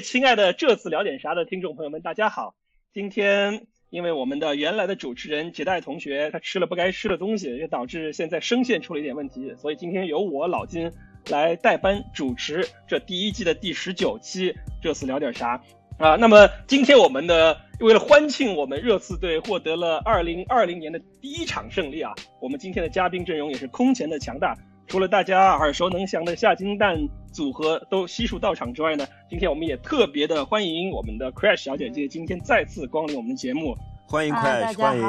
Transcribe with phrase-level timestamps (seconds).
[0.00, 2.54] 亲爱的这次聊点啥的听众朋友们，大家好。
[2.92, 10.92] 今天因为我们的原来的主持人杰代同学他吃了不该吃的东西，也导致现在声线出了一点问题，所以今天由我老金
[11.30, 14.54] 来代班主持这第一季的第十九期。
[14.82, 15.62] 这次聊点啥
[15.98, 16.16] 啊？
[16.16, 24.54] 那么今天我们的为了欢庆我们热刺队获得了二零二零年的第一场胜利啊，我们今天的嘉宾阵容也是空前的强大。
[24.88, 26.96] 除了大家耳熟能详的下金蛋
[27.32, 33.74] 组合都悉数到场之外呢，今天我们也特别的欢迎我们的 Crash 小姐姐今天再次光临我们的节目，
[34.08, 35.04] 欢迎 Crash，欢迎，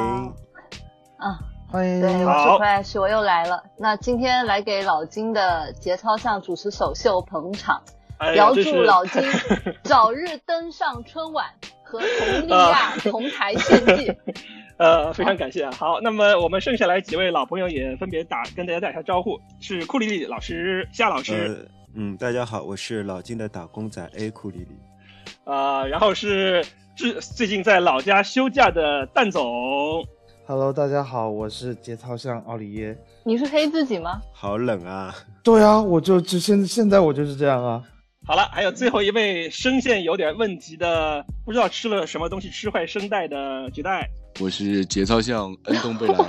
[1.17, 2.59] 啊，欢迎，对，我是好。
[2.59, 3.63] Crash，我又来了。
[3.77, 7.80] 那今天来给老金的节操上主持首秀捧场，
[8.17, 9.22] 哎遥祝老金
[9.84, 11.45] 早日登上春晚，
[11.88, 14.14] 和佟丽娅同台献技。
[14.78, 15.72] 呃，非常感谢啊。
[15.72, 24.78] 好，那么我们剩下来几位老朋友也分别打跟大家打一下招呼，是库里里老师、夏老师，呃，嗯，大家好，我是老金的打工仔 A 库里里。
[25.46, 26.64] 呃，然后是
[26.96, 30.06] 最最近在老家休假的蛋总
[30.46, 32.96] ，Hello，大家好，我是节操像奥利耶。
[33.24, 34.22] 你是黑自己吗？
[34.32, 35.16] 好冷啊！
[35.42, 37.82] 对啊，我就就现现在我就是这样啊。
[38.28, 44.06] 好了，还有最后一位声线有点问题的，不知道吃了什么东西吃坏声带的绝代。
[44.42, 46.17] 我是节操像恩东贝莱，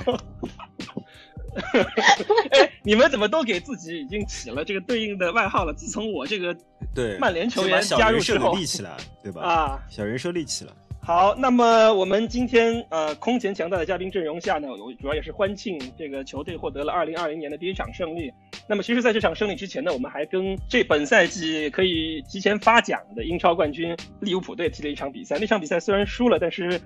[2.57, 5.73] 哎，你们怎么都给自己已经起了这个对应的外号了？
[5.73, 6.55] 自从我这个
[6.95, 9.41] 对，曼联球员加入之后给立起来，对吧？
[9.41, 10.71] 啊，小人设立起来。
[11.09, 18.31] 好，那么我们今天呃空前强大的嘉宾阵容下呢，我主要也是欢庆这个球队获得了2020年的第一场胜利。
[18.67, 25.39] 那么其实在这场胜利之前呢，我们还跟这本赛季可以提前发奖的英超冠军利物浦队踢了一场比赛。
[25.39, 26.79] 那场比赛虽然输了，但是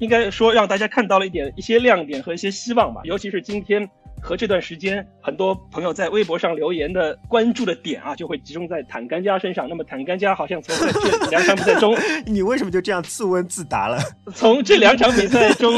[0.00, 3.02] 应该说让大家看到了一点一些亮点和一些希望吧。
[3.04, 3.88] 尤其是今天
[4.20, 9.68] 和这段时间，很多朋友在微博上留言的关注的点啊，就会集中在坦甘加身上。
[9.68, 11.96] 那么坦甘加好像从这两场比赛中。
[12.26, 13.98] 你为什么就这样自问自答了？
[14.34, 15.72] 从这两场比赛中，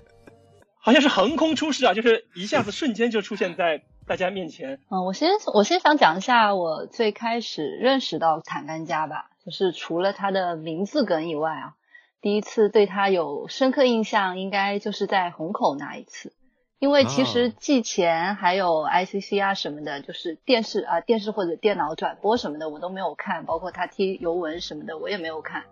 [0.80, 4.78] 好像是横空出世啊，就是一下子瞬间就出现在大家面前。
[4.90, 11.74] 嗯，我先我先想讲一下我最开始认识到坦甘加吧，就是除了他的名字梗以外啊，
[12.22, 16.32] 第一次对他有深刻印象，应该就是在虹口那一次。
[16.78, 25.64] 因为其实哦季前还有 ICC 啊什么的，就是电视啊、电视或者电脑转播什么的我都没有看，包括他踢尤文什么的我也没有看。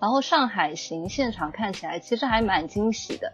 [0.00, 3.32] 然后上海行现场看起来其实还蛮惊喜的。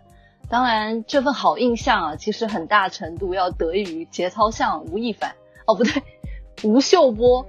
[0.49, 5.35] 当然，这份好印象啊，其实很大程度要得益于节操像吴亦凡，
[5.67, 6.03] 哦不对，
[6.65, 7.47] 吴秀波，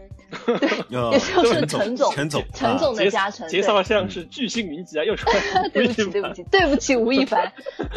[0.57, 3.47] 对，哦也就是陈陈总，陈总，陈总的加成。
[3.47, 7.45] 杰少像是巨星云集啊，又出来 对不起，对不起，对不起，吴亦凡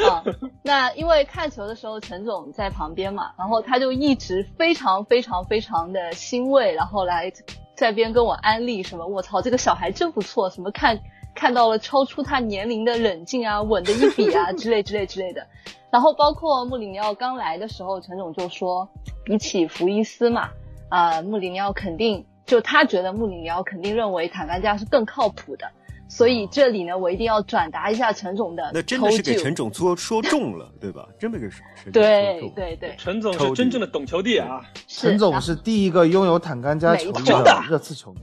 [0.09, 0.23] 啊。
[0.63, 7.33] 那因为看球的时候，陈总在旁边嘛，然后他就一直非常非常非常的欣慰，然后来
[7.75, 10.99] 在边跟我安利什么，我操，这个小孩真不错，什么看
[11.35, 15.47] 看到了超出他年龄的冷静啊，稳的一笔啊， 之类之类之类的。
[15.91, 18.87] 然后包括穆里尼奥刚来的时候，陈总就说，
[19.25, 20.51] 比起福伊斯嘛，
[20.89, 25.67] 啊、穆里尼奥肯定就他觉得穆里尼奥肯定认为坦甘加是更靠谱的。
[26.09, 31.05] 所以这里呢，我一定要转达一下陈总的那真的是给陈总说说中了，对吧？
[31.19, 31.61] 真的给陈
[31.93, 32.51] 总说对。
[32.55, 34.61] 对对，陈总是真正的懂球帝啊！
[34.87, 38.21] 陈总是第一个拥有坦甘加球衣的热刺球迷，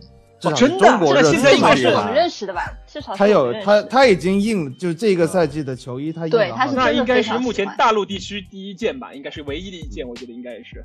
[0.55, 2.61] 真的中国热刺这现在应该是至少是我们球迷认识的吧？
[2.87, 10.81] 至少他有他他已经印，就是这个赛季的球衣，他印了那对他是真的应该是目前大陆地区第一件吧，应该是唯一的一件，我觉得应该也是。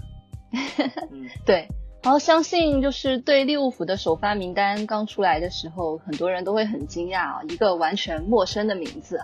[1.45, 1.69] 对。
[2.01, 9.21] 然后相信就是对利物浦的首发名单刚出来的时候，很多人都会很惊讶啊，一个完全陌生的名字。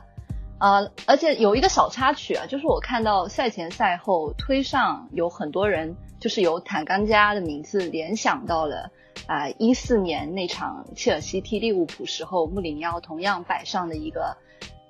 [0.59, 8.91] 啊、而且有一个小插曲啊，就是我看到赛前赛后推上有很多人就是由坦甘加的名字联想到了
[9.27, 14.37] 啊一四年那场切尔西踢利物浦时候，穆里尼奥同样摆上的一个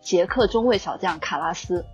[0.00, 1.84] 捷克中卫小将卡拉斯。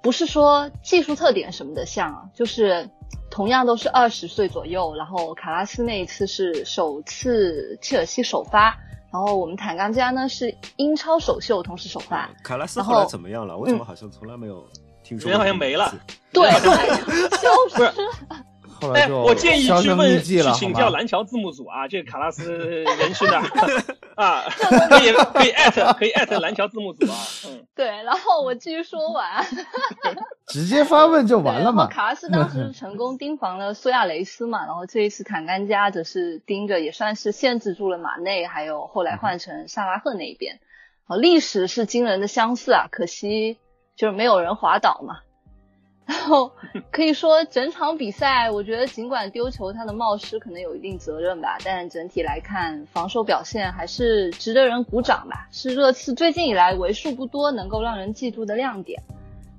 [0.00, 2.88] 不是说技术特点什么的像啊，就是
[3.32, 8.76] 同样都是二十岁左右，然后卡拉斯那一次是首次切尔西首发，
[9.10, 13.56] 然后我们坦冈加呢是英超首秀同时首发，卡拉斯后来怎么样了？
[13.56, 14.62] 我怎么好像从来没有
[15.02, 15.30] 听说过？
[15.30, 15.94] 人好像没了。
[16.30, 17.84] 对对， 就是
[18.28, 18.44] 哎，
[18.82, 20.74] 后来就我建议去问去请？
[20.74, 23.46] 教蓝桥字幕组啊，这个卡拉斯人是哪儿
[24.16, 24.42] 啊？
[24.88, 27.16] 可以可以艾特可以艾特蓝桥字幕组啊。
[27.46, 29.46] 嗯，对，然后我继续说完，
[30.48, 31.86] 直接发问就完了嘛。
[31.86, 40.58] 卡拉斯当时成功盯防了苏亚雷斯嘛，然后这一次坦甘加则是盯着，也算是限制住了马内，还有后来换成萨拉赫那一边。
[41.04, 43.58] 好，历史是惊人的相似啊，可惜
[43.94, 45.18] 就是没有人滑倒嘛。
[46.04, 46.50] 然后
[46.90, 59.00] 可以说整场比赛，我觉得尽管丢球他的冒失可能有一定责任吧，但整体来看防守表现还是值得人鼓掌吧，是热刺最近以来为数不多能够让人记住的亮点。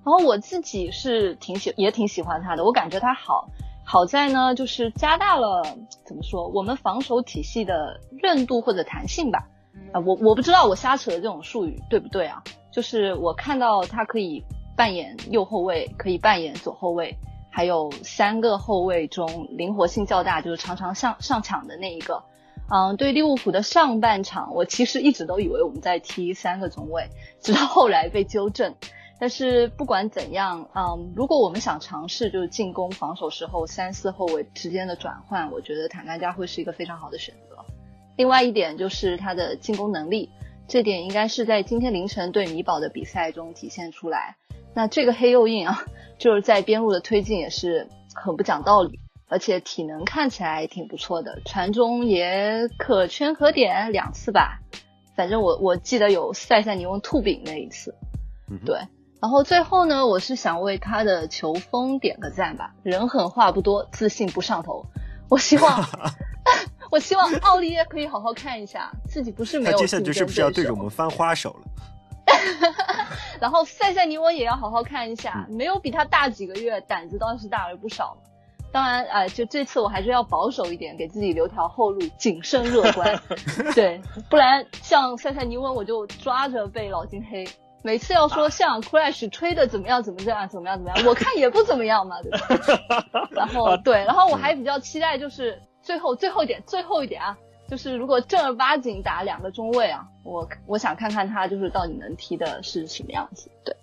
[0.05, 3.47] 然后我自己是挺喜也挺喜欢他的，我感觉他好
[3.85, 5.63] 好在呢，就是加大了
[6.05, 9.47] 怎么说我们防守体系的韧度或者弹性吧。
[9.93, 12.43] 啊，我我不知道我瞎扯的这种术语对不对啊？
[12.71, 14.43] 就是我看到他可以。
[14.75, 17.15] 扮演右后卫，可以扮演左后卫，
[17.49, 22.23] 还有三个后卫中灵活性较大，就是常常上上抢的那一个。
[22.73, 27.09] 嗯，对利物浦的上半场，我其实一直都以为我们在踢三个中卫，
[27.41, 28.73] 直到后来被纠正。
[29.19, 37.63] 但是不管怎样，嗯，如果我们想尝试就是进攻防守时候三四后卫之间的转换，我觉得坦甘加会是一个非常好的选择。
[38.17, 40.29] 另外一点就是他的进攻能力，
[40.67, 44.35] 这点应该是在今天凌晨对米堡的比赛中体现出来。
[44.73, 45.85] 那这个黑右印啊，
[46.17, 54.59] 就是在边路的推进也是很不讲道理，而且体能看起来挺不错的，传中也可圈可点两次吧，
[55.15, 57.95] 反正我我记得有塞塞尼翁吐饼那一次，
[58.65, 58.79] 对。
[59.21, 64.85] 然后最后呢，我是想为他的球风点个赞吧，人狠话不多，自信不上头。
[65.29, 65.81] 我希望，
[66.91, 69.77] 我希望奥利耶可以好好看一下自己不是没有。
[69.77, 71.61] 接下来是不是要对着我们翻花手了？
[73.39, 78.17] 然后赛赛尼翁也要好好看一下，没有比他大几个月，胆子倒是大了不少。
[78.71, 83.21] 当然，呃，就这次我还是要保守一点，给自己留条后路，谨慎乐观。
[83.75, 87.47] 对，不然像赛赛尼翁，我就抓着被老金黑。
[87.83, 93.05] 每次要说像 Crash 吹的怎么样，怎么这样，怎么样，怎么样，我看也不怎么样嘛，对吧？
[93.29, 97.37] 然后对，然后我还比较期待，就是最后最后一点，最后一点啊。
[97.69, 103.49] 就是如果正儿八经打两个中卫啊，我我想看看他就是到底能踢的是什么样子。
[103.65, 103.75] 对，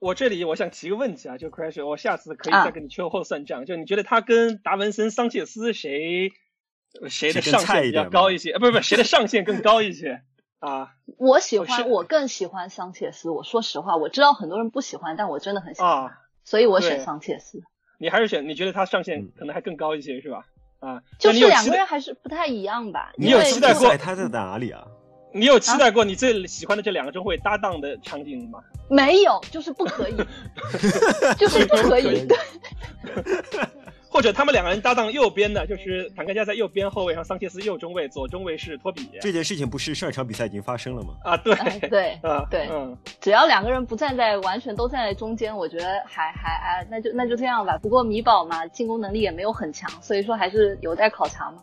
[0.00, 3.66] 我这里我想提个问题啊，就 Crash，我下次可以再跟你秋后算账。
[3.66, 6.32] 就你觉得他跟达文森、桑切斯谁
[7.08, 8.52] 谁的上限比较高一些？
[8.52, 10.22] 呃，不是不是，谁的上限更高一些
[10.60, 10.94] 啊？
[11.18, 13.28] 我喜欢，我更喜欢桑切斯。
[13.30, 16.12] 我说实话，我知道很多人不喜欢，但我真的很喜欢，
[16.44, 17.60] 所以我选桑切斯。
[17.98, 18.48] 你还是选？
[18.48, 20.46] 你觉得他上限可能还更高一些是吧？
[20.80, 23.12] 啊，就是两个人还是不太一样吧？
[23.16, 24.84] 你有期待过他在哪里啊？
[25.34, 28.60] 你有期待过你最喜欢的这两个中会搭档的场景吗？
[28.88, 30.16] 没有，就是不可以，
[31.36, 32.26] 就是不可以。
[34.10, 39.08] 或者他们两个人搭档右边的，就是坦克加在右边后卫，然后桑切斯右中卫，左中卫是托比。
[39.20, 41.14] 这件事情不是上一场比赛已经发生了吗？
[41.22, 41.54] 啊，对
[41.88, 47.78] 对 啊对，嗯，只要两个人不站在完全都站在中间，我觉得还还哎，那就那就这样吧。
[47.78, 51.58] 不过米堡嘛，进攻能力也没有很强，所以说还是有待考察嘛。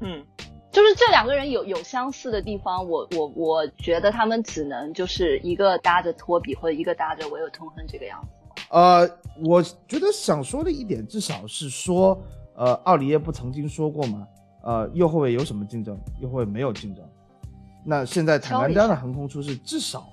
[0.00, 0.24] 嗯，
[0.72, 8.28] 就是这两个人有有相似的地方，我我我觉得他们只能就是一个搭着托比，或者一个搭着维尔通亨这个样子。
[8.70, 9.08] 呃，
[9.44, 12.20] 我觉得想说的一点，至少是说，
[12.54, 14.26] 呃，奥里耶不曾经说过吗？
[14.62, 15.96] 呃，右后卫有什么竞争？
[16.20, 17.04] 右后卫没有竞争。
[17.84, 20.08] 那现在坦甘加的横空出世，至少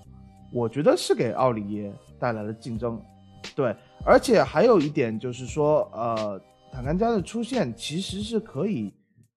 [0.52, 3.02] 我觉得是给奥里耶带来了竞争。
[3.56, 6.40] 对，而且还有一点就是说，呃，
[6.72, 8.94] 坦甘加的出现其实是可以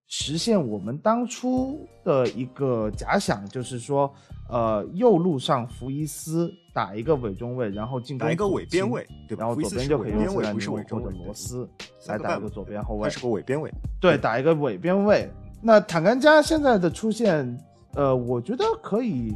[0.08, 4.12] 实现我们当初的一个假想，就是说，
[4.48, 6.52] 呃，右路上福伊斯。
[6.76, 9.46] 打一个伪中卫，然后进攻一个伪边卫，对吧？
[9.46, 11.66] 然后左边就可以用塞尼或者罗斯
[12.06, 13.72] 来打一个左边后卫，他是个伪边卫。
[13.98, 15.26] 对，打一个伪边卫。
[15.62, 17.58] 那坦甘加现在的出现，
[17.94, 19.34] 呃，我觉得可以，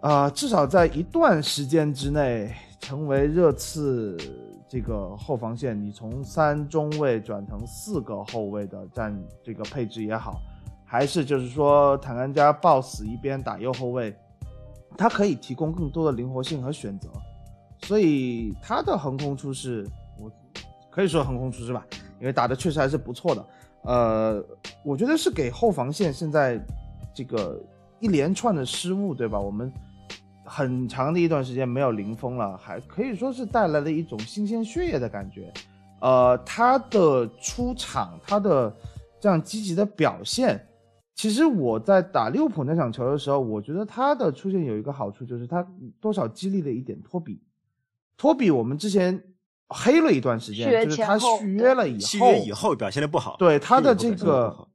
[0.00, 4.16] 啊，至少在一段时间之内成为热刺
[4.68, 10.40] 这个后防线，你从三中卫转成四个后卫的占这个配置也好，
[10.84, 14.14] 还是就是说坦甘加抱死一边打右后卫。
[14.96, 17.08] 它可以提供更多的灵活性和选择，
[17.82, 19.86] 所以它的横空出世，
[20.18, 20.30] 我
[20.90, 21.86] 可以说横空出世吧，
[22.18, 23.46] 因为打的确实还是不错的。
[23.82, 24.44] 呃，
[24.84, 26.60] 我觉得是给后防线现在
[27.14, 27.62] 这个
[28.00, 29.38] 一连串的失误，对吧？
[29.38, 29.72] 我们
[30.48, 35.52] 很长的一段时间没有零封了，还可以说是带来了一种新鲜血液的感觉。
[36.00, 38.74] 呃，他的出场，他的
[39.20, 40.64] 这样积极的表现。
[41.14, 45.66] 其实我在打利物浦那场球的时候，我觉得他的出现有一个好处，就是他
[46.00, 47.42] 多少激励了一点托比。
[48.16, 49.20] 托比我们之前
[49.68, 53.34] 黑了一段时间，就是他续约了以后，续约以后表现的不好。
[53.36, 54.67] 对他的这个，嗯，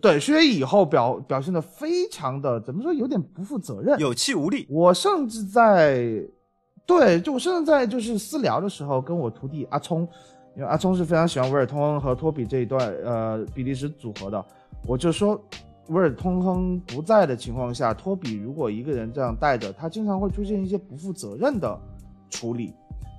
[0.00, 4.66] 对，续约以后表表现的非常的怎么说，有点不负责任，有气无力。
[4.68, 6.20] 我甚至在，
[6.86, 10.00] 对，就我甚至在就是私聊的时候，跟我徒弟阿聪，
[10.56, 14.44] 因为阿聪是非常喜欢维尔通亨和托比这一段呃比利时组合的。
[14.86, 15.40] 我就说，
[15.88, 21.78] 维尔通亨不在的情况下，托比如果一个人这样带着，他经常会出现一些不负责任的
[22.30, 22.74] 处理。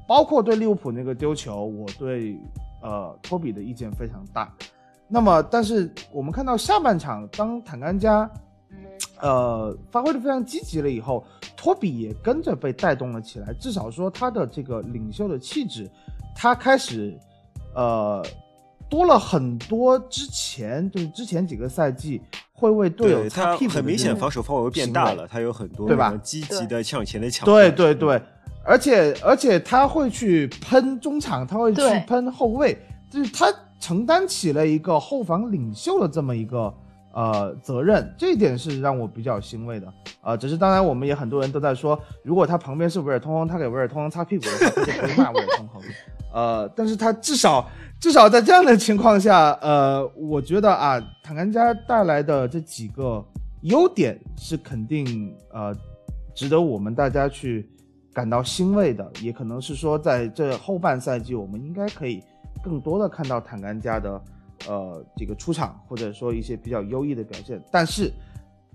[0.07, 2.37] 包括对利物浦那个丢球，我对
[2.83, 4.53] 呃托比的意见非常大。
[5.07, 8.29] 那么，但是我们看到下半场，当坦甘加
[9.21, 11.23] 呃发挥的非常积极了以后，
[11.55, 13.53] 托比也跟着被带动了起来。
[13.53, 15.89] 至少说他的这个领袖的气质，
[16.35, 17.15] 他开始
[17.75, 18.25] 呃
[18.89, 22.21] 多了很多之前就是之前几个赛季
[22.51, 27.95] 会为队友他擦屁股的很明显防守范围变大了，他有很多对吧积极的向前的抢对断。
[27.95, 28.21] 对对，
[28.63, 32.77] 而且而且他会去喷中场，他会去喷后卫，
[33.09, 36.73] 就是他承担起了一个后防领袖的这么一个
[37.13, 39.93] 呃责任，这一点是让我比较欣慰的。
[40.21, 45.81] 啊，只是当然我们也很多人都在说，如果他旁边是维尔通亨，他给维尔通亨擦屁股的话，他就不会骂维尔通亨。
[46.33, 53.23] 呃，但是他至少至少在这样的情况下，呃，我觉得啊，坦甘加带来的这几个
[53.61, 55.73] 优点是肯定呃
[56.33, 57.69] 值得我们大家去
[58.13, 62.21] 感到欣慰的，也可能是说在这后半赛季，我们应该可以
[62.65, 64.19] 更多的看到坦甘加的
[64.67, 68.11] 呃这个出场，或者说一些比较优异的表现，但是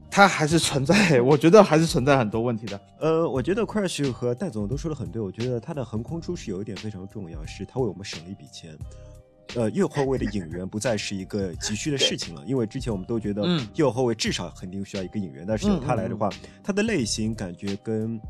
[0.09, 2.81] 他还是存在， 我觉得还是存在很多问题的。
[3.01, 8.79] 呃，我觉得 Crash 和戴总都说的很对，我觉得他的横空出世有一点非常重要，是他为我们省了一笔钱。
[9.57, 16.31] 呃，右后卫的引援不再是一个急需的事情了， 因为之前我们都觉得嗯右后卫至少肯定需要一个引援，但是有他来的话，
[16.63, 18.21] 他的类型感觉跟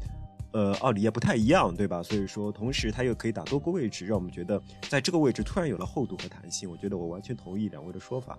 [0.53, 2.03] 呃奥里耶不太一样，对吧？
[2.03, 6.71] 所以说，同时他又可以打多个位置，让我们觉得在这个位置突然有了厚度和弹性。
[6.71, 8.39] 我觉得我完全同意两位的说法。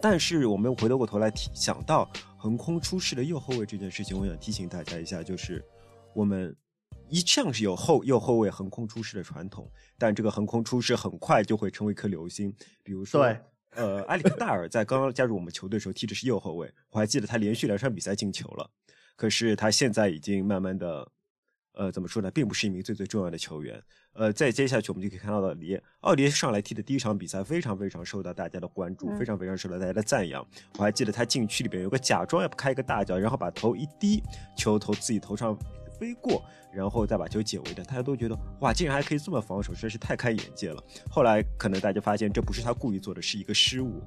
[0.00, 5.64] 但是我们回头过头来提想到横空出世的右后卫这件事情，我想提醒大家一下，就是
[6.14, 6.54] 我们
[7.08, 12.54] 一向是有后右后卫横空出世的传统，但这个横空出世很快就会成为一颗流星。
[12.84, 13.40] 比如说，对
[13.74, 18.70] 呃，埃里克戴尔在刚刚加入我们球队的时候踢的是右后卫，我还记得他连续两场比赛进球了，
[19.20, 21.06] 可是他现在已经慢慢的。
[21.72, 23.80] 呃，怎么说呢，并不是一名最最重要的球员。
[24.12, 30.44] 呃，再接下去我们就可以看到了里，奥迪上来踢的第一场比赛非常非常受到大家的关注，嗯非常非常受到大家的赞扬。
[30.76, 34.20] 我还记得他禁区里边有个假装要开一个大脚，然后把头一低，
[34.58, 35.56] 球投自己头上
[35.98, 36.42] 飞过，
[36.74, 40.84] 然后再把球解围的，大家都觉得哇，竟然还可以这么防守，实在是太开眼界了。
[41.08, 44.02] 后来可能大家发现这不是他故意做的，是一个失误。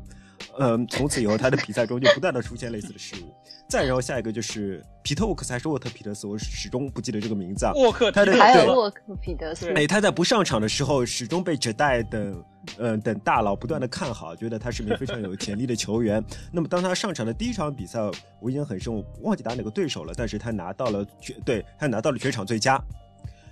[0.60, 3.34] 嗯，从此以后他的比赛中就不断的出现类似的失误。
[3.70, 7.72] 再然后下一个就是皮特沃克斯还是沃特皮特斯，我始终不记得这个名字啊。
[7.76, 12.44] 沃克他的还有沃克皮特斯，哎，他在不上场的时候，始终被哲代等，
[12.78, 16.24] 呃，等大佬不断的看好，觉得他是名非常有潜力的球员。
[16.54, 18.00] 那么当他上场的第一场比赛，
[18.40, 22.80] 我印象很深，我忘记打哪个对手了，但是他拿到了全，对他拿到了全场最佳。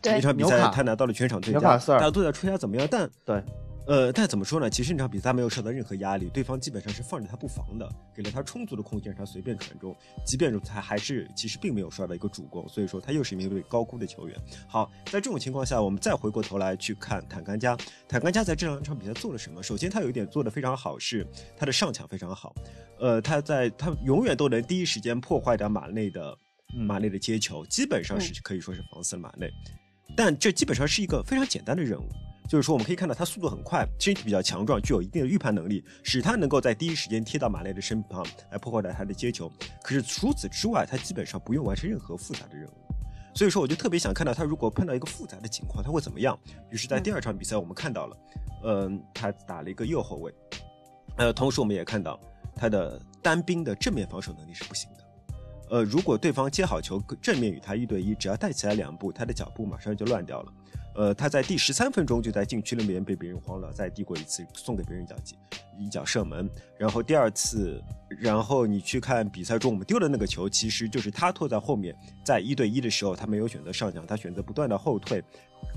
[0.01, 0.13] 对。
[0.13, 3.43] 那场比赛他拿到了全场最佳，大家都在吹他怎么样，但对，
[3.87, 4.69] 呃，但怎么说呢？
[4.69, 9.95] 其实那场比赛没有受到任何压力，对方基本上是放着他不防的，给了他充足的空间让他随便传中。
[10.25, 14.37] 即便如此，他还是其实并没有刷到一个主攻，所以说他又是一名被高估的球员。
[14.67, 17.75] 好，在这种情况下，我们再回过头来去看坦甘加，
[18.07, 19.61] 坦甘加在这两场比赛做了什么？
[19.61, 22.53] 首先，他有一点做得非常好，是他的上抢非常好。
[22.99, 26.37] 呃，他在他永远都能第一时间破坏掉马内的
[26.77, 29.51] 嗯马内的接球，基本上是可以说是防死了马内。
[30.15, 32.07] 但这基本上是一个非常简单的任务，
[32.47, 39.51] 就是说我们可以看到他速度很快，身体比较强壮，具有一定的预判能力，使他能够在第一时间贴到马内的身旁来破坏掉他的接球。
[39.81, 42.73] 可是除此之外，他基本上不用完成任何复杂的任务。
[43.33, 46.37] 所以说，我就特别想看到他如果碰到一个复杂的情况，他会怎么样。
[46.69, 48.17] 于是，在第二场比赛，我们看到了，
[48.65, 50.33] 嗯、他打了一个右后卫，
[51.15, 52.19] 呃，同时我们也看到
[52.53, 55.00] 他的单兵的正面防守能力是不行的。
[55.71, 60.53] 呃，如果对方接好球，正面与他一对一，只要带起来两步，他的脚步马上就乱掉了。
[60.95, 65.15] 呃，他在第十三分钟就在禁区里面被别人慌了，再递过一次，送给别人一脚，
[65.79, 66.49] 一脚射门。
[66.77, 67.81] 然后第二次，
[68.19, 75.23] 然后你去看比赛中我们丢的那个球，其实就是他拖在后面，在一对一的时候，他没有选择上抢，他选择不断的后退，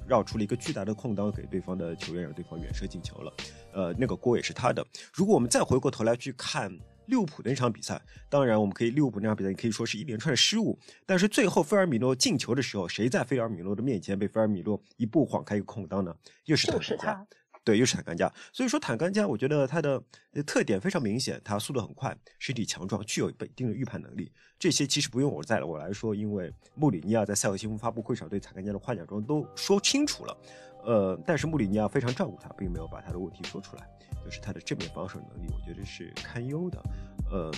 [0.09, 3.33] 绕出了一个巨大的空当给对方的球员，让对方远射进球了。
[3.73, 4.85] 呃，那个锅也是他的。
[5.13, 16.15] 如果我们再回过头来去看利物浦的那场比赛，当然我们可以利物浦那场比赛可以说是一连串的失误，但是最后菲尔米诺进球的时候，谁在菲尔米诺的面前被菲尔米诺一步晃开一个空当呢？
[16.45, 17.27] 又是就是坦甘。
[17.65, 18.31] 对，又是坦甘加。
[18.53, 20.03] 所以说坦甘加，我觉得他的
[20.35, 24.31] 呃特点非常明显，他速度很快，身体强壮，具有一定的预判能力。
[24.59, 30.37] 这些其实不用我再我来说，因为穆里尼奥在赛后新闻发布会上对坦甘加的夸奖中都说清楚了。
[30.85, 33.89] 呃，但是穆里尼奥非常照顾他，并没有把他的问题说出来，
[34.25, 36.83] 就是他的正面防守能力，我觉得是堪忧的。
[37.31, 37.51] 呃，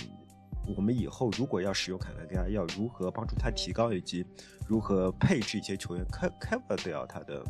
[0.75, 4.25] 我们以后如果要使用坎特加，要如何帮助他提高，以及
[4.67, 7.43] 如何配置一些球员 cover 掉他的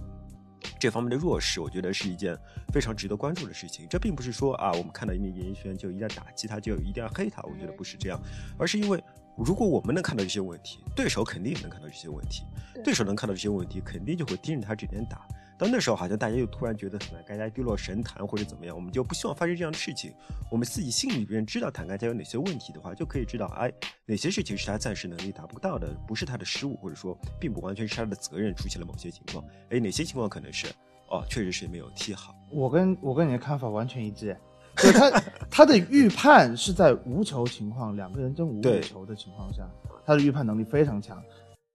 [0.80, 2.36] 这方面的弱势，我觉得是一件
[2.74, 3.88] 非常值得关注的事情。
[3.90, 8.20] 这并不是说啊，我们看到一名演艺圈就一定要打击他，就一定要黑他，我觉得不是这样，
[8.58, 9.04] 而是因为
[9.38, 12.44] 如果我们能看到这些问题，对手肯定也能看到这些问题。
[12.84, 15.28] 对手能看到这些问题，肯定就会盯着他这边打。
[15.58, 20.14] 到那时候，好像大家又突然觉得坦甘家跌落神坛或者怎么样，我们就不希望发生这样的事情。
[20.52, 23.72] 我们自己心里边知道坦甘家有哪些问题的话，就可以知道，哎，
[24.06, 29.44] 哪些事情是他暂时能力达不到的，不是他的失误，或者说并不完全是他的责任出现了某些情况。
[29.70, 30.68] 哎，哪些情况可能是，
[31.10, 32.36] 哦，确实是没有踢好。
[32.52, 34.38] 我跟我跟你的看法完全一致。
[34.80, 35.10] 对他
[35.50, 39.68] 他的预判是在无球情况，两个人争五五球的情况下，
[40.06, 41.20] 他的预判能力非常强。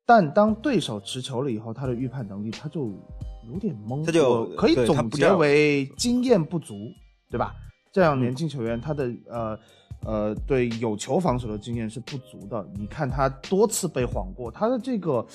[0.07, 2.93] 但当对手持球了以后，他的预判能力他就
[3.51, 6.91] 有点懵，他就可以总结为经验不足，
[7.31, 7.55] 对吧？
[7.93, 9.59] 这样年轻球员他的呃
[10.05, 12.67] 呃对有球防守的经验是不足的。
[12.75, 15.27] 你看他多次被晃过，他的这个。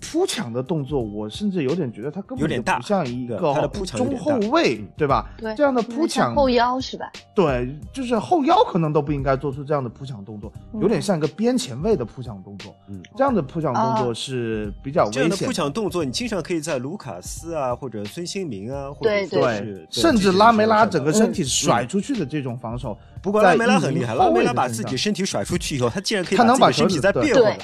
[0.00, 3.36] 扑抢的动作，我甚至有点觉得他根本就不像一个
[3.84, 5.28] 中后卫，对吧？
[5.36, 7.10] 对，这样的扑抢后腰是吧？
[7.34, 12.74] 对，就是后腰可能都不应该做出这样的扑抢动作，有点像一个边前卫的扑抢动作。
[12.88, 15.12] 嗯，这样的扑抢动作是比较危险。
[15.12, 22.96] 这样的扑抢动作，你经常可以在卢卡斯啊，或者孙兴民啊，或者对，甚至拉梅拉整个身体甩出去的这种防守。
[23.20, 27.58] 不过拉梅拉很厉害，拉梅拉把自己身体甩出去以后，他竟然可以他能把身体再变回来。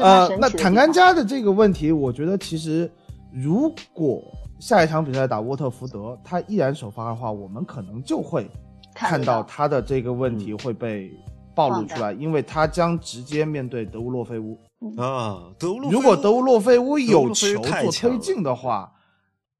[0.00, 2.90] 呃，那坦甘加的这个问题，我觉得其实
[3.32, 4.22] 如果
[4.58, 8.50] 下一场比赛打沃特福德，他依然首发的话，我们可能就会
[8.94, 11.12] 看到他的这个问题会被
[11.54, 14.58] 暴露出来，因为他将直接面对德乌洛菲乌
[14.96, 15.44] 啊。
[15.58, 18.90] 德乌洛如果德乌洛菲乌有球做推进的话，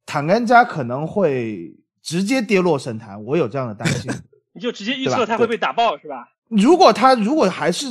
[0.07, 4.11] 坦甘加可能会直接跌落神坛，我有这样的担心。
[4.55, 6.27] 你就直接预测他会被打爆是吧？
[6.49, 7.87] 如果他如果还是。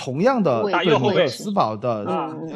[0.00, 2.06] 同样的，打右后卫斯堡的，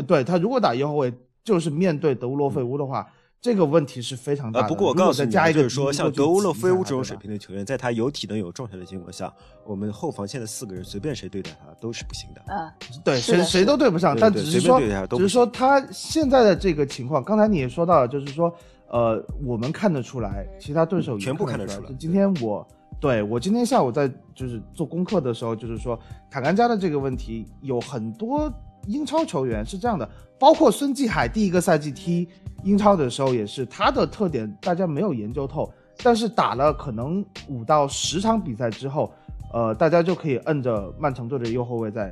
[0.06, 1.12] 对他如果打右后卫，
[1.44, 3.06] 就是面对德乌洛费乌的话，
[3.38, 4.68] 这个问题是非常大的。
[4.68, 9.30] 不过我告诉你，加一个就是说，像德乌洛费乌这种水平的球员，在他有体能、有状态的情况下，
[9.66, 12.40] 我们后防线的四个人随便谁对待他都是不行的。
[12.46, 12.72] 嗯，
[13.04, 14.16] 对，谁谁都对不上。
[14.18, 14.80] 但只是说，
[15.11, 18.50] 只是说他现在的这个情况，刚才你也说到了，就是说，
[18.88, 21.90] 呃，我们看得出来，其他对手全部看得出来。
[21.98, 22.66] 今天我。
[23.05, 25.99] 对我今天下午在就是做功课的时候，就是说
[26.31, 28.51] 坦甘加的这个问题，有很多
[28.87, 32.27] 英超球员是这样的，包括孙继海第一个赛季踢
[32.62, 35.71] 英超的时候也是，他的特点大家没有研究透，
[36.03, 39.12] 但是打了可能五到十场比赛之后，
[39.53, 42.11] 呃，大家就可以摁着曼城队的右后卫在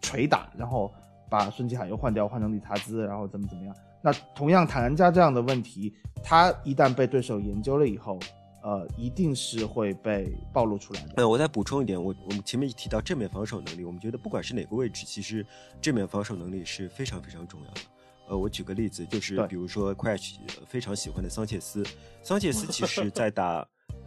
[0.00, 0.92] 捶打，然后
[1.30, 3.72] 把孙继海又换掉，换成理查兹，然后怎么怎么样。
[4.02, 8.18] 那同样坦甘加这样的问题，他一旦被对手研究了以后。
[8.66, 11.14] 呃，一定是会被暴露出来的。
[11.18, 15.46] 呃，我再补充一点，我我们前面提到正面防守能力，我们觉得不管是哪个位置，其实
[15.80, 17.80] 正面防守能力是非常非常重要的。
[18.28, 20.34] 呃，我举个例子，就是比如说 Crash
[20.66, 21.86] 非常喜欢的桑切斯，
[22.24, 23.64] 桑切斯其实 在打。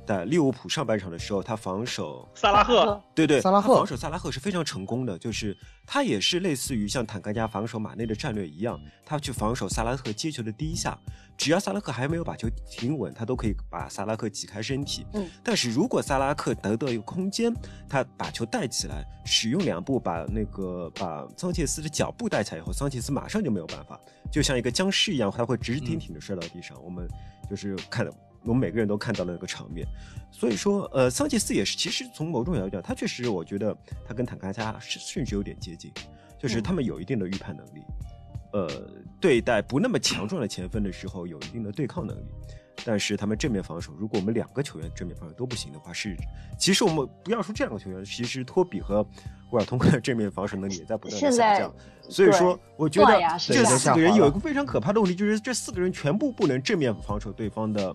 [0.09, 10.97] 在利物浦上半场的时候，他防守萨拉赫，对对，萨拉赫防守萨拉赫是非常成功的，就是他也是类似于像坦甘加防守马内的战略一样，他去防守萨拉赫接球的第一下，
[11.37, 15.05] 只要萨拉赫还没有把球停稳，他都可以把萨拉赫挤开身体。
[15.13, 17.53] 嗯，但是如果萨拉赫得到一个空间，
[17.87, 23.99] 他把球带起来，使用两步把那个把桑切斯的脚步带起来以后，桑切斯马上就没有办法，
[24.31, 26.75] 就像一个僵尸一样，他会直挺挺的摔到地上。
[26.83, 27.07] 我们
[27.47, 28.11] 就是看到。
[28.43, 29.85] 我们每个人都看到了那个场面，
[30.31, 33.75] 所以说，呃，桑切斯也是，其实从某种角度讲，他确实，我觉得
[34.07, 35.91] 他跟坦卡加甚甚至有点接近，
[36.37, 37.83] 就是他们有一定的预判能力，
[38.53, 38.69] 呃，
[39.19, 42.25] 对待不那么强壮的前锋的时候有一定的对抗能力，
[42.85, 46.15] 但是他们正面防守，如果我们两个球员正面防守都不行的话，是，
[46.57, 49.05] 其实我们不要说这两个球员，其实托比和
[49.51, 57.93] 沃尔通的正面防守能力也在不断的下降，所以说，我觉得这四个人有一个非常可怕的问题，就是这四个人全部不能正面防守对方的。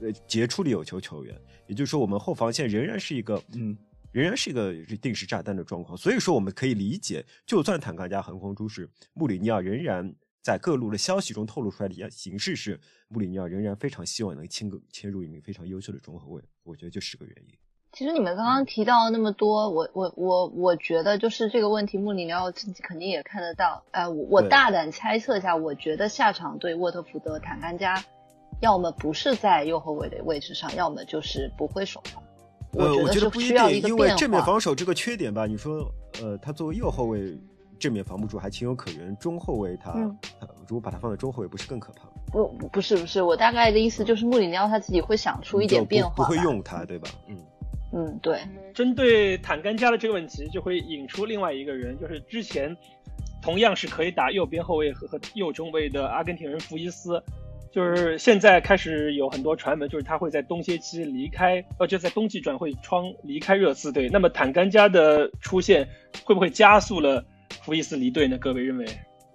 [0.00, 1.34] 呃，杰出的有球球员，
[1.66, 3.76] 也就是说，我们后防线仍然是一个，嗯，
[4.12, 5.96] 仍然是一个定时炸弹的状况。
[5.96, 16.42] 所以说，我们可以理解，就算坦克加横空出世，穆里尼奥仍然在各路的消息中透露出来的形式是，穆里尼奥仍然非常希望能签个签入一名非常优秀的中后卫。
[16.62, 17.54] 我觉得就是个原因。
[17.90, 23.82] 其实你们刚刚提到那么多，我我我我觉得就是这个问题，穆里尼奥自己肯定也看得到。
[23.92, 28.04] 呃，我我大胆猜测一下，我觉得下场对沃特福德，坦甘加。
[28.60, 32.22] 要么不是在右后卫的位置上，要么就是不会首发。
[32.78, 35.90] 呃，我觉得不一定，因为正面防守这个缺点吧，你说，
[36.22, 37.38] 呃，他作为右后卫
[37.78, 39.92] 正面防不住还情有可原，中后卫他，
[40.66, 42.10] 如果把他放在中后卫，不是更可怕吗？
[42.30, 47.08] 不，不是，不是，我大概的意思就是穆里尼奥他自己会想出一点变化，不会用他，对吧？
[47.26, 47.36] 嗯
[47.94, 48.38] 嗯，对。
[48.74, 52.76] 针对坦甘加的这个问题，就会引出另外一个人，就是之前
[53.40, 57.22] 同样是可以打右边后卫和和右中卫的阿根廷人福伊斯。
[57.78, 64.08] 就是现在开始有很多传闻，就是他会在冬歇期离开，呃，就在冬季转会窗离开热刺队。
[64.08, 65.88] 那么坦甘加的出现
[66.24, 67.24] 会不会加速了
[67.62, 68.36] 福伊斯离队呢？
[68.36, 68.84] 各位认为？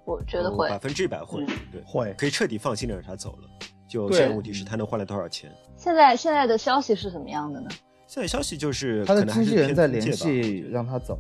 [0.04, 3.48] 我觉得会，百分之一百会，嗯对，会可以彻底放心的让他走了。
[3.88, 5.50] 就对现在问题是他能换来多少钱？
[5.78, 7.70] 现在现在的消息是什么样的呢？
[8.08, 11.18] 现在消息就是他的可能还是经纪人在联系让他走。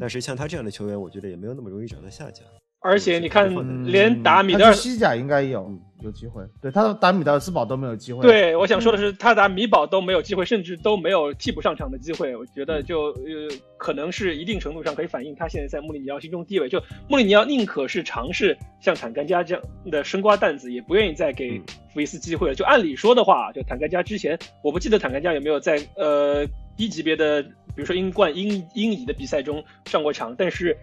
[0.00, 2.42] 但是像他这样的球员，我觉得也没有那么容易找到下家。
[2.82, 12.34] 而且你看嗯，连打米德尔西甲应该有嗯有机会，对他打米德尔斯堡都没有机会。，对，我想说的是，他打米堡都没有机会，甚至都没有替补上场的机会。
[12.34, 16.70] 我觉得就呃，可能是一定程度上可以反映他现在在穆里尼奥心中地位。
[16.70, 21.62] 就穆里尼奥宁可是尝试像坦甘加这样的生瓜蛋子，也不愿意再给嗯
[21.92, 22.54] 福伊斯机会了。
[22.54, 26.46] 就按理说的话，就坦甘加之前，我不记得坦甘加有没有在呃
[26.78, 30.74] 低级别的，比如说英冠、英英乙的比赛中上过场，但是。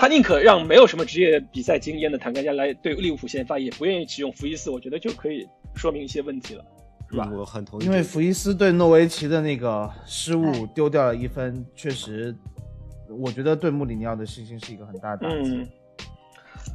[0.00, 6.64] 他宁可让没有什么职业比赛经验的坦甘加来对利物浦先发，也不愿意启用福伊斯，我觉得就可以说明一些问题了。
[7.10, 7.90] 是吧嗯我很同意因。
[7.90, 12.34] 为福伊斯对诺维奇的那个失误丢掉了一分，确实，
[13.10, 15.50] 我觉得对穆里尼奥的信心是一个很大的打击。
[15.50, 15.68] 嗯，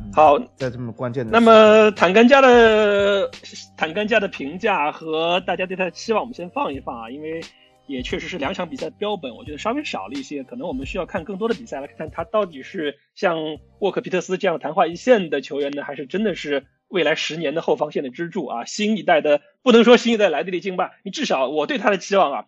[0.03, 3.27] 嗯好，在这么关键的那，么坦甘加的
[3.75, 7.41] 坦甘加的评价和大家对他的期望，我们先放一放啊，因为
[7.87, 13.37] 也确实是两场比赛标本，我觉得稍微少了一些，可能我们需要看更多的比赛来看看他到底是像
[13.79, 18.65] 沃克皮特斯这样昙花一现的球员呢，还是真的是未来十年的后防线的支柱啊？
[18.65, 22.45] 新一代的不能说新一代莱德利金吧，你至少我对他的期望啊，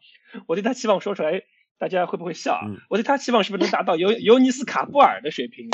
[0.48, 1.44] 我对他期望说出来。
[1.80, 2.62] 大家会不会笑啊？
[2.66, 5.70] 嗯我对他期望是不是能达到尤尤尼斯卡布尔的水平？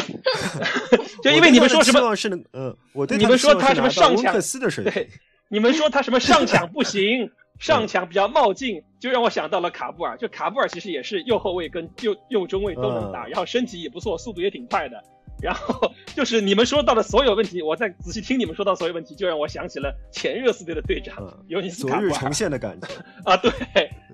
[1.24, 5.08] 就因为你们说什么是能，呃，我对你们说他什么上抢克斯的水平对，
[5.48, 7.32] 你们说他什么上抢不行，
[7.64, 10.18] 上抢比较冒进，就让我想到了卡布尔。
[10.18, 15.02] 就卡布尔其实也是右后卫跟右右中卫都能打，嗯然后身体也不错，速度也挺快的。
[15.42, 22.88] 然后 就是你们说到的所有问题，我再仔细听你们说到所有问题，就让我想起了前热刺队的队长嗯尤尼斯昨卡布尔日重现的感觉。
[23.24, 23.52] 啊，对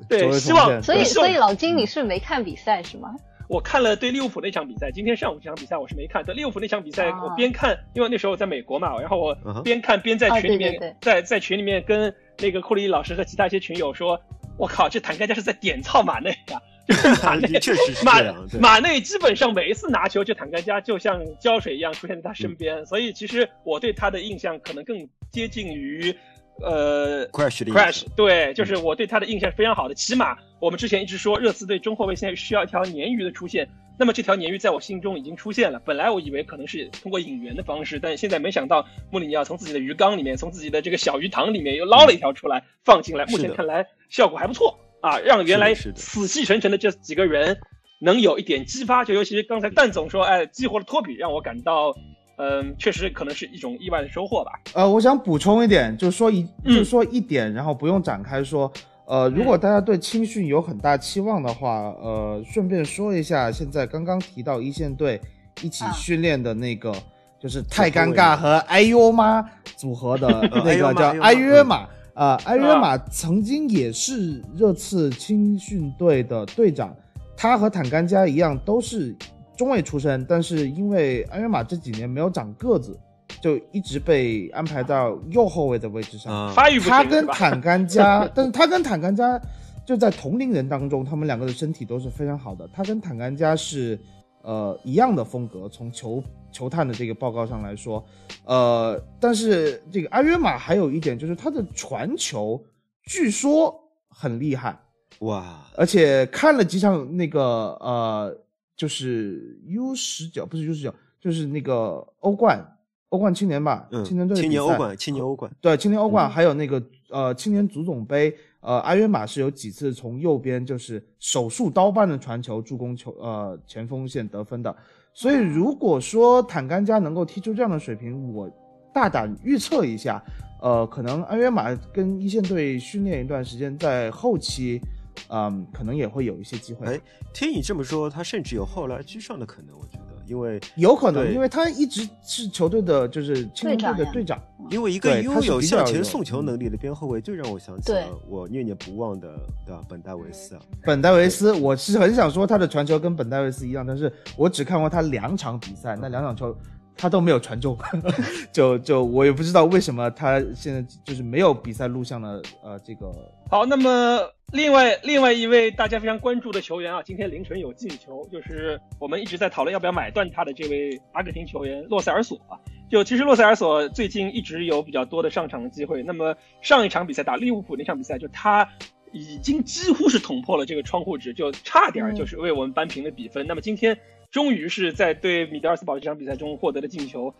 [0.07, 3.15] 对，希望所以所以老金你是没看比赛是吗？
[3.49, 6.23] 我看了对利物浦那场比赛，今天上午这场比赛我是没看。
[6.23, 14.21] 对利物浦那场比赛，啊我边看，因为那时候我在美国嘛，然后我边看边在啊群里面，对对对在在群里面跟那个库里老师和其他一些群友说，
[14.55, 18.21] 我靠，这坦盖加是在点操马内啊、就是 马内确实是马
[18.61, 26.15] 马内基本上每一次拿球，这坦盖加就像胶水一样出现在他身边，所以其实我对他的印象可能更接近于。
[26.61, 29.95] 呃 Crash 的 Crash，对，就是我对他的印象是非常好的。
[29.95, 33.67] 起码我们之前一直说热刺队中后卫现在需要一条鲶鱼的出现，
[33.97, 35.79] 那么这条鲶鱼在我心中已经出现了。
[35.85, 47.57] 本来我以为可能是通过引援的方式，但现在没想到穆里尼奥从自己的鱼缸里面，从自己的这个小鱼塘里面又捞了一条出来放进来，目前看来效果还不错啊，让原来死气沉沉的这几个人
[48.01, 49.05] 能有一点激发。
[49.05, 51.95] 就尤其是刚才蛋总说，哎，激活了托比，让我感到。
[52.39, 54.51] 嗯，确实可能是一种意外的收获吧。
[54.73, 58.71] 呃，我想补充一点，就说一嗯就说一点，然后不用展开说。
[59.05, 65.19] 呃，如果大家对青训有很大期望的话，呃，顺便说一下，现在刚刚提到一线队
[65.63, 66.93] 一起啊训练的那个，
[67.39, 69.43] 就是太尴尬和哎呦妈
[69.75, 70.27] 组合的
[70.63, 71.87] 那个叫埃约马。
[72.13, 76.95] 啊，埃约马曾经也是热刺青训队的队长，
[77.35, 79.15] 他和坦甘加一样都是
[79.59, 82.97] 中卫出身，但是因为安约马这几年没有长个子，
[83.41, 86.55] 就一直被安排到右后卫的位置上。
[86.55, 87.03] 他？
[87.03, 89.37] 跟坦甘加， 但是他跟坦甘加
[89.85, 92.65] 就在同龄人当中，他们两个的身体都是非常好的。
[92.71, 93.99] 他跟坦甘加是
[94.43, 98.01] 呃一样的风格，从球球探的这个报告上来说，
[98.45, 102.63] 呃，但是这个安约马还有一点就是他的传球
[103.03, 103.75] 据说
[104.07, 104.79] 很厉害，
[105.19, 108.33] 哇，而且看了几场那个呃，
[108.79, 112.65] 就是 U 十九不是 U 十九，就是那个欧冠
[113.09, 116.31] 欧冠青年吧，嗯，青年队的青年欧冠，青年欧冠，对，青年欧冠嗯。
[116.31, 124.73] 还有那个、呃青年足总杯，呃阿约马是有几次从右边就是手术刀般的传球助攻球呃前锋线得分的，
[125.13, 128.49] 所以如果说坦甘加能够踢出这样的水平，我
[128.93, 130.23] 大胆预测一下，
[130.61, 134.79] 呃可能阿约马跟一线队训练一段时间，在后期，
[135.27, 136.87] 嗯、可能也会有一些机会。
[136.87, 136.99] 哎，
[137.33, 144.41] 听你这么说，他甚至有后来居上的可能，我觉得，因为有可能，因为他一直是球队的，就是青年队的队长。
[144.69, 149.27] 因为一个拥有向前送球嗯能力的边后卫，就让我想起了我念念不忘的，
[149.65, 149.81] 对吧？
[149.89, 156.55] 本戴维斯啊，本戴维斯，我是很想说他的传球跟本戴维斯一样，但是我只看过他两场比赛，那两场球
[156.99, 157.77] 他都没有传中，
[158.51, 163.09] 就就我也不知道为什么他现在就是没有比赛录像的呃这个
[163.49, 164.19] 好，那么
[164.51, 172.59] 另外另外一位大家非常关注的球员啊，今天凌晨有进球，就是我们一直在讨论要不要买断他的这位阿根廷球员洛塞尔索啊。
[172.91, 176.03] 就其实洛塞尔索最近一直有比较多的上场的机会。
[176.03, 178.67] 那么上一场比赛打利物浦那场比赛，就他
[179.11, 183.45] 已经几乎是捅破了这个窗户纸，就差点就是为我们扳平了比分。
[183.45, 183.95] 那么今天
[184.31, 187.33] 终于是在对米德尔斯堡这场比赛中获得了进球。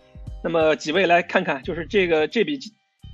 [0.44, 2.60] 那么几位来看看，就是这个这笔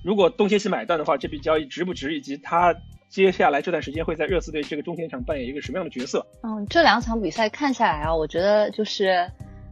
[0.03, 2.75] 如果东契奇买断的话，这笔交易值不值，以及他
[3.09, 6.25] 接下来这段时间会在热刺队这个中前场扮演一个什么样的角色？
[6.43, 9.29] 嗯，这两场比赛看下来啊，我觉得就是。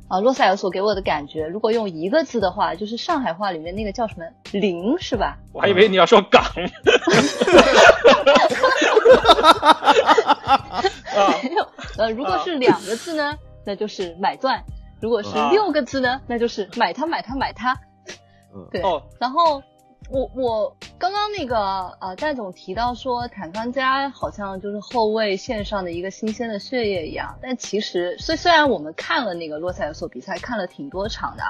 [0.10, 5.40] 啊，洛塞尔所给我的感觉，如果用一个字的话，就是上海话里面那个叫什么“零”，是吧？
[5.54, 6.44] 我还以为你要说“港”。
[11.42, 14.64] 没有，呃，如果是两个字呢，那就是买断；
[15.02, 17.80] 如果是六个字呢，那就是买它，买它，买它。
[18.72, 18.82] 对，
[19.20, 19.62] 然后。
[20.10, 21.58] 我我刚刚那个
[22.02, 31.44] 呃，戴总提到说坦康加好像就是后卫线上的一个新鲜的血液一样，但其实虽虽然我们看了那个洛塞尔索比赛看了挺多场的，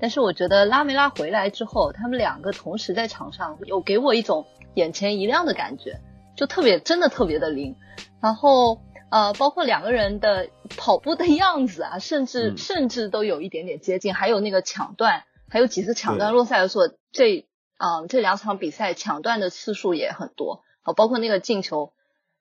[0.00, 6.00] 但是我觉得拉梅拉回来之后，他们两个同时在场上有给我一种眼前一亮的感觉，
[6.34, 7.76] 就特别真的特别的灵，
[8.20, 8.80] 然后
[9.10, 17.46] 呃，包括两个人的跑步的样子啊，甚至甚至都有一点点接近，还有那个抢断，还有几次抢断，洛塞尔索这。
[17.82, 21.94] 啊，这两场比赛抢断的次数也很多，啊，包括那个进球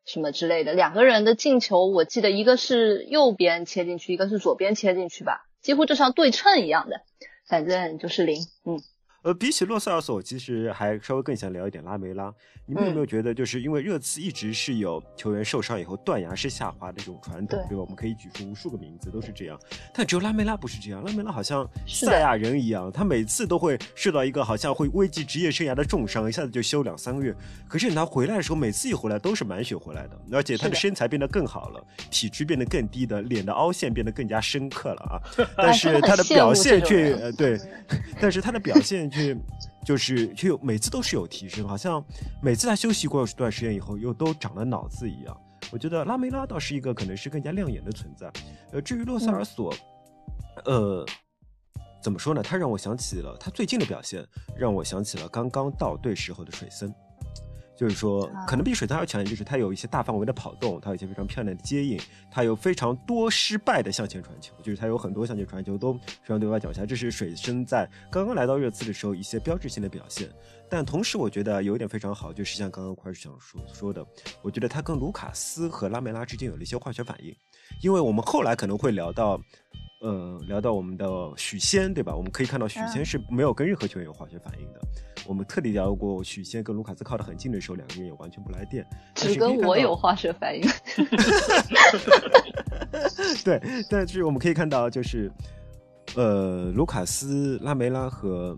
[0.03, 7.03] 什么之类的，两个人的进球，我记得一个是右边切进去，一个是左边切进去吧，几乎就像对称一样的，
[7.47, 8.81] 反正就是零，嗯。
[9.21, 12.33] 呃，比起洛塞尔索，我其实还稍微更想聊一点拉梅拉。
[12.65, 17.81] 你们有没有觉得，就是因为热刺一直是有球员受伤以后断崖式下滑的这种传统，对吧？
[17.81, 19.59] 我们可以举出无数个名字，都是这样。
[19.93, 27.35] 但只有拉梅拉不是这样，拉梅拉好像赛亚人一样，他每次都会受到一个好像会危及职业生涯的重伤，一下子就休两三个月。
[27.67, 35.19] 可是他回来的时候，每次一回来都是满血回来的，而且他的身材变得更好了，体质变得更低的，脸的凹陷变得更加深刻了啊。
[35.57, 37.59] 但是他的表现却呃对，
[38.21, 39.08] 但是他的表现。
[39.09, 39.35] 却
[39.85, 42.03] 就是就有每次都是有提升，好像
[42.41, 45.37] 每次他休息过一段时间以后，又都长了脑子一样。
[45.71, 48.31] 我觉得拉梅拉倒是一个可能是更加亮眼的存在。
[48.71, 49.73] 呃，至于洛塞尔索，
[50.65, 51.05] 呃，
[52.01, 52.41] 怎么说呢？
[52.41, 54.25] 他让我想起了他最近的表现，
[54.57, 56.93] 让我想起了刚刚到队时候的水森。
[57.79, 61.97] 就是说，可能比水汤要强，就是他有一些大范围的跑动，他有一些非常漂亮的接应，
[62.29, 70.29] 他有非常多失败的向前传球，就是他有很多向前传球都传对方脚下，这是水深在刚刚来到热刺的时候一些标志性的表现。
[70.69, 74.05] 但同时，我觉得有一点非常好，就是像刚刚快想说说的，
[74.41, 77.33] 我觉得他跟卢卡斯和拉梅拉之间有了一些化学反应，
[77.81, 79.39] 因为我们后来可能会聊到。
[79.99, 82.15] 呃，聊到我们的许仙，对吧？
[82.15, 84.79] 我们可以看到许仙是没有跟任何球员有化学反应的。
[85.27, 88.87] 我们特地聊过许仙跟卢卡斯靠得很近的时候，两个人也完全不来电。
[89.13, 90.61] 只跟我有化学反应。
[93.43, 95.29] 对，但是我们可以看到，就是
[96.15, 98.57] 呃，卢卡斯、拉梅拉和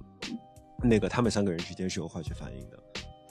[0.84, 2.78] 那个他们三个人之间是有化学反应的。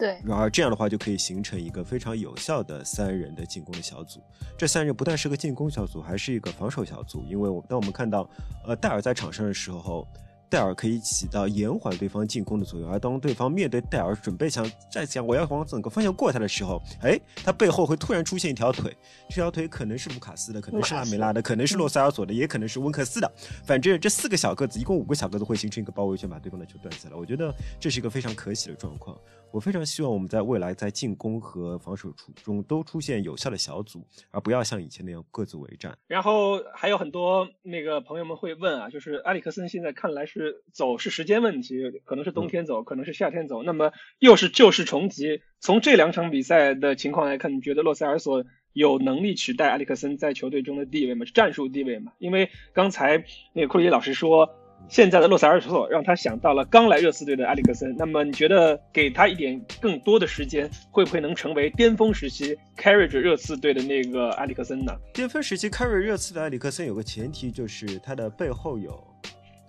[0.01, 4.21] 对，然而这样的话就可以形成一个非常有效的三人的进攻的小组。
[4.59, 7.23] 这三人不但是个进攻小组，还是一个防守小组。
[7.29, 8.29] 因为我当我们看到，
[8.67, 10.09] 呃，戴尔在场上的时候。
[10.51, 18.93] 戴尔可以起到延缓对方进攻的作用，而当对方面对戴尔准备想再想我要往整个方向过他的时候，哎，他背后会突然出现一条腿，
[19.29, 23.33] 这条腿可能是卢卡斯的，可能是拉梅拉的，可能是洛塞尔索的，也可能是温克斯的。
[23.65, 27.15] 反正这四个小个子，一共五个小个子会形成一个包围圈，把对方的球断下来。
[27.15, 29.17] 我觉得这是一个非常可喜的状况。
[29.53, 35.97] 我非常希望我们在未来在进攻和防守处中都出现有效的小组，而不要像以前那样各自为战。
[36.07, 43.63] 然后还有很多那个朋友们会问啊，就是埃里克森现在看来是走是时间问题，可能是冬天走，可能是夏天走。
[43.63, 45.43] 那么又是旧事重提。
[45.59, 51.27] 从这两场比赛的情况来看，你觉得洛塞尔索有能力取代埃里克森在球队中的地位吗？
[51.35, 52.13] 战术地位吗？
[52.19, 54.49] 因为刚才那个库里老师说。
[54.89, 57.95] 现在的洛塞尔索让他想到了刚来热刺队的埃里克森。
[57.97, 64.93] 那么你觉得给他一点更多的时间，会不会能成为巅峰时期 carry 着热刺队的那个埃里克森呢？
[65.15, 69.01] 巅峰时期 carry 热刺的埃里克森有个前提，就是他的背后有，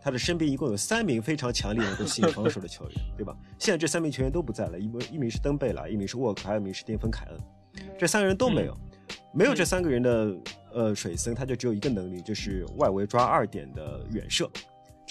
[0.01, 3.35] 他的身边一共有三名非常强力能够吸引防守的球员，对吧？
[3.59, 7.37] 现在这三名球员都不在了，一名一名是登贝莱，一名是沃克，还有一名是巅峰凯恩，
[7.97, 8.75] 这三个人都没有，
[9.31, 10.35] 没有这三个人的
[10.73, 14.49] 呃水森，他就只有一个能力，就是外围抓二点的远射。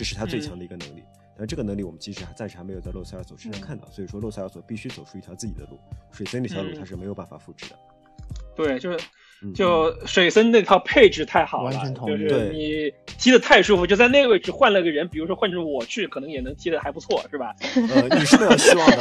[0.00, 1.04] 这是他最强的一个能力，
[1.36, 5.78] 但这个能力我们其实还暂时还没有在洛塞尔索身上看到，所以说洛塞尔索必须走出一条自己的路，
[6.10, 7.78] 水森那条路他是没有办法复制的。
[8.56, 8.98] 对，就是
[9.54, 11.72] 就水森那套配置太好了，
[12.06, 17.54] 就是你踢的太舒服，就在那个位置换了个人，比如说换成我去，可能也能踢的还不错，是吧？
[17.74, 18.96] 呃，你是没有希望的。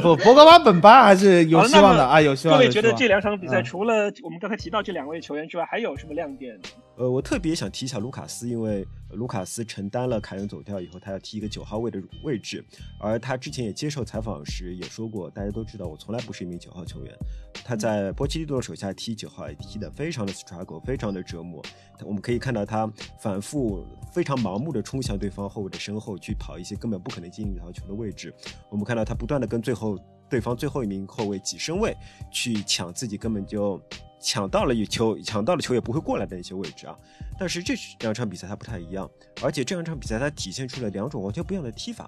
[0.02, 2.58] 不，博格巴本巴还是有希望的啊，有希望。
[2.58, 6.58] 各位觉得这两场比赛除了我们刚才提到这两位球员之外，还有什么亮点？
[6.96, 12.62] 呃，我特别想提一下卢卡斯，因为卢卡斯承担了凯恩走掉以后，他要踢一个九号位的位置，
[13.00, 17.16] 而他之前也接受采访时也说过，大家都知道我从来不是一名九号球员。
[17.64, 21.64] 他在波切蒂诺手下踢九号，也踢得非常的 struggle，非常的折磨。
[22.04, 28.34] 我们可以看到他反复非常盲目的冲向对方后卫的身后去跑一些根本不可能进一条球的位置。
[28.68, 31.96] 我们看到他不断的跟最后对方最后一名后卫挤身位
[32.30, 33.80] 去抢自己根本就。
[34.22, 36.94] 抢到了一球，抢到了球也不会过来的那些位置啊。
[37.38, 39.10] 但是这两场比赛它不太一样，
[39.42, 42.06] 而且这两场比赛它体现出了两种完全不一样的踢法。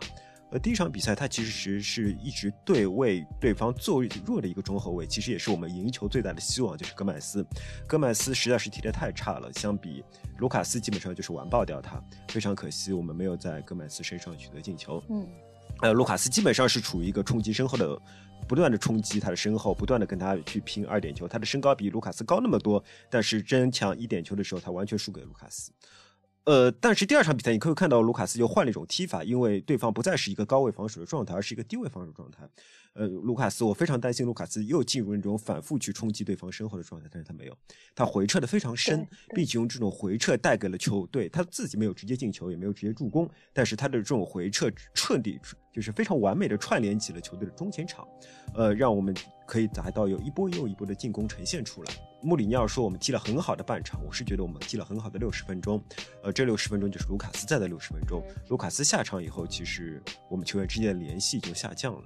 [0.52, 7.44] 呃，第一场比赛他其实是一直对位对方最弱的一个中后卫，其实也是我们赢球最大的希望，就是戈麦斯。
[7.86, 10.04] 戈麦斯实在是踢得太差了，相比
[10.38, 12.02] 卢卡斯基本上就是完爆掉他。
[12.28, 15.02] 非常可惜，我们没有在戈麦斯身上取得进球。
[15.08, 15.26] 嗯，
[15.80, 17.98] 呃，卢卡斯基本上是处于一个冲击身后的。
[18.48, 21.28] 不断的冲击他的身后，不断的跟他去拼二点球。
[21.28, 25.70] 他的身高比卢卡斯高那么多，但是争抢一点球的时候，他完全输给卢卡斯。
[26.44, 32.48] 呃，但是第二场比赛你可以看到卢卡斯就换了一种踢法，因为对方不再是一个高位防守的状态，而是一个低位防守状态。
[32.94, 37.56] 呃，卢卡斯，我非常担心卢卡斯又进入那种反复去冲击对方身后的状态，但是他没有，
[37.94, 45.40] 他回撤的非常深，并且用这种回撤带给了球队，他自己没有直接进球，也没有直接助攻，但是他的这种回撤彻底
[45.72, 48.06] 就是非常完美的串联起了球队的中前场，
[48.54, 49.14] 呃，让我们
[49.52, 51.92] 可以达到有一波又一波的进攻呈现出来。
[52.22, 55.78] 穆里尼奥说我们踢了很好的半场，我是觉得我们踢了很好的六十分钟，
[56.22, 58.22] 呃，这六十分钟就是卢卡斯在的六十分钟。
[58.48, 62.02] 卢卡斯下场以后，其实我们球员之间的联系就下降了，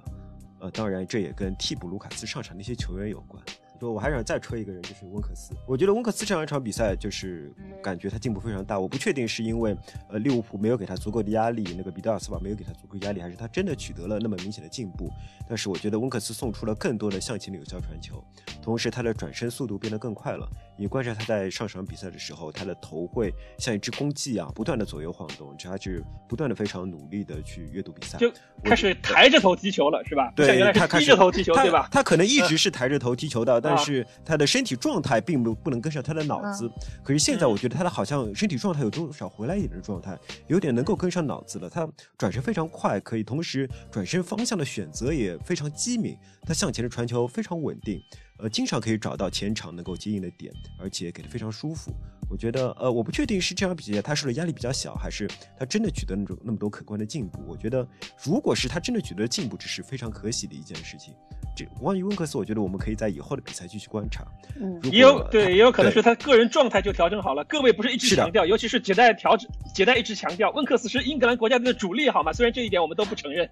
[0.59, 3.41] 呃，当然这也跟替补卢卡斯上场那些球员有关。
[3.79, 5.53] 就我还想再吹一个人，就是温克斯。
[5.67, 8.79] 我觉得温克斯这样一场比赛，就是感觉他进步非常大。
[8.79, 9.75] 我不确定是因为
[10.09, 15.09] 呃利物浦没有给他足够的压力，那个比德尔斯堡没有给他足够压力，还是他真的取得了那么明显的进步。
[15.47, 18.23] 但是我觉得温克斯送出了更多的向前的有效传球，
[18.61, 20.47] 同时他的转身速度变得更快了。
[20.77, 28.31] 你观察他在上场比赛的时候，他的头会像一只公鸡一样不断的左右晃动，他是不断的非常努力的去阅读比赛，就
[28.63, 30.31] 开始抬着头踢球了，是吧？
[30.35, 31.87] 对，他低着头踢球，对吧？
[31.91, 36.69] 他可能一直是抬着头踢球的，但是他的身体状态并不不能跟上他的脑子。
[37.03, 41.69] 可是现在我觉得他的好像身体状态有多少回来一点的状态，有点能够跟上脑子了。
[41.69, 48.01] 他转身非常快，可以同时转身方向的选择也非常机敏，他向前的传球非常稳定。
[48.39, 51.91] 呃，经常可以找到前场能够接应的点，而且给的非常舒服。
[52.29, 57.39] 我觉得，呃，我不确定是这场比赛他受的压力比较小，还是他真的取得那种那么多可观的进步。
[57.47, 57.87] 我觉得，
[58.21, 61.13] 如果是他真的取得进步，这是非常可喜的一件事情。
[61.55, 64.25] 这关于温克斯，我觉得我们可以在以后的比赛继续观察。
[64.59, 67.43] 嗯，也有对，也有可能是他个人状态就调整好了。
[67.45, 72.33] 各位不是一直强调，尤其是杰代调整，杰代一直强调温克斯是英格兰国家队的主力，好吗？
[72.33, 73.49] 虽然这一点我们都不承认。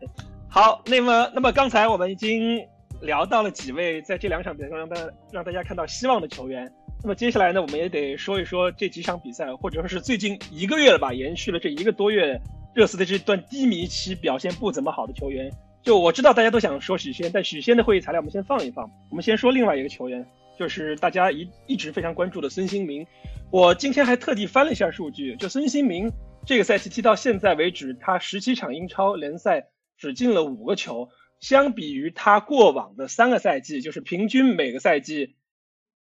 [0.49, 2.67] 好，那么，那么刚才我们已经。
[3.01, 4.95] 聊到了几位在这两场比赛中让大
[5.31, 6.71] 让大家看到希望的球员，
[7.03, 12.39] 那么接下来呢，我们也得说一说这几场比赛，或者说是最近一个月了吧，延续了这一个多月
[12.73, 15.51] 热刺的这段低迷期表现不怎么好的球员。
[15.83, 20.25] 就我知道大家都想说许仙，但许仙的会议材料我们先放一放，我们先说另外一个球员，
[20.57, 23.05] 就是大家一一直非常关注的孙兴民。
[23.51, 26.11] 我今天还特地翻了一下数据，就孙兴民
[26.43, 31.07] 这个赛季踢到现在为止，他十七场英超联赛只进了五个球。
[31.45, 35.35] 相比于他过往的三个赛季，就是平均每个赛季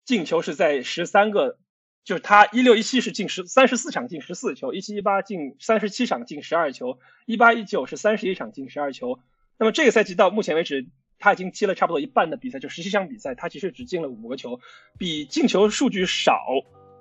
[0.04, 1.60] 进球是在十三个，
[2.04, 6.98] 就是他一六一七是进十三十四场进十四球，一七一八进三十七场进十二球，
[7.28, 9.20] 一八一九是三十一场进十二球。
[9.60, 10.88] 那么这个赛季到目前为止，
[11.20, 14.60] 他已经踢了差不多一半的比赛，就十七场比赛，他其实只进了五个球，
[14.98, 16.42] 比进球数据少。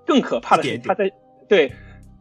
[0.04, 1.10] 更可怕的是他在
[1.48, 1.72] 对。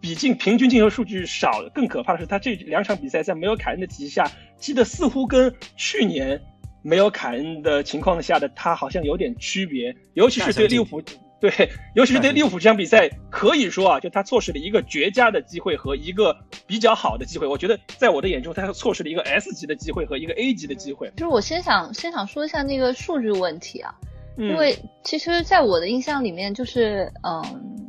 [0.05, 6.39] 比进平均进球数据少，更可怕的是他这两场比赛在没有凯恩的体系下踢的似乎跟去年
[6.83, 11.01] 没有凯恩的情况下的他好像有点区别，尤其是对利物浦，
[11.41, 11.49] 对，
[11.95, 16.37] 尤其是对利物浦这场比赛，可以说啊，就他错失了一个绝佳的机会和一个
[16.67, 17.47] 比较好的机会。
[17.47, 21.11] 我觉得在我的眼中，他错失了一个 S 级的机会和一个 A 级的机会。
[21.17, 23.91] 就是我先想先想说一下那个数据问题啊，
[24.37, 27.81] 因为其实在我的印象里面，就是嗯。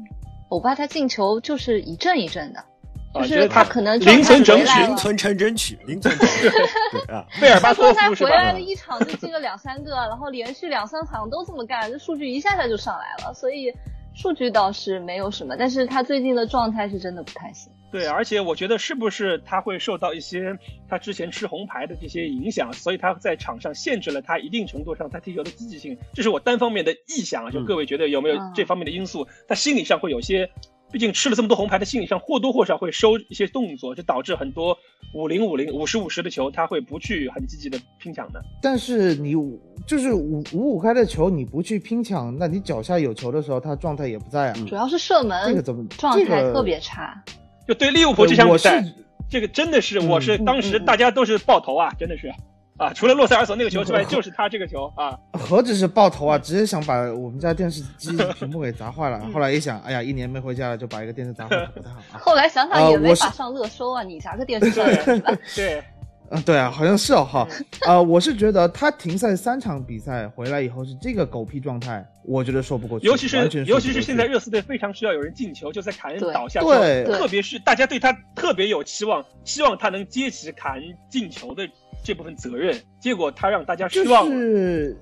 [0.49, 2.65] 我爸他进球就是一阵一阵的，
[3.15, 6.49] 就是他可能凌晨整取，零存成整取，凌晨整取。
[7.07, 8.25] 对啊，贝尔巴托夫是？
[8.25, 13.35] 回来了一场就进了两三个， 然后连续两三场都这么干，这数据一下下就上来了。
[13.35, 13.73] 所以
[14.15, 17.73] 数据倒是没有什么，但是他最近的状态是真的不太行。
[17.97, 20.55] 对，而且我觉得是不是他会受到一些
[20.87, 25.97] 他之前吃红牌的这些影响，所以他在场上限制了他一定程度上他踢球的积极性。
[26.13, 29.27] 这是我单方面的臆想啊，就各位觉得有没有这方面的因素？
[29.49, 30.47] 他心理上会有些
[30.93, 34.77] 毕竟吃了这么多红牌，他心理上或多或少会收一些动作，就导致很多
[35.15, 38.43] 五零五零、五十五十的球，他会不去很积极的拼抢的。
[38.61, 39.35] 但是你
[39.87, 44.55] 就是五五五开的球，你不去拼抢，那你脚下有球的时候，他状态也不在啊。
[44.69, 47.25] 主要是射门，这个怎么状态特别差？
[47.67, 48.85] 就对利物浦这场比赛，
[49.29, 52.33] 这个真的是，我是当时大家都是爆头啊，真的是。
[52.79, 55.19] 啊，除了洛塞尔索那个球之外，就是他这个球啊！
[55.33, 59.19] 何止是爆头啊，直接想把我们家电视机屏幕给砸坏了。
[59.33, 62.21] 后来一想，哎呀，一年没回家了，就把一个电视砸坏了，不太好啊。
[62.21, 64.71] 后来想想也没法上热搜啊，你砸个电视
[65.57, 65.83] 对。
[66.29, 67.49] 嗯，对啊，好像是哦哈。
[67.87, 73.07] 呃，我是觉得他停赛三场比赛回来以后是这个狗屁状态，我觉得说不过去。
[73.07, 81.69] 尤其是尤其是现在热刺队非常需要有人进球，就在凯恩倒下，对，特别是大家对他特别有期望，希望他能接起凯恩进球的
[82.05, 84.97] 这部分责任，结果他让大家失望了。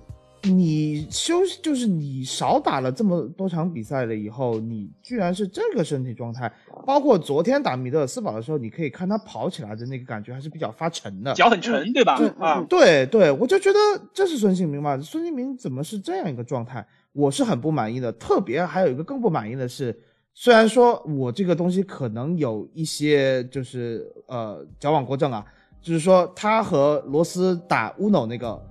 [0.46, 6.52] 你休息就是你少打了这么多场比赛了以后，你居然是这个身体状态。
[6.84, 12.20] 包括昨天打米德尔斯堡的时候，你可以看他跑起来的那个感觉还是比较发沉的，脚很沉，对吧？
[12.38, 13.78] 啊，对对，我就觉得
[14.12, 15.00] 这是孙兴民嘛？
[15.00, 16.86] 孙兴民怎么是这样一个状态？
[17.14, 18.12] 我是很不满意的。
[18.12, 19.98] 特别还有一个更不满意的是，
[20.34, 25.42] 虽然说我这个东西可能有一些就是呃矫枉过正啊，
[25.80, 28.62] 就是说他和罗斯打乌诺那个。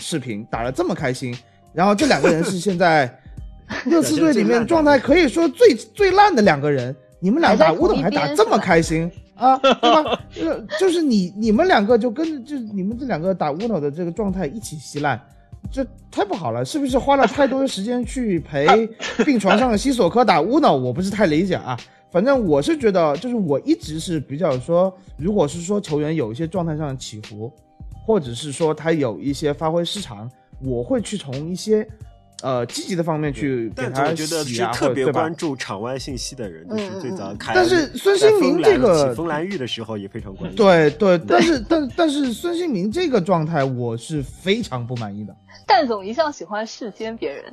[0.00, 1.36] 视频打得这么开心，
[1.72, 3.12] 然后这两个人是现在
[3.84, 6.94] 热刺队里面状态可以说最最烂的两个人。
[7.18, 10.22] 你们俩打乌龙还打这么开心啊，对吧？
[10.30, 15.20] 就 就是你你们两个就跟就你们这两个打乌龙的这个状态一起稀烂，
[15.70, 18.66] 这太不好了，是不是花了太多的时间去陪
[19.24, 20.74] 病床上的西索科打乌呢？
[20.74, 21.78] 我不是太理解啊。
[22.10, 27.52] 反正我是觉得，就是我一直是比较说，如果是说球员有一些状态上的起伏。
[28.06, 30.30] 或者是说他有一些发挥失常，
[30.62, 31.86] 我会去从一些，
[32.42, 37.52] 呃积极的方面去给他觉得是，特别关注场外信息的人，就是最早开。
[37.54, 40.56] 但是孙兴民这个风蓝玉的时候也非常关注。
[40.56, 45.34] 对对，但是但但是孙兴民这个状态我是非常不满意的。
[45.66, 47.44] 蛋总一向喜欢视奸别人。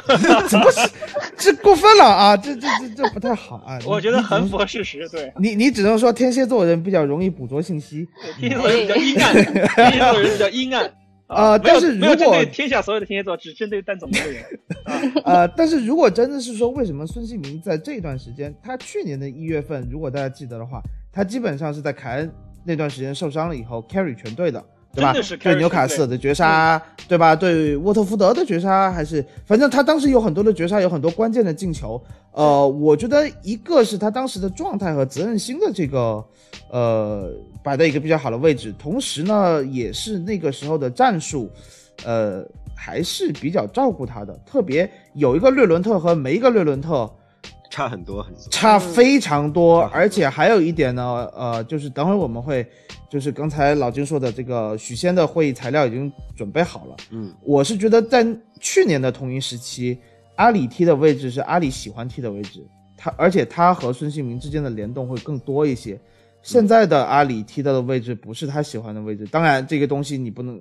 [0.48, 0.88] 怎么是
[1.36, 2.34] 这过分了啊？
[2.34, 3.78] 这这这这不太好啊！
[3.84, 5.06] 我觉得很符合事实。
[5.10, 10.90] 对，你你只能说天蝎座人比较容易捕捉信息，天蝎座人比较阴暗， 天蝎座人比较阴暗
[11.30, 11.58] 啊。
[11.58, 14.44] 但是如果天下所有的天蝎座只针对蛋总一个人
[15.24, 22.32] 啊，但是如果真的是说，为什么孙兴民在这段时间，他去年的一月份，如果大家记得的话，他基本上是在凯恩
[22.64, 24.62] 那段时间受伤了以后 carry 全队的。
[24.92, 25.14] 对吧？
[25.40, 27.36] 对纽卡斯尔的绝杀，对吧？
[27.36, 32.02] 对沃特福德的绝杀，还是反正他当时有很多的绝杀，有很多关键的进球。
[32.32, 36.24] 呃，我觉得一个是他当时的状态和责任心的这个，
[36.70, 37.32] 呃，
[37.62, 38.74] 摆在一个比较好的位置。
[38.78, 41.48] 同时呢，也是那个时候的战术，
[42.04, 44.36] 呃，还是比较照顾他的。
[44.44, 47.08] 特别有一个略伦特和没一个略伦特。
[47.70, 52.66] 差很多很多，差非常多，而且还有一点呢，呃，就是等会儿我们会，
[53.08, 58.26] 就是刚才老金说的这个许仙的会议材料已经准备好了，嗯，我是觉得在
[58.58, 59.96] 去年的同一时期，
[60.34, 62.60] 阿里踢的位置是阿里喜欢踢的位置，
[62.96, 65.96] 他而且他和孙兴民之间的联动会更多一些，
[66.42, 70.60] 现在的阿里踢到的位置不是他喜欢的位置，当然这个东西你不能，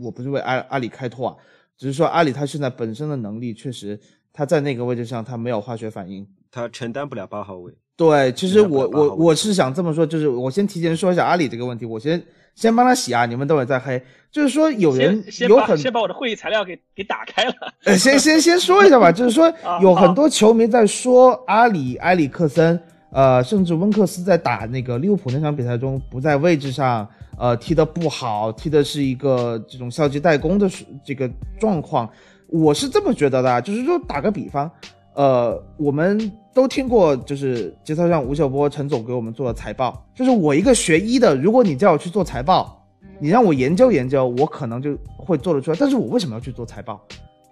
[0.00, 1.36] 我不是为阿阿里开脱啊，
[1.76, 4.00] 只是说阿里他现在本身的能力确实。
[4.40, 7.70] 他在那个位置上，他没有化学反应，他承担不了八号位。
[7.94, 12.18] 对，其实我我我是想这么说，就是我先提前说一下阿里这个问题，我先
[12.54, 14.02] 先帮他洗啊，你们等会再黑。
[14.32, 17.54] 就是说有人有很先把我的会议材料给给打开了。
[17.84, 22.80] 呃，先先先说一下吧，就是说 有很多球迷在说阿里埃里克森，
[23.12, 30.66] 呃，甚至温克斯在打那个利物浦那场比赛中不在位置上，呃，踢得不好，踢的是一个这种消极怠工的
[31.04, 32.08] 这个状况。
[32.50, 34.68] 我是这么觉得的，就是说打个比方，
[35.14, 42.84] 呃，我们都听过，就是节操上吴晓波陈总给我们做的财报，就是我一个学医的，如果你叫我去做财报，
[43.20, 45.76] 你让我研究研究，我可能就会做得出来。
[45.78, 47.00] 但是我为什么要去做财报？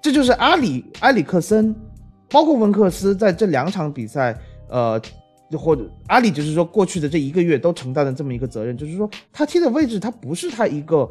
[0.02, 1.72] 这就是阿里埃里克森，
[2.28, 4.36] 包括温克斯在这两场比赛，
[4.68, 5.00] 呃，
[5.52, 11.08] 或者阿里就是说过去的这一个月都承担了这么一个责任，就是说他踢的位置，他不是他一个。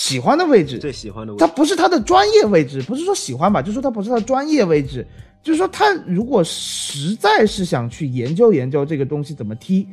[0.00, 5.06] 喜欢的位置，最喜欢的位置，他不是他的专业位置，不是说喜欢吧，就是说他不是他的专业位置，
[5.42, 9.86] 就是说他如果实在是想去研究研究这个东西怎么踢，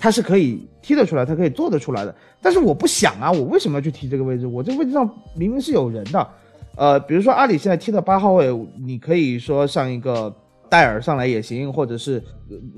[0.00, 2.12] 他是可以踢得出来，他可以做得出来的。
[2.40, 4.48] 但是我不想啊，我为什么要去踢这个位置？
[4.48, 6.28] 我这个位置上明明是有人的，
[6.76, 8.50] 呃，比如说阿里现在踢的八号位，
[8.84, 10.34] 你可以说上一个
[10.68, 12.20] 戴尔上来也行，或者是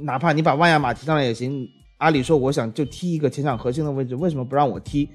[0.03, 1.67] 哪怕你把万亚马提上来也行。
[1.97, 5.09] 阿里说我想就踢一个前场核心的位置，为什么不让我踢？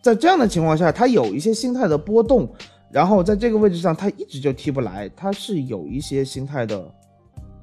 [0.00, 2.48] 在这样的情况下，他有一些心态的波动，
[2.90, 6.84] 然后在这个位置上他一直就踢不来，他是有一些心态的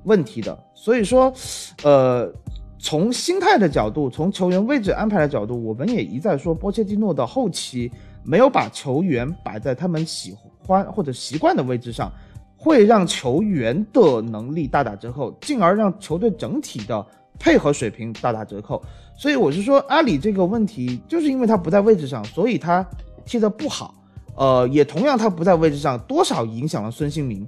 [0.03, 0.57] 问题的。
[0.73, 1.33] 所以说，
[1.83, 2.31] 呃，
[2.79, 7.91] 从心态的角度，从球员位置安排的角度，我们也一再说，波切蒂诺的后期
[8.23, 12.11] 没有把球员摆在他们喜欢或者习惯的位置上，
[12.57, 17.05] 会让球员的能力大打折扣，进而让球队整体的
[17.39, 18.81] 配合水平大打折扣。
[19.17, 22.85] 所以我是说，阿里这个问题，就是因为他不在位置上，所以他
[23.25, 23.93] 踢得不好。
[24.35, 27.47] 呃，也同样他不在位置上，多少影响了孙兴民，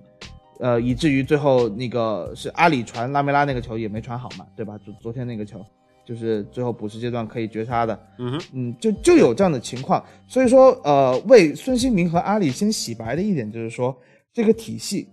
[0.59, 4.77] 呃，以至于最后那个是阿里传拉梅拉那个球也没传好嘛，对吧？
[4.85, 5.65] 昨昨天那个球，
[6.05, 10.05] 就是最后补时阶段可以绝杀的，嗯哼，嗯，就就有这样的情况。
[10.27, 13.97] 所以说，呃，为孙兴民和阿里先洗白的一点就是说，
[14.31, 15.09] 这个体系，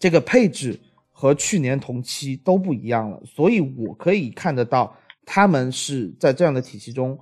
[0.00, 0.76] 这个配置
[1.18, 4.94] 和去年同期都不一样了，所以我可以看得到
[5.26, 7.18] 他们是在这样的体系中。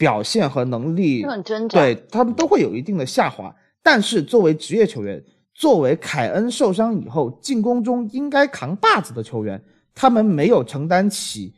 [0.00, 1.22] 表现和能力
[1.68, 3.54] 对他们都会有一定的下滑。
[3.82, 5.22] 但是作为职业球员，
[5.52, 9.62] 作为凯恩受伤以后进攻中应该扛把子的球员，
[9.94, 11.52] 他们没有承担起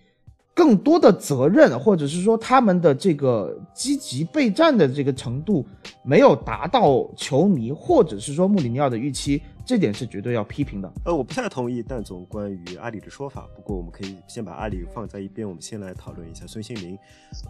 [0.53, 5.65] 更多的责任，或者是说他们的这个积极备战的这个程度
[6.05, 9.41] 没有达到球迷或者是说穆里尼奥的预期。
[9.65, 10.93] 这点是绝对要批评的。
[11.05, 13.49] 呃，我不太同意蛋总关于阿里的说法。
[13.55, 16.99] 不过我们可以先把阿里放在一边，我们先来讨论一下孙兴民。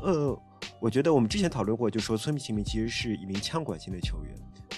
[0.02, 0.38] 呃，
[0.78, 4.34] 我觉得我们之前讨论过，就说孙兴民其实是一名枪管型的球员。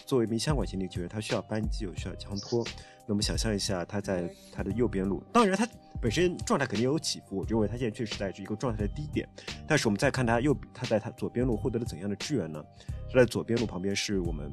[0.06, 2.64] 作为一名枪管型的球员，他需要扳机，又需要枪托。
[3.06, 5.66] 那我们想象一下，他在他的右边路，当然他
[6.00, 7.38] 本身状态肯定有起伏。
[7.38, 9.28] 我认为他现在确实在一个状态的低点。
[9.66, 12.62] 但是我们再看他右，他在他左边路获得了怎样的支援呢？
[13.10, 14.52] 他在左边路旁边是我们。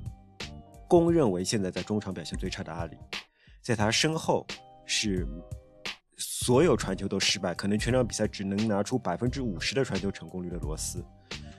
[0.92, 2.98] 公认为现在在中场表现最差的阿里，
[3.62, 4.46] 在他身后
[4.86, 5.26] 是
[6.18, 11.02] 所有传球都失败，可能全场比赛只能拿出百分之五十的传球成功率的罗斯。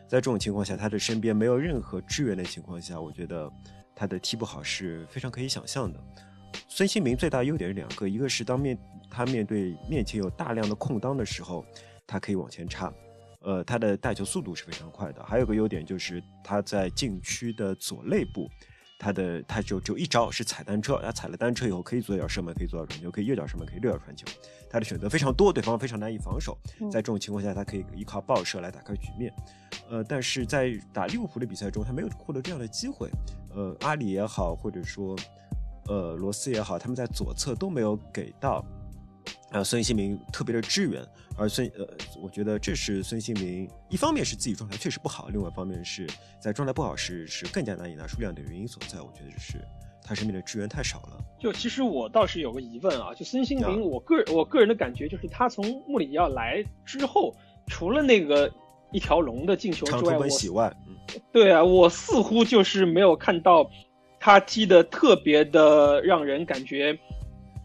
[0.06, 3.50] 在这种情况下，他的身边没有任何支援的情况下，我觉得
[3.96, 5.98] 他的踢不好是非常可以想象的。
[6.68, 8.78] 孙兴民最大优点是两个，一个是当面
[9.10, 11.64] 他面对面前有大量的空当的时候，
[12.06, 12.92] 他可以往前插，
[13.40, 15.24] 呃，他的带球速度是非常快的。
[15.24, 18.46] 还有个优点就是他在禁区的左肋部。
[19.02, 24.24] 他的他就就一招是踩单车，他踩了单车以后可以左脚射门，可以左脚传球，可以右脚射门，可以右脚传球。
[24.70, 26.56] 他的选择非常多，对方非常难以防守。
[26.90, 29.34] 在这种情况下，他可以依靠爆射来打开局面。
[29.90, 33.10] 呃，但是在打利物浦的比赛中，他没有获得这样的机会。
[33.52, 35.16] 呃，阿里也好，或者说
[35.88, 38.64] 呃罗斯也好，他们在左侧都没有给到。
[39.52, 41.04] 呃，孙兴民特别的支援，
[41.36, 41.86] 而孙呃，
[42.22, 46.06] 我觉得这是孙兴民一方面是自己状态确实不好，另外一方面是
[46.40, 48.98] 在状态不好时是更加难以拿出亮点的原因所在。
[48.98, 49.58] 我觉得是
[50.02, 51.18] 他身边的支援太少了。
[51.38, 57.36] 就其实我倒是有个疑问啊，就孙兴民，我个人我个人的感觉就是他从穆里尼奥来之后，
[57.66, 58.50] 除了那个
[58.90, 60.74] 一条龙的进球之外，我
[61.30, 63.70] 对啊，我似乎就是没有看到
[64.18, 66.98] 他踢的特别的让人感觉。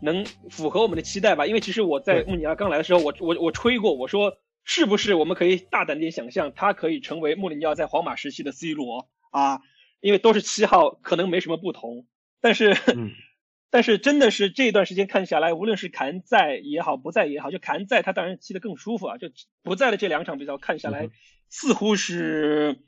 [0.02, 1.46] 能符合我们的期待吧？
[1.46, 9.60] 因为其实我在穆里尼奥刚来的时候，我我我吹过，我说是不是我们可以大胆点想象，他可以成为穆里尼奥在皇马时期的 C 罗啊？
[10.00, 12.06] 因为都是七号，可能没什么不同。
[12.40, 12.78] 但是，
[13.72, 19.18] 但是真的是这段时间看下来，无论是凯恩在也好，不在也好，就凯恩在，他当然踢得更舒服啊。
[19.18, 19.30] 就
[19.64, 21.10] 不在的这两场比赛看下来，
[21.50, 22.80] 似乎是。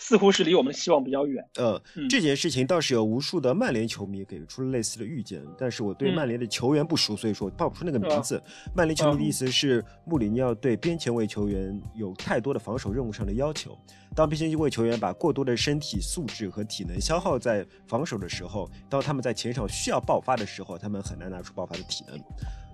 [0.00, 1.44] 似乎是离我们的希望比较远。
[1.56, 8.42] 呃，这件事情倒是有无数的曼联球迷给出了类似的预见，但是我对曼联的球员不熟，所以说报不出那个名字。
[8.74, 13.78] 曼联球迷的意思是，穆里尼奥对边前卫球员有太多的防守任务上的要求。
[14.16, 22.18] 当边前卫球员把过多的身体素质和体能消耗在防守的时候，当他们在前场需要爆发的时候，他们很难拿出爆发的体能。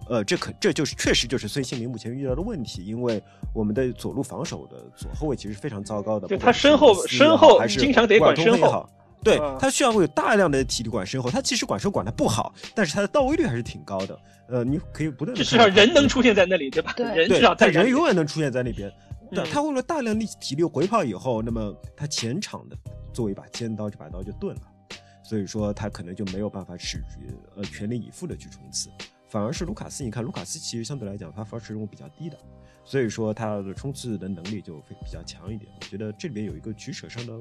[0.09, 8.89] 呃，这可这就是确实就是孙兴民目前遇到的问题，因为我们的左路防守的左后卫其实非常糟糕的，就他身后身后还是经常得管身后，
[9.23, 14.19] 对他需要会有大量的体力管身后，他其实管身管的不好，但是他的到位率还是挺高的。
[14.49, 16.93] 呃，你可以不断的至少人能出现在那里，对吧？
[16.97, 18.93] 对，人至少他人永远能出现在那边。
[19.35, 22.77] 但他为了大量力体力回跑以后，那么他前场的
[23.13, 24.63] 作为一把尖刀，这把刀就钝了，
[25.25, 27.03] 所以说他可能就没有办法使
[27.57, 28.89] 呃全力以赴的去冲刺。
[29.29, 32.39] 反而是卢卡斯，你看卢卡斯其实相对来讲他防守任务比较低的，
[32.85, 35.71] 所以说他的冲刺的能力就会比较强一点。
[35.81, 37.33] 我觉得这里面有一个取舍上的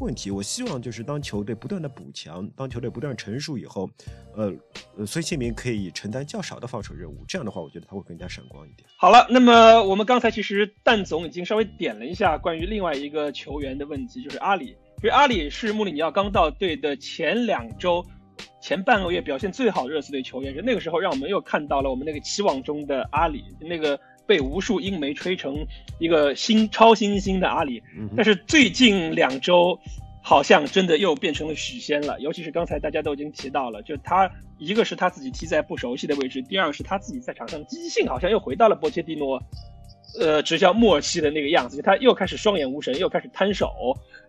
[0.00, 0.30] 问题。
[0.30, 3.88] 我希望就是当球队不断的补强，当球队不断成熟以后，
[4.34, 4.52] 呃
[4.96, 8.88] 呃，孙兴民可以承担较少的防守任务，这样的话我觉得他会更加闪光一点。
[8.96, 14.76] 好了，那么我们刚才其实蛋总已经稍微点了一下关于另外一个球员的问题，就是阿里。
[15.00, 18.04] 因为阿里是穆里尼奥刚到队的前两周。
[18.60, 25.66] 前半个月表现最好的热刺队球员，就那个时候让我们又看到了我们那个期望中的阿里，那个被无数英媒吹成
[25.98, 27.82] 一个新超新星的阿里。
[28.16, 29.78] 但是最近两周，
[30.22, 32.18] 好像真的又变成了许仙了。
[32.20, 39.40] 尤其是刚才大家都已经提到了，就他一个是他自己踢在不熟悉的位置，第二个是他自己在场上积极性好像又回到了波切蒂诺，
[40.20, 41.80] 呃，执教默契的那个样子。
[41.82, 43.70] 他又开始双眼无神，又开始摊手，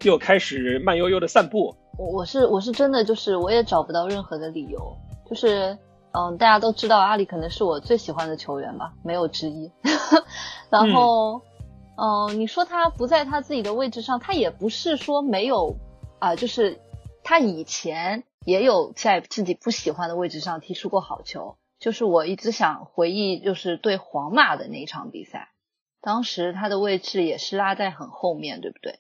[0.04, 1.76] 又开始慢悠悠的散步。
[1.98, 4.98] 我我是我是真的就是我也找不到任何的理由，
[5.30, 5.78] 就是
[6.12, 9.72] 嗯，大家都知道阿里可能是我最喜欢的球员吧，没有之一。
[10.70, 11.42] 然后
[11.98, 15.76] 嗯，你说他不在他自己的位置上，他也不是说没有
[16.20, 16.80] 啊，就是
[17.24, 21.58] 他以前也有在自己不喜欢的位置上踢出过好球。
[21.80, 25.48] 就是我一直想回忆，就是对皇马的那一场比赛，
[26.02, 29.00] 当时他的位置也是拉在很后面，对不对？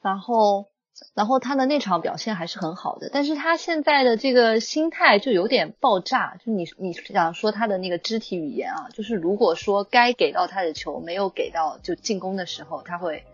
[0.00, 0.70] 然后。
[1.14, 6.36] 然后他的那场表现还是很好的，但是他现在的这个心态就有点爆炸。
[6.44, 13.24] 就你你想说他的那个肢体语言啊，就是如果说该给到他的球没有给到，就进攻的时候他会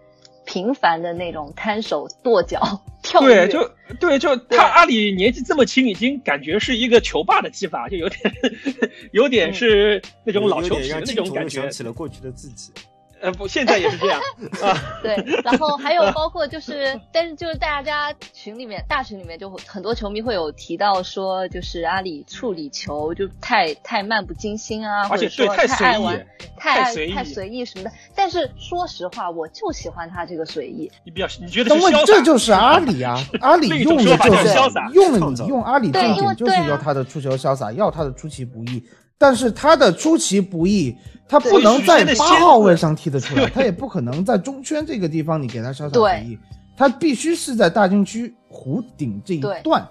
[0.48, 2.58] 频繁的那种摊手、跺脚、
[3.04, 3.46] 跳跃。
[3.46, 3.70] 对，就
[4.00, 8.34] 对，就他阿里年纪这么轻，已经感觉是一个球霸的技法，就有点
[9.12, 11.60] 有点是那种老球皮的那种感觉。
[11.60, 12.72] 想起了过去的自己。
[13.20, 14.20] 呃不，现在也是这样
[14.62, 14.76] 啊。
[15.02, 27.90] 对，然后还有包括就是，但是就是大家群里面大群里面就很多球迷会有提到说，就是阿里处理球就太太漫不经心啊，或者说太爱玩、太爱太随意什么的。
[28.14, 30.90] 但是说实话，我就喜欢他这个随意。
[31.04, 32.04] 你比较你觉得是潇洒？
[32.04, 34.48] 这就是阿里啊， 阿里用的就是
[34.92, 38.82] 用了你用阿里重点就是要他的出球潇洒，要他的出其不意。
[39.18, 40.96] 但是他的出其不意。
[41.30, 46.38] 他不能在八号位上踢得出来，他也不可能在中圈这个地方你给他潇洒随意，
[46.74, 49.86] 他必须是在大禁区弧顶这一段，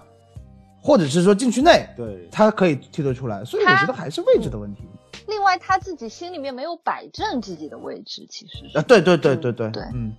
[0.82, 3.44] 或者是说禁区内，对，他可以踢得出来。
[3.44, 4.82] 所以我觉得还是位置的问题。
[5.28, 10.12] 另外，他自己心里面没有摆正自己的位置，其实啊，对对对对对对，嗯。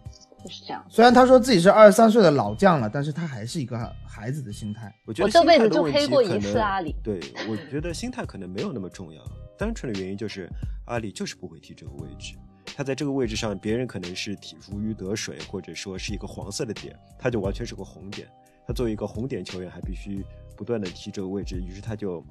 [0.44, 0.86] 就是这样。
[0.90, 4.94] 虽然他说自己是二十三岁的老将了，但是他还是一个孩子的心态。
[5.06, 6.96] 我觉得这辈子就黑过一次阿里。
[7.04, 7.20] 对，
[7.50, 9.22] 我觉得心态可能没有那么重要。
[9.58, 10.50] 单纯的原因就是
[10.86, 12.36] 阿里就是不会踢这个位置。
[12.66, 18.28] 他在这个位置上，别人可能是体如鱼得水，或者说是一个黄色的点，他就完全是个红点。
[18.66, 20.24] 他作为一个红点球员，还必须
[20.56, 22.24] 不断的踢这个位置，于是他就。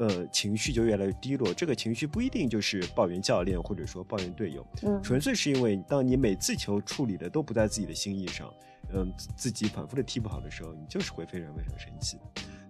[0.00, 1.52] 呃，情绪就越来越低落。
[1.52, 8.50] 这个情绪不一定就是抱怨教练，或者说抱怨队友，嗯，纯粹是因为当你每次球处理的都不在自己的心意上，
[8.94, 12.18] 嗯，自己反复的踢不好的时候，你就是会非常非常生气，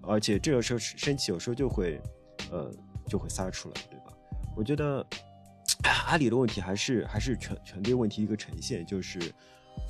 [0.03, 2.01] 而且这个时候生气有时候就会，
[2.51, 2.69] 呃，
[3.07, 4.13] 就会撒出来，对吧？
[4.57, 5.07] 我觉得
[6.09, 9.21] 阿里的问题还是还是全全队问题一个呈现，就是。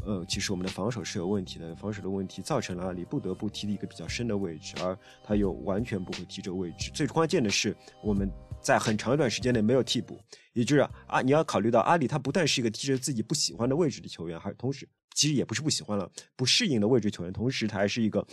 [0.06, 6.90] 呃，其实我们的防守是有问题的，防守的问题造成了阿里不得不踢的一个比较深的位置，而他又完全不会踢这个位置。
[6.94, 8.30] 最关键的是，我们
[8.62, 10.18] 在很长一段时间内没有替补，
[10.54, 18.26] 也就是啊，你要考虑到阿里他不但是一个踢着自己不喜欢的位置的球员，还同时其实也不是不喜欢了，不适应的位置球员，同时他还是一个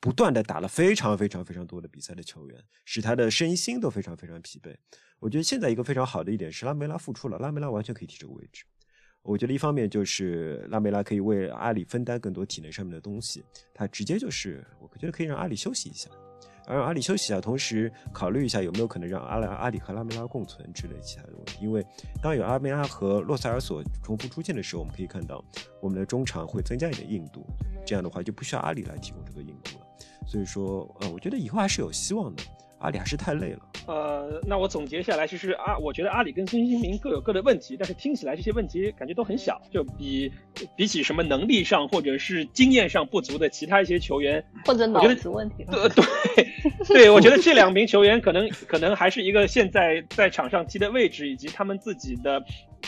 [0.00, 4.74] 不断的打了非常非常非常多的比赛的球员，使他的身心都非常非常疲惫。
[5.18, 8.64] 我觉得现在一个非常好的一点是拉梅拉复出了，拉梅拉完全可以踢这个位置。
[9.30, 16.10] 我觉得一方面就是拉梅拉可以为阿里分担更多体能上面的东西，他直接就是我觉得可以让阿里休息一下，
[16.66, 21.58] 让阿里休息一下，同时考虑一下有没有可能让阿拉阿里和拉梅拉共存之类其他的问题。
[21.60, 21.86] 因为
[22.20, 25.44] 当有阿梅拉和洛塞尔索重复出现的时候，我们可以看到
[25.80, 27.46] 我们的中场会增加一点硬度，
[27.86, 29.86] 这样的话就不需要阿里来提供这个硬度了。
[30.26, 32.42] 所以说，呃，我觉得以后还是有希望的。
[32.80, 33.58] 阿里还是太累了。
[33.86, 40.32] 呃，那我总结下来，其实阿，我觉得阿里跟孙兴民各有各的问题，但是听起来这些问题感觉都很小，就比
[40.76, 45.64] 比起什么能力上或者是经验上不足的其他一些球员，或者脑子问题。
[45.70, 46.04] 对对
[46.86, 52.42] 对，我觉得这两名球员可能可能还是一个现在在场上踢的位置以及他们自己的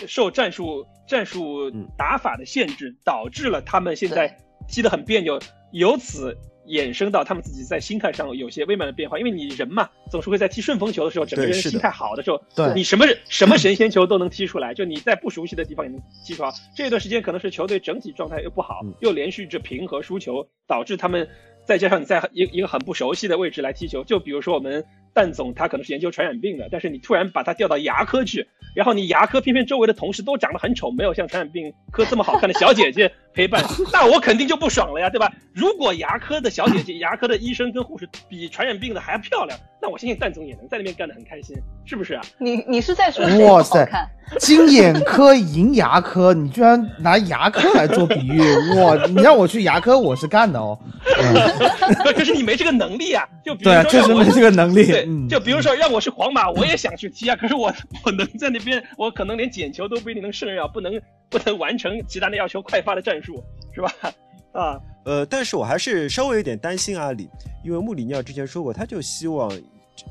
[0.07, 4.37] 受战术战术打法的限制，导致了他们现在
[4.69, 5.39] 踢得很别扭，
[5.73, 6.37] 由此。
[6.73, 12.41] 衍生到他们自己在心态上有些微妙的变化，因为你人嘛，总是会在踢顺风球的时候，整个人心态好的时候，
[12.75, 14.73] 你什么什么神仙球都能踢出来。
[14.73, 16.51] 就你在不熟悉的地方也能踢出来。
[16.75, 21.29] 这段时间可能是球队整体状态又不好，又连续着平和输球，导致他们
[21.67, 24.03] 再加上你在一一个很不熟悉的位置来踢球。
[24.05, 24.83] 就比如说我们
[25.15, 28.49] 蛋总，他可能是研究传染病的，但是你突然把他调到牙科去。
[28.75, 35.31] 然后你牙科偏偏周围的同事都长得很丑，没有像传染病科这么好看的小姐姐陪伴， 那我肯定就不爽了呀，对吧？
[35.53, 41.55] 如果牙科的小姐姐、牙科的医生跟护士比传染病的还要漂亮，那我相信蛋总也能在那边干得很开心，
[41.85, 42.23] 是不是啊？
[42.39, 43.87] 你你是在说哇塞，
[44.41, 48.41] 金眼科银牙科，你居然拿牙科来做比喻，
[48.77, 49.05] 哇！
[49.07, 50.79] 你让我去牙科，我是干的哦。
[52.17, 54.87] 可是你没这个能力啊，就比如说，对，确实没这个能力。
[55.05, 57.71] 对，就比如说让我是皇马，我也想去踢啊，可是我
[58.05, 58.59] 我能在那。
[58.63, 60.93] 边我可能连捡球都不一定能胜任啊，不能
[61.29, 63.43] 不能完成其他的要求快发的战术，
[63.75, 63.93] 是吧？
[64.55, 64.81] 啊。
[65.05, 67.29] 呃，但是我还是稍微有点担心阿里，
[67.65, 69.51] 因为穆里尼奥之前说过，他就希望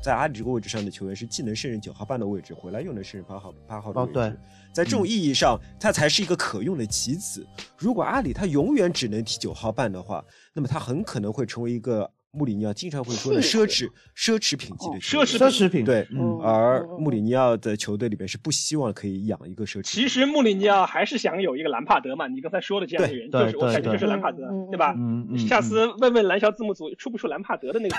[0.02, 4.12] 在阿里这个位置上的球员是既能胜任九号半的位置，回来又能胜任八号八号的位置。
[4.12, 4.36] 哦对
[4.74, 7.46] 在这种意义上，他才是一个可用的棋子。
[7.76, 10.22] 如果阿里他永远只能踢九号半的话，
[10.54, 19.82] 那么他很可能会成为一个穆里尼奥经常会说的奢侈奢侈品级的球员奢侈奢侈品，对，嗯，而穆里尼奥的球队里边是不希望可以养一个奢侈品。
[19.84, 24.38] 其实穆里尼奥还是想有一个兰帕德嘛，你刚才说的这样的人，就是我感觉就是兰帕德
[24.70, 24.94] 对吧？
[24.96, 27.96] 嗯嗯，下次问问蓝翔字幕组出不出兰帕德的那个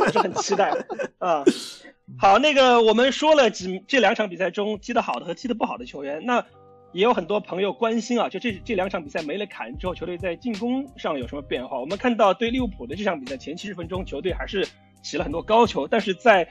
[0.00, 0.70] 我是很期待
[1.18, 1.44] 啊。
[2.18, 6.44] 好，那个我们说了几这两场比赛中踢得好的和踢得不好的球员，那
[6.96, 11.78] 也有很多朋友关心啊，就这这两场比赛没了坎恩之后，球队在进攻上有什么变化？
[11.78, 14.66] 我们看到对利物浦的这场比赛前七十分钟，球队还是
[15.02, 16.48] 起了很多高球，但是在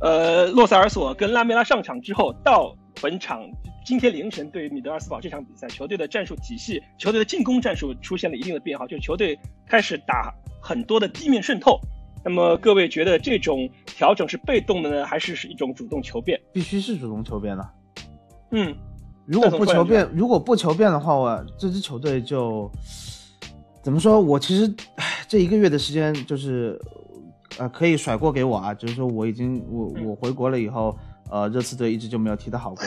[0.00, 3.46] 呃洛塞尔索跟拉梅拉上场之后，到本场
[3.84, 10.32] 今天凌晨对米德尔斯堡这场比赛，球队的战术体系、球队的进攻战术出现了一定的变化，就是球队开始打
[10.62, 11.78] 很多的地面渗透。
[12.24, 16.40] 那么各位觉得这种调整是被动的呢，还是是一种主动求变？
[16.54, 17.70] 必须是主动求变的。
[18.52, 18.74] 嗯，
[19.26, 22.70] 如果不求变，如果不求变的话，我这支球队就
[23.82, 24.20] 怎么说？
[24.20, 26.80] 我其实唉这一个月的时间就是
[27.58, 30.96] 呃可以甩锅给我啊，就是说我已经我嗯我回国了以后，
[31.30, 32.84] 呃热刺队一直就没有踢得好过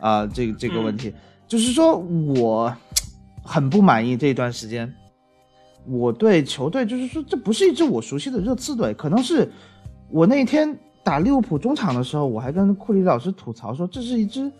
[0.00, 1.12] 啊、这个这个问题，
[1.46, 2.74] 就是说我
[3.44, 4.90] 很不满意这一段时间。
[5.86, 9.50] 我对球队就是说，这不是一支我熟悉的热刺队，可能是
[10.10, 14.52] 我那天打利物浦中场的时候，我还跟库里老师吐槽说，这是一支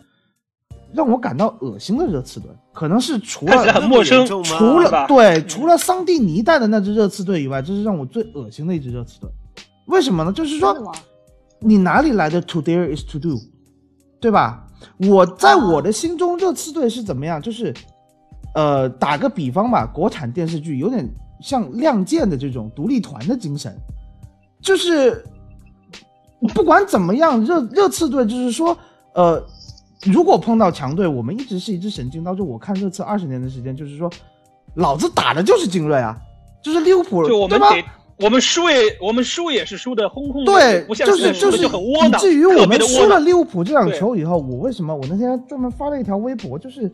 [0.92, 9.30] 让我感到恶心的热刺队，可能是除了 很陌生除了对除了桑蒂尼带的那支热刺队以外，这是让我最恶心的一支热刺队。
[9.86, 10.32] 为什么呢？
[10.32, 10.92] 就是说
[11.58, 13.38] 你哪里来的 to dare is to do，
[14.20, 14.66] 对吧？
[15.08, 17.40] 我在我的心中，热刺队是怎么样？
[17.42, 17.74] 就是，
[18.54, 21.06] 呃，打个比方吧，国产电视剧有点
[21.42, 23.76] 像《亮剑》的这种独立团的精神，
[24.62, 25.22] 就是
[26.54, 28.76] 不管怎么样，热热刺队就是说，
[29.14, 29.44] 呃，
[30.02, 32.34] 如果碰到强队，我们一直是一支神经刀。
[32.34, 34.10] 就我看热刺二十年的时间，就是说，
[34.74, 36.16] 老子打的就是精锐啊，
[36.62, 37.74] 就是利物浦，就我们对吧？
[37.74, 37.84] 得，
[38.24, 42.80] 我们输也我们输也是输的轰轰烈对就是就是就很窝囊，以至于我们。
[42.80, 46.90] 输了利物浦这场球以后，我为什么我那天专门发了一条微博，就是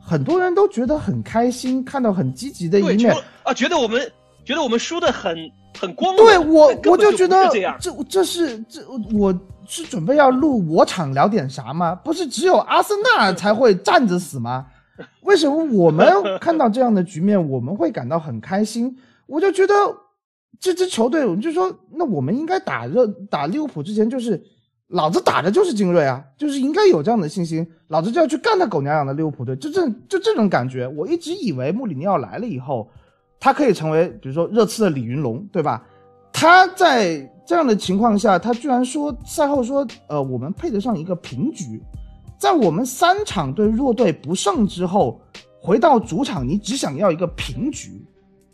[0.00, 3.14] 很多人都觉得很开心，看到很积极的，一面。
[3.42, 4.00] 啊，觉得我们
[4.44, 5.36] 觉得我们输的很
[5.78, 7.60] 很光荣对我我就觉得这。
[7.80, 8.80] 这这是这
[9.12, 9.32] 我
[9.66, 11.94] 是准备要录我场聊点啥吗？
[11.94, 14.66] 不是只有阿森纳才会站着死吗？
[15.22, 16.06] 为什么我们
[16.40, 18.96] 看到这样的局面，我们会感到很开心？
[19.26, 19.74] 我就觉得
[20.60, 24.40] 这支球队，我就说，那我们应该打热打利物浦之前，就是
[24.88, 30.86] 老子打的就是精锐啊，就是应该有这样的信心，老子就要去干他狗娘养的利物浦队，就这就这种感觉。
[30.86, 32.88] 我一直以为穆里尼奥来了以后，
[33.40, 35.84] 他可以成为比如说热刺的李云龙，对吧？
[36.44, 41.82] 他在这样的情况下，他居然说赛后说，呃，我们配得上一个平局，
[42.38, 45.18] 在我们三场对弱队不胜之后，
[45.58, 48.06] 回到主场，你只想要一个平局，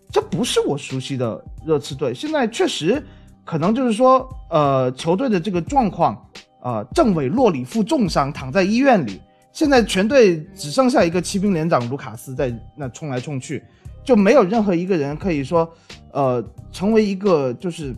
[0.09, 2.15] 这不是我熟悉的热刺队。
[2.15, 3.05] 现在确实
[3.45, 6.17] 可能就是说，呃，球队的这个状况，
[6.63, 9.21] 呃，政委洛里负重伤躺在医院里，
[9.51, 13.65] 现在全队只剩下一个骑兵连长卢卡斯在那冲来冲去，
[14.05, 15.69] 就没有任何一个人可以说，
[16.13, 16.41] 呃，
[16.73, 17.95] 成为一个就是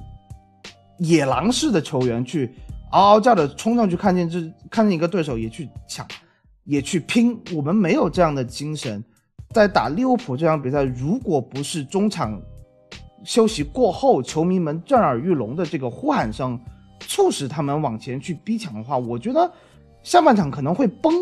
[0.98, 2.54] 野狼式的球员去
[2.90, 6.06] 嗷嗷叫的冲上去，看见这看见一个对手也去抢，
[6.64, 7.38] 也去拼。
[7.54, 9.02] 我们没有这样的精神，
[9.50, 12.40] 在打利物浦这场比赛，如果不是中场
[13.24, 16.58] 休息过后，球迷们震耳欲聋的这个呼喊声，
[17.00, 19.50] 促使他们往前去逼抢的话，我觉得
[20.02, 21.14] 下半场可能会崩。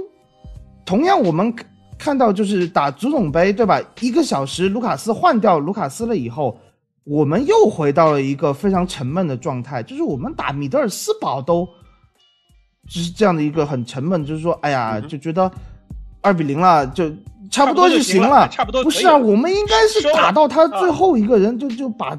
[0.84, 1.54] 同样，我们
[1.96, 3.80] 看到就是打足总杯，对吧？
[4.00, 6.58] 一个小时，卢卡斯换掉卢卡斯了以后，
[7.10, 11.66] 我们又回到了一个非常沉闷的状态，就是我们打米德尔斯堡都
[12.88, 15.50] 就是这样的一个很沉闷，就是说，哎呀，就觉得
[16.20, 17.10] 二比零了，就
[17.50, 22.16] 差不多就就行了了，差不多不是啊，我们应该是打到他最后一个人就就把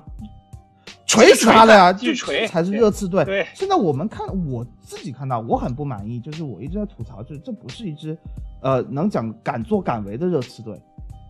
[1.08, 3.24] 锤死他了呀，就锤才是热刺队。
[3.24, 3.48] 对。
[3.56, 8.18] 现在我们看我自己看到，我很不满意，就是我一直在吐槽，就是这不是一支
[8.62, 10.78] 呃能讲敢作敢为的热刺队，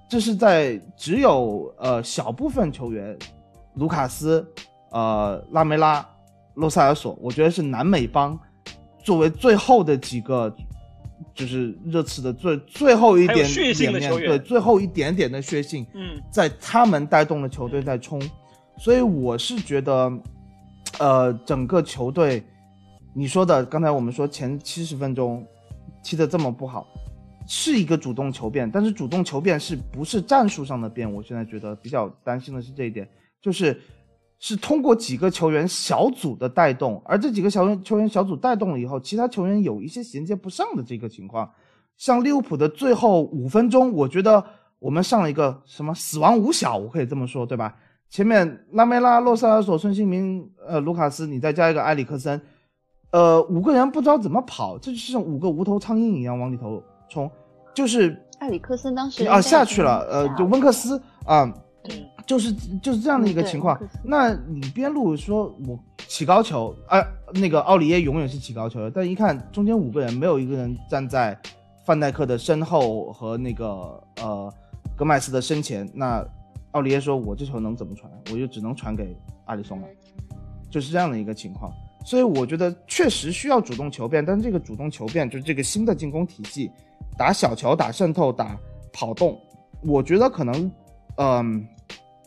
[0.10, 3.16] 这是在只有呃小部分球员，
[3.76, 4.46] 卢卡斯、
[4.92, 6.08] 呃拉梅拉、
[6.56, 8.40] 洛塞尔索，我觉得是南美帮
[9.04, 10.56] 作为最后的几个。
[11.36, 18.22] 就是热刺的最最后一点点面，对最后一点点的血性，嗯，在他们带动了球队在冲，
[18.78, 20.12] 所以我是觉得，
[21.00, 22.44] 呃，整个球队，
[23.14, 25.46] 你说的刚才我们说前七十分钟
[26.04, 26.86] 踢得这么不好，
[27.48, 31.12] 是一个主动求变，但是主动求变是不是战术上的变？
[31.12, 33.08] 我现在觉得比较担心的是这一点，
[33.42, 33.80] 就是
[34.40, 41.50] 是通过几个球员小组的带动，而这几个小员球员小组带动了以后，其他球员有一些衔接不上的这个情况。
[41.98, 44.44] 像利物浦的最后五分钟，我觉得
[44.80, 47.76] 我们上了一个什么死亡五小，我可以这么说，对吧？
[48.10, 52.42] 前面拉梅拉、洛塞尔索、孙兴民、呃卢卡斯，你再加一个埃里克森，
[53.12, 57.30] 呃五个人不知道怎么跑，这就是像五个无头苍蝇一样往里头冲，
[57.74, 61.46] 就是埃里克森当时啊下去了，呃就温克斯啊，
[61.84, 63.78] 对就是就是这样的一个情况。
[64.02, 65.78] 那你边路说我
[66.08, 71.38] 起高球，啊，那个奥里耶永远是起高球的，但一看中间五个人没有一个人站在
[71.86, 74.54] 范戴克的身后和那个呃
[74.96, 76.26] 格麦斯的身前，那
[76.72, 78.10] 奥里耶说我这球能怎么传？
[78.32, 79.14] 我就只能传给
[79.44, 79.88] 阿里松了，
[80.70, 81.70] 就是这样的一个情况。
[82.06, 86.72] 所以我觉得确实需要主动求变，但是这个主动求变就是这个新的进攻体系，
[87.18, 88.58] 打小球、打渗透、打
[88.94, 89.38] 跑动，
[89.84, 90.72] 我觉得可能，
[91.18, 91.68] 嗯、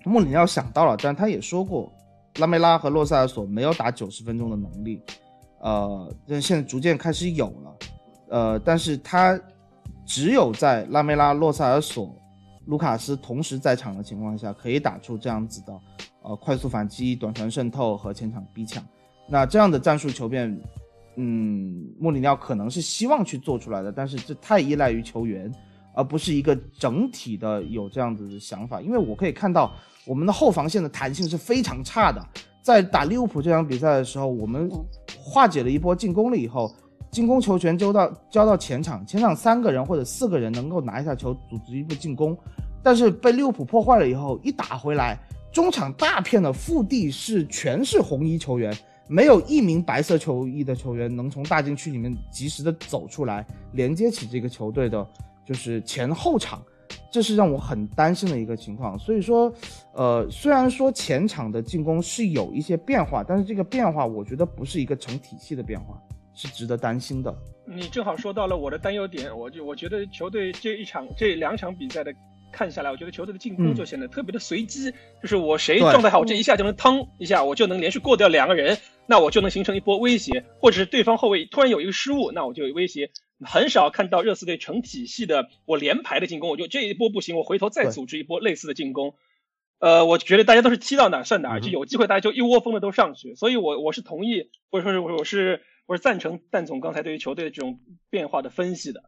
[0.05, 1.93] 穆里尼奥想到了，但他也说过，
[2.39, 5.01] 拉梅拉和洛塞尔索没有打九十分钟的能力，
[5.61, 7.77] 呃，但现在逐渐开始有了，
[8.29, 9.39] 呃，但是他
[10.05, 12.15] 只有在拉梅拉、洛塞尔索、
[12.67, 15.73] 卢卡斯同时在场的情况下，可以打出这样子的，
[16.23, 18.85] 呃，快速反击、短传渗透和前场逼抢。
[19.27, 20.55] 那这样的战术球变，
[21.17, 25.51] 嗯，穆里尼奥可能是希望去做出来的，但是这太依赖于球员，
[25.95, 28.81] 而不是一个整体的有这样子的想法。
[28.81, 29.73] 因为我可以看到
[30.07, 32.23] 我们的后防线的弹性是非常差的，
[32.63, 34.71] 在打利物浦这场比赛的时候，我们
[35.19, 36.75] 化解了一波进攻了以后，
[37.11, 42.37] 进攻球权交到交到前场，前场三个人或者四个人能够拿一下球组织一波进攻，
[42.83, 45.19] 但是被利物浦破坏了以后，一打回来，
[45.53, 48.77] 中场大片的腹地是全是红衣球员。
[49.07, 55.07] 没有一名白色球衣的球员能从大禁区里面及时的走出来，连接起这个球队的，
[55.45, 56.63] 就是前后场，
[57.13, 58.99] 这是让我很担心的一个情况。
[58.99, 59.53] 所以说，
[59.93, 66.01] 呃，虽然说前场的进攻是有一些变化，但是这个变化我觉得不是一个成体系的变化，
[66.33, 67.35] 是值得担心的。
[67.67, 72.13] 你正好说到了我的担忧点，我就我觉得球队这一场这两场比赛的
[72.55, 78.79] 看下来，我觉得球队的进攻嗯就显得特别的随机，就是我谁状态好，我这一下就能趟一下，我就能连续过掉两个人，
[79.09, 83.11] 那我就能形成一波威胁，或者是对方后卫突然有一个失误，那我就有威胁。
[83.45, 89.15] 很少看到热刺队成体系的我连排的进攻，我就这一波不行，我回头再组织一波类似的进攻。
[89.81, 99.03] 呃，我觉得大家都是踢到哪儿算哪就有机会大家就一窝蜂的都上去，所以我我是同意，或者说是我我是我是赞成蛋总刚才对于球队的这种变化的分析的。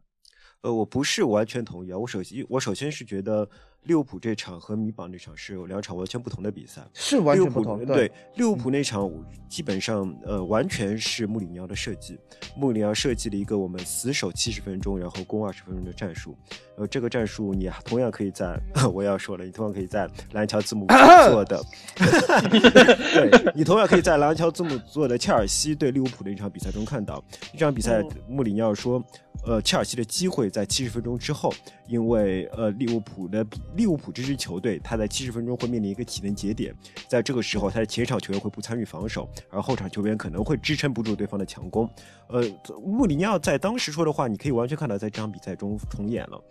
[0.66, 1.96] 呃，我不是完全同意啊。
[1.96, 3.48] 我首先，我首先是觉得
[3.84, 6.82] 利物浦这场和米堡那场是有两场完全不同的比赛。
[6.92, 9.08] 是完全不同，对利物浦那场
[9.48, 12.18] 基本上呃完全是穆里尼奥的设计，
[12.56, 16.36] 穆里尼奥设计了一个我们死守七十分钟，然后攻二十分钟的战术。
[16.76, 18.58] 呃，这个战术你同样可以在
[18.92, 20.84] 我要说了，你同样可以在蓝桥字母
[21.30, 21.62] 做的，
[21.94, 27.22] 对你同样可以在蓝桥字母做的切尔西对利物浦的一场比赛中看到。
[27.52, 29.02] 这场比赛嗯穆里尼奥说，
[29.44, 31.52] 呃，切尔西的机会在七十分钟之后，
[31.86, 36.74] 因为呃利物浦的利物浦这支球队，他在七十分钟会面临一个体能节点，
[37.08, 41.88] 在这个时候，他的前场球员会不参与防守，而后场球员可能会支撑不住对方的强攻。
[42.28, 42.42] 呃，
[42.84, 46.42] 穆里尼奥在当时说的话，你可以完全看到在这场比赛中重演了。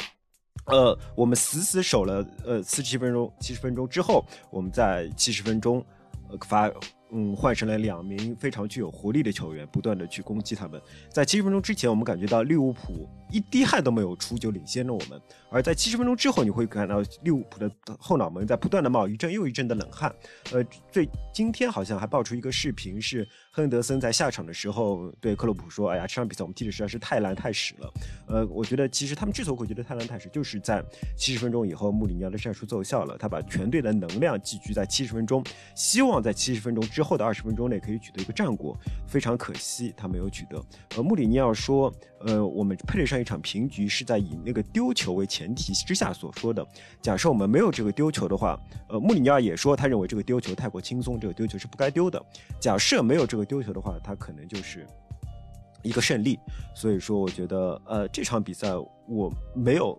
[0.68, 5.86] 呃，我们死死守了呃四十七分钟，七十分钟之后，我们在七十分钟，
[6.30, 6.72] 呃发
[7.12, 10.82] 嗯换成了两名非常具有活力的球员，不断的去攻击他们。
[11.10, 20.14] 在七十分钟之前，我们感觉到利物浦一滴汗都没有出就领先了我们，而在七十分钟之后，你会看到利物浦的后脑门在不断的冒一阵又一阵的冷汗。
[20.51, 27.93] 呃，最今天好像还爆出一个视频，是亨德森在下场的时候对克洛普说：“哎呀，这场比赛我们踢的实在是太烂太屎了。”
[28.28, 30.84] 呃，我觉得其实他们之所以会觉得太烂太屎，就是在
[31.16, 35.41] 七十分钟以后，穆里尼奥的战术奏效了，他把全队的能量寄居在七十分钟，
[35.74, 38.78] 希望在七十分钟之后的二十分钟内可以取得一个战果。
[39.08, 40.62] 非常可惜，他没有取得。
[40.97, 41.89] 呃，穆里尼奥说
[42.26, 46.65] ：“呃，我们配得上一场平局，是在以那个丢球为前提之下所说的。
[46.99, 48.59] 假设我们没有这个丢球的话，
[48.89, 52.19] 呃，穆里尼奥也说他认为这个丢球太过轻松，这个丢球是不该丢的。
[52.59, 54.88] 假设没有这个丢球的话，他可能就是
[55.84, 56.39] 一个胜利。
[56.76, 58.69] 所以说，我觉得呃这场比赛
[59.07, 59.95] 我没有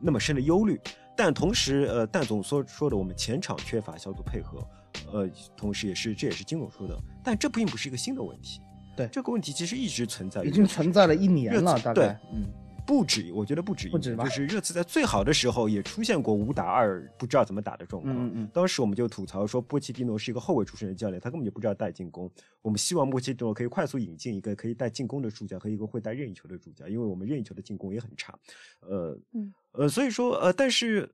[0.00, 0.80] 那么深的忧虑，
[1.16, 4.64] 但同时呃蛋总所说的我们前场缺乏小组配合，
[5.12, 8.60] 呃，同时也是这也是金总说的，但这并不是一个新的问题。
[8.96, 12.44] 对这个问题其实一直存在已经存在了一年了，热刺对大概，嗯，
[12.86, 18.14] 不止，我觉得不止一不止吧就是热刺在最好的时候也出现过五打二不知道怎么打的状况。
[18.14, 22.30] 嗯嗯当时我们就吐槽说，波切蒂诺是一个后卫出身的教练，他根本就不知道带进攻。
[22.62, 28.38] 我们希望波切蒂诺可以快速引进一个可以带进攻的主角和一个会带任意球的主角，因为我们任意球的进攻也很差。
[28.80, 31.10] 呃，嗯呃，所以说呃，但是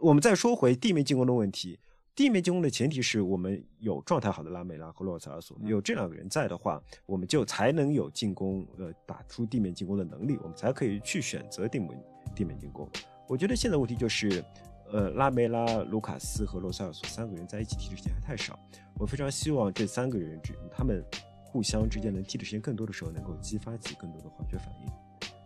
[0.00, 1.78] 我们再说回地面进攻的问题。
[2.14, 11.90] 地面进攻的前提是我们有状态好的拉梅拉和洛塞尔索，有这两个人在的话，我们就才能有进攻，呃，打出地面进攻的能力，我们才可以去选择地面
[12.32, 12.88] 地面进攻。
[13.28, 14.44] 我觉得现在问题就是，
[14.92, 18.56] 呃，拉梅拉、卢卡斯和洛塞尔索三个人在一起踢的时间还太少。
[18.96, 21.04] 我非常希望这三个人之他们
[21.44, 25.03] 互相之间能踢的时间更多的时候，能够激发起更多的化学反应。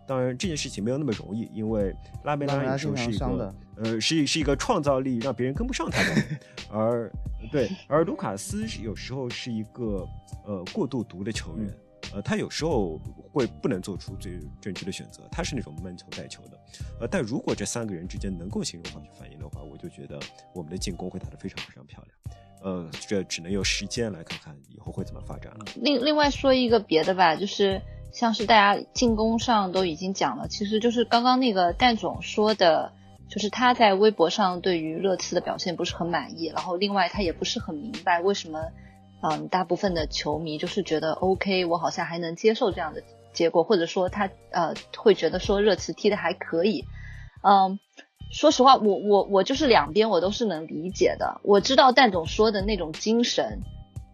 [0.09, 1.95] 当然，这件事情没有那么容易，因为
[2.25, 6.41] 拉梅拉有时候是一个呃，是是一个创造力让别人跟不上他的人，
[6.73, 7.13] 而
[7.53, 10.09] 对，而卢卡斯是有时候是一个
[10.47, 11.69] 呃过度毒的球员，
[12.15, 12.99] 呃，他有时候
[13.31, 16.59] 会不能做出最正确的选择，他是那种闷球带球的，
[17.01, 20.19] 呃，但如果这三个人之间能够形成化学反应的话，我就觉得
[20.55, 22.39] 我们的进攻会打得非常非常漂亮。
[22.61, 25.65] 呃，这只能由时间来看看以后会怎么发展了。
[25.77, 27.81] 另另外说一个别的吧，就是
[28.13, 32.93] 像是大家进攻上都已经讲了，其实就是刚刚那个蛋总说的，
[33.29, 38.61] 就是他在微博上对于热刺的表现不是很满意，然后另外他也不是很明白为什么，
[39.23, 43.03] 嗯，大部分的球迷就是觉得 OK，我好像还能接受这样的
[43.33, 46.85] 结果，或者说他呃会觉得说热刺踢的还可以，
[47.43, 47.79] 嗯。
[48.31, 51.41] 说实话，我我我就是两边我都是能理解的。
[51.43, 53.63] 我知道蛋总说的那种精神，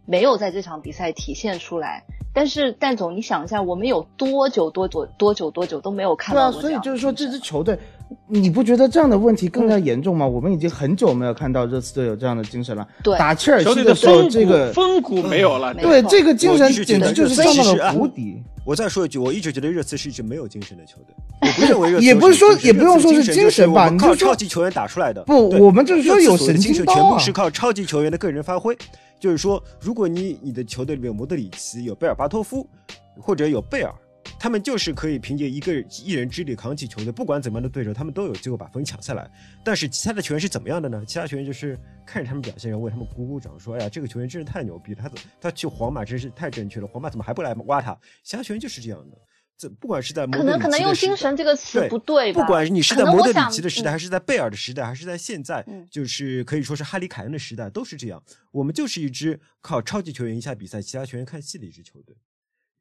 [0.07, 2.03] 没有在这场比赛体现出来。
[2.33, 7.79] 但是蛋总，你想一下，我们有多久多久多久多久都没有看对啊，到过所以就是说这支球队，
[8.27, 10.27] 你不觉得这样的问题更加严重吗？
[10.27, 12.85] 我们已经很久没有看到热刺队有这样的精神了。
[13.05, 18.43] 对打切尔西的时候，风这个风骨没有了，没对这个精神简直就是上到了谷底。
[18.67, 21.15] 我再说一句，我一直觉得热刺是一支没有精神的球队。
[21.41, 25.23] 我不认为热刺 也不是说也不用说是精精神吧就是我们靠你就说超级球员打出来的。
[25.23, 28.77] 不我们就是说有神所谓的精神经刀啊全部是靠超级球员的个人发挥。
[29.25, 32.69] 就是说，如果你你的球队里面有莫德里奇、有贝尔巴托夫，
[33.19, 33.91] 或者有贝尔，
[34.39, 39.27] 他们就是可以凭借一个一人之力扛起球队，不管怎么样的对手，他们都有机会把分抢下来。
[39.65, 41.03] 但是其他的球员是怎么样的呢？
[41.07, 45.11] 其他球员就是看着他们表现，然后为他们鼓鼓掌，说：“哎呀，这个球员真是太牛逼了，他
[45.41, 49.17] 他去皇马真是太正确了，皇马怎么还不来挖他？”其他球员就是这样的。
[49.57, 52.41] 这不管是在摩德里可能可能奇的时代用精神这个词不对吧？
[52.41, 58.23] 不管你是在摩德里奇的时代，嗯还是在贝尔的时代，还是在现在，嗯就是可以说是哈里凯恩的时代，都是这样。
[58.51, 62.17] 我们就是一支靠超级球员赢下比赛，其他球员看戏的一支球队。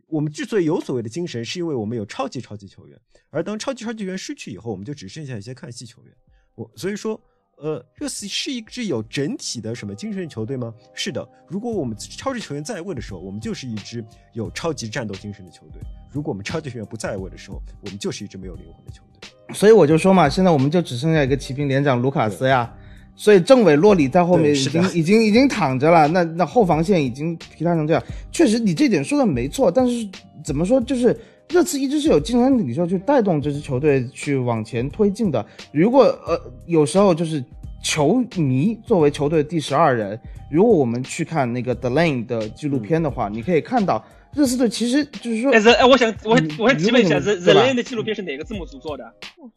[0.08, 3.00] 我们之所以有所谓的精神，是因为我们有超级超级球员，
[3.30, 6.14] 而当超级超级球员失去以后，我们就只剩下一些看戏球员。
[6.56, 7.20] 我所以说，
[7.64, 10.74] 呃，热刺是一支有整体的什么精神球队吗？
[10.94, 11.26] 是的。
[11.48, 14.04] 如果我们超级球员在位的时候，我们就是一支
[14.34, 15.80] 有超级战斗精神的球队；
[16.12, 19.56] 如果我们超级球员不在位的时候，我们就是一支没有灵魂的球队。
[19.56, 22.70] 所以我就说嘛，现在我们就只剩下一个骑兵连长卢卡斯呀。
[23.16, 30.06] 所以政委洛里在后面已经已经已经躺着了，那那后防线已经疲态成这样，确实你这点说的没错，但是
[30.44, 31.18] 怎么说就是
[31.54, 35.46] 这次一直是有精神领袖去带动这支球队去往前推进的。
[35.72, 36.36] 如果呃
[36.66, 37.44] 有时候就是
[37.84, 44.04] 球迷作为球队第十二人，如果我们去看那个 The Lane 的纪录片的话，你可以看到
[44.36, 49.04] 热刺队其实就是说哎哎，我想我你我想提问一下么 The Lane 的纪录片是哪个字幕组做的？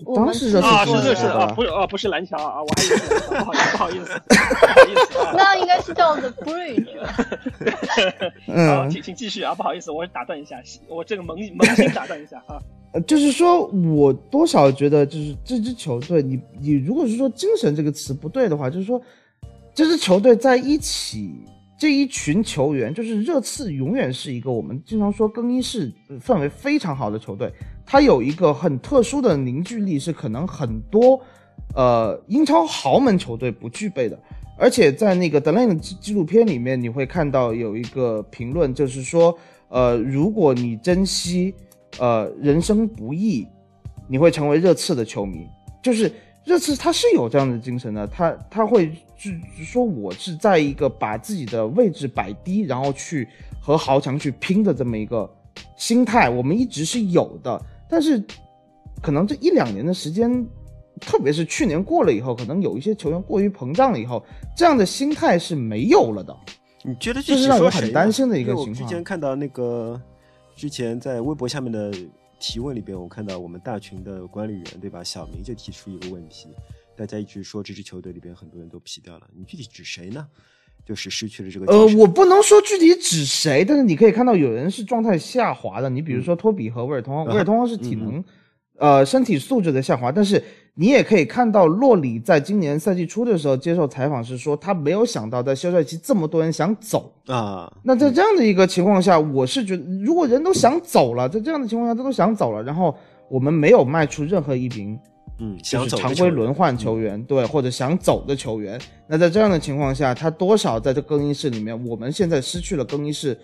[0.05, 2.97] 我们当时热刺啊，做的是是是啊，不是啊，不是蓝桥啊，我还以为
[3.41, 5.33] 不好意思，不好意思，不好意思啊。
[5.37, 7.01] 那应该是叫 The Bridge。
[8.69, 10.57] 好，嗯，请请继续啊，不好意思，我打断一下，
[10.89, 12.59] 我这个萌萌新打断一下啊。
[12.93, 19.01] 呃就是说我多少觉得，就是这支球队，你你如果是说精神这个词不对的话，就是说
[19.75, 21.35] 这支球队在一起，
[21.79, 27.53] 这一群球员，就是热刺永远是一个我们经常说更衣室氛围非常好的球队，
[27.85, 31.21] 它有一个很特殊的凝聚力，是可能很多
[31.75, 34.19] 呃英超豪门球队不具备的。
[34.59, 39.37] 而且在那个德莱的纪纪录片里面，你会看到有一个评论，就是说，
[39.69, 41.55] 呃，如果你珍惜
[41.99, 43.47] 呃人生不易，
[44.09, 45.47] 你会成为热刺的球迷。
[45.83, 46.11] 就是
[46.47, 53.29] 热刺他是有这样的精神的，他他会去说我是在一个把自己的位置摆低，然后去
[53.61, 55.29] 和豪强去拼的这么一个
[55.77, 57.61] 心态，我们一直是有的。
[57.89, 58.23] 但是
[59.03, 60.47] 可能这一两年的时间，
[61.01, 64.25] 特别是去年过了以后，可能有一些球员过于膨胀了以后，
[64.57, 66.37] 这样的心态是没有了的。
[66.83, 70.01] 你觉得这是让我很担心的一个情况之前看到那个，
[70.55, 71.93] 之前在微博下面的
[72.39, 76.49] 提问里边，我看到我们大群的管理员对吧，小明就提出一个问题，
[76.97, 80.27] 大家一直说这支球队里边很多人都皮掉了，你具体指谁呢？
[80.85, 85.91] 就是失去了这个呃我不能说具体指谁，但是你可以看到有人是状态下滑的。
[85.91, 88.23] 你比如说托比和威尔通，嗯威尔通是体能
[88.79, 90.41] 呃身体素质的下滑，但是
[90.75, 97.13] 你也可以看到洛里在今年赛季初的时候接受采访是说，他没有想到在休赛期这么多人想走。
[97.27, 102.97] 啊，那在这样的一个情况下，我是觉得，如果人都想走了，在这样的情况下，他都想走了，然后
[103.29, 104.97] 我们没有卖出任何一名
[105.39, 108.81] 嗯，就是想走常规轮球员换球员，对，或者想走的球员。
[109.07, 113.39] 那在这样的情况下，他多少在这更衣室里面，我们现在失去了更衣室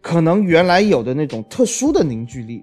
[0.00, 2.62] 可能原来有的那种特殊的凝聚力，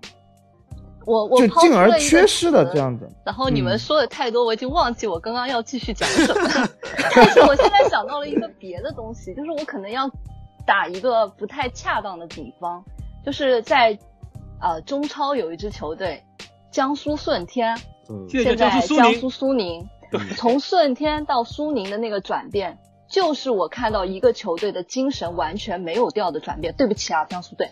[1.05, 3.07] 我我就进而缺失了这样的。
[3.25, 6.69] 然后你们嗯说的太多，我已经忘记我刚刚要继续讲什么了。
[7.15, 10.09] 但是我现在想到了一个别的东西，就是我可能要
[10.65, 12.83] 打一个不太恰当的比方，
[13.25, 13.97] 就是在
[14.59, 16.23] 呃中超有一支球队
[16.71, 17.77] 江苏舜天，
[18.09, 18.27] 嗯。
[18.29, 19.87] 现在江苏苏宁。
[20.35, 26.73] 从舜天到苏宁的那个转变，就是我看到一个球队的精神完全没有掉的转变。
[26.75, 27.69] 对不起啊，江苏队，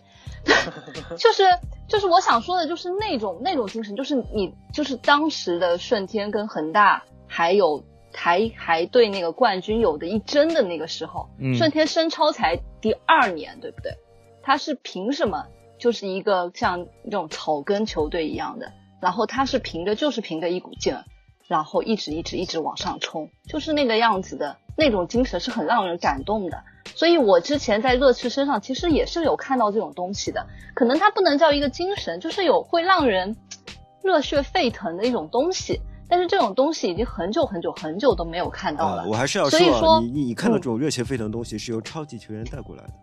[1.20, 1.44] 就是
[1.90, 7.84] 就是我想说的，就是那种那种精神，就是你就是当时的舜天跟恒大还有
[8.14, 11.56] 还还对那个冠军有的一争的那个时候，嗯。
[11.56, 13.98] 舜天升超才第二年，对不对？
[14.42, 15.48] 他是凭什么
[15.78, 21.06] 就是一个像那种草根球队一样的，然后他是凭着就是凭着一股劲儿，
[21.48, 26.64] 然后一直一直一直往上冲，就是那个样子的那种精神是很让人感动的。
[26.96, 33.38] 所以我之前在热刺身上其实也是有看到这种东西的，可能它不能叫一个精神，就是有会让人
[34.04, 35.80] 热血沸腾的一种东西。
[36.12, 39.04] 但是这种东西已经很久很久很久都没有看到了。
[39.04, 42.94] 啊，我还是要所以说啊，你你你看到嗯这种热血沸腾的东西是由超级球员带过来的。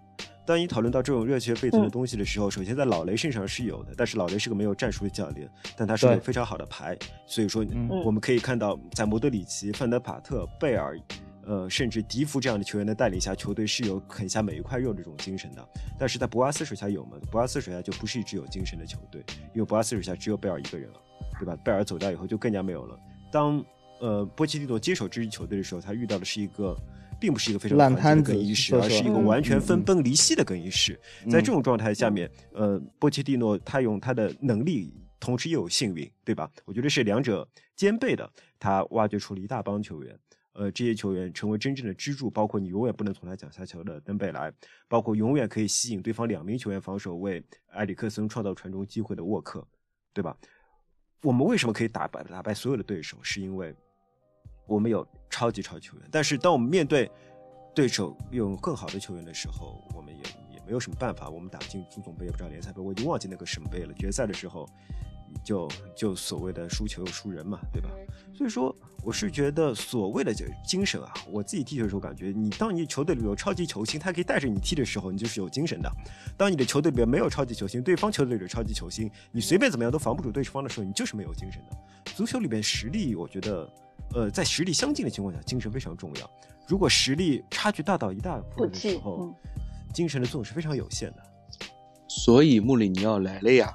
[0.46, 10.98] 当你讨论到这种热血沸腾的嗯东西的时候，首先在老雷身上是有的，但是老雷是个没有战术的教练，但他是个非常好的牌，所以说嗯我们可以看到，在莫德里奇、范德帕特、贝尔。
[11.48, 15.64] 呃，甚至迪福这样的球员的带领下，球队是有啃下每一块肉的这种精神的。
[15.96, 17.16] 但是在博阿斯手下有吗？
[17.30, 19.24] 博阿斯手下就不是一支有精神的球队，
[19.54, 21.00] 因为博阿斯手下只有贝尔一个人了，
[21.38, 21.56] 对吧？
[21.64, 22.98] 贝尔走掉以后就更加没有了。
[23.30, 23.64] 当
[24.00, 26.76] 呃波切蒂诺接手这支球队的时候，他遇到的是一个
[27.20, 30.98] 并不是一个非常烂摊子更衣室，而是一个完全嗯分崩离析的更衣室。
[31.30, 36.50] 在这种状态下面，呃，波切蒂诺他用他的能力，同时又有幸运，对吧？
[36.64, 38.30] 我觉得是两者兼备的。
[38.58, 40.18] 他挖掘出了一大帮球员，
[40.54, 44.52] 呃，这些球员成为真正的支柱，包括你永远不能从他脚下球的登贝莱，
[44.88, 49.66] 包括永远可以吸引对方两名球员防守，为埃里克森创造传中机会的沃克，
[50.14, 50.36] 对吧？
[51.22, 53.18] 我们为什么可以打败打败所有的对手？
[53.22, 53.74] 是因为
[54.66, 57.10] 我们有超级超级球员，但是当我们面对
[57.74, 61.28] 对手有更好的球员的时候，我们也也没有什么办法。
[61.28, 63.92] 我们打进足总杯也不知道联赛杯，我已经忘记那个什么杯了。
[63.94, 64.68] 决赛的时候
[65.44, 67.90] 就就所谓的输球输人嘛，对吧？
[68.34, 75.90] 所以说，我是觉得所谓的这精神啊，我自己踢球的时候感觉，你当你球队里有超级球星，他可以带着你踢的时候，你就是有精神的；
[76.36, 81.76] 当你的球队里面没有超级球星，对方球队里有超级球星，你随便怎么样都防不住对方的时候，你就是没有精神的。
[82.14, 83.70] 足球里边实力，我觉得，
[84.14, 86.30] 呃，在实力相近的情况下，精神非常重要。
[86.66, 89.34] 如果实力差距大到一大部不济，分的时候，嗯，
[89.92, 91.22] 精神的作用是非常有限的。
[92.08, 93.72] 所以穆里尼奥来了呀！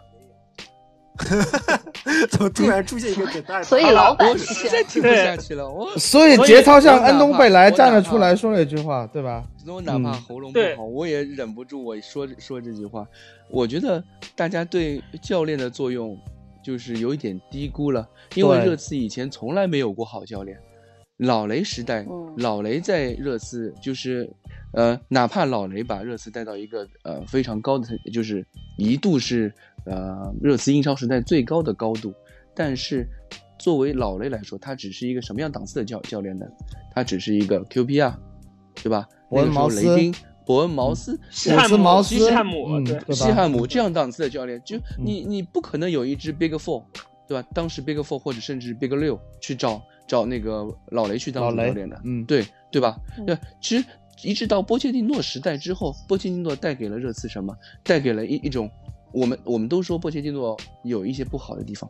[2.31, 3.63] 怎么突然出现一个简单？
[3.63, 9.43] 所以老板我实在听不下去了，我所以节操像安东贝莱站了出来说了一句话，对吧？
[9.67, 13.05] 我哪怕嗯喉咙不对好，我也忍不住我说说这句话。
[13.49, 14.03] 我觉得
[14.35, 16.17] 大家对教练的作用
[16.63, 20.59] 就是有一点低估了，因为热刺以前从来没有过好教练。
[21.17, 24.27] 老雷时代，嗯老雷在热刺就是，
[24.73, 28.43] 呃，哪怕老雷把热刺带到一个呃非常高的，就是
[28.77, 29.53] 一度是
[29.85, 32.11] 呃热刺英超时代最高的高度，
[32.55, 33.07] 但是
[33.59, 36.47] 作为老雷来说，他只是一个什么样档次的教教练呢？
[36.95, 38.15] 他只是一个 QPR，
[38.81, 39.07] 对吧？
[39.29, 40.13] 伯恩那个时候雷丁、
[40.51, 46.83] 伯恩茅斯、西汉斯茅姆、斯西汉姆，对，西汉姆这样档次的教练，就你你不可能有一支 Big Four，
[47.25, 47.47] 对吧？
[47.53, 52.99] 当时 Big Four 或者甚至 Big 六去找找那个老雷去当主教练的，嗯对对吧？
[53.17, 53.85] 嗯对，其实
[54.23, 57.55] 一直到波切蒂诺时代之后，波切蒂诺带给了热刺什么？
[57.81, 58.69] 带给了一一种
[59.13, 61.89] 我们我们都说波切蒂诺有一些不好的地方，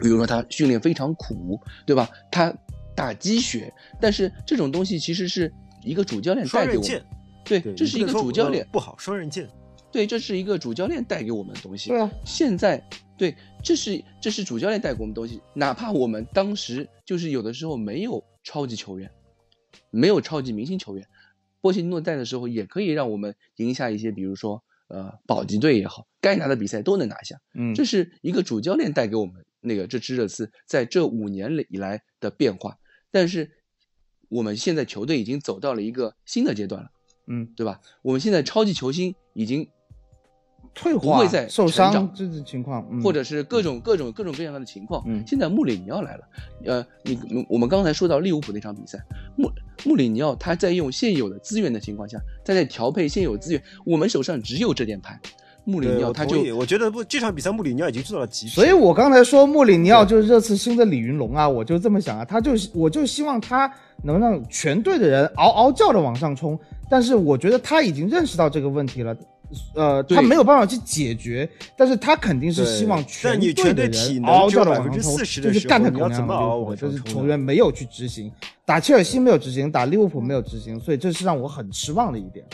[0.00, 2.08] 比如说他训练非常苦，对吧？
[2.30, 2.50] 他
[2.96, 3.70] 打鸡血，
[4.00, 5.52] 但是这种东西其实是
[5.82, 6.84] 一个主教练带给我
[7.44, 9.48] 对，对，这是一个主教练，不好，双刃剑。
[9.92, 11.90] 对，这是一个主教练带给我们的东西。
[11.90, 12.82] 对啊，现在
[13.16, 15.40] 对，这是这是主教练带给我们的东西。
[15.54, 19.08] 哪怕我们当时就是有的时候没有超级球员，
[19.90, 21.06] 没有超级明星球员，
[21.60, 27.40] 波切蒂诺带的时候也可以让我们赢下一些，比如说呃保级队也好，该拿的比赛都能拿下。
[27.54, 32.76] 嗯，这是一个主教练带给我们那个这支热刺在这五年以来的变化。
[33.12, 33.48] 但是
[34.28, 36.90] 我们现在球队已经走到了一个新的阶段了。
[37.26, 37.80] 嗯，对吧？
[38.02, 39.68] 我们现在超级球星已经
[40.74, 45.02] 退化、不会再受伤这种情况，嗯、或者是各种各种各种各样的情况。
[45.06, 46.24] 嗯现在穆里尼奥来了，
[46.64, 48.98] 呃，你我们刚才说到利物浦那场比赛，
[49.36, 49.50] 穆
[49.84, 55.20] 穆里尼奥他在用现有的资源的情况下，他在调配现有资源，我们手上只有这点牌，
[55.64, 56.58] 穆里，尼奥他就我。
[56.58, 58.54] 我觉得不，这场比赛穆里尼奥已经做到了极致。
[58.54, 63.72] 所以我刚才说穆里尼奥就是热刺新的李云龙啊，我就这么想啊，他就我就希望他
[64.02, 66.58] 能让全队的人嗷嗷叫的往上冲，
[66.88, 69.16] 但是我觉得他已经认识到这个问题了。
[69.74, 78.32] 呃，他没有办法去解决，但是他肯定是希望全队的体人嗷嗷能只有叫的往上冲，就是的时候你要干他狗娘怎么就是球员没有去执行，
[78.64, 82.44] 打切尔西没有执行，打利物浦没有执行，所以这是让我很失望的一点。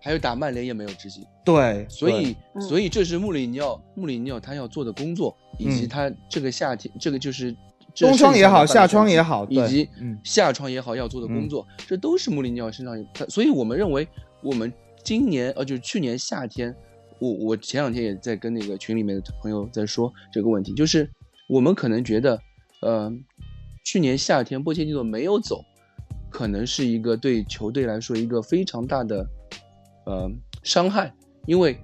[0.00, 7.56] 还有打曼联也没有执行，对，所以嗯所以这是穆里尼奥穆里尼奥他要做的工作，以及嗯他这个夏天这个就是
[7.94, 13.06] 这东窗也好，夏窗也好，以及嗯夏窗也好要做的工作，这都是穆里尼奥身上。
[13.14, 14.06] 他所以我们认为，
[14.42, 14.72] 我们
[15.04, 16.74] 今年呃，就是去年夏天，
[17.20, 21.08] 我我前两天也在跟那个群里面的朋友在说这个问题，就是
[21.48, 22.40] 我们可能觉得，
[22.82, 23.12] 呃，
[23.84, 25.62] 去年夏天波切蒂诺没有走，
[26.30, 29.24] 可能是一个对球队来说一个非常大的
[30.06, 30.28] 呃
[30.64, 31.14] 伤害，
[31.46, 31.78] 因为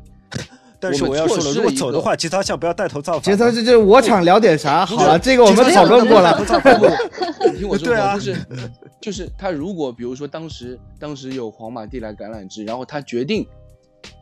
[0.81, 3.23] 但是我要说了，如果走的话，吉他像不要带头造反。
[3.23, 4.87] 杰特，这这我想聊点啥？
[4.87, 6.35] 好了，这个我们讨论过了。
[6.37, 6.45] 不，
[7.53, 8.47] 你听我说，对啊就是
[9.01, 13.47] 就是他如果比如说当时当时有皇马递来橄榄枝，然后他决定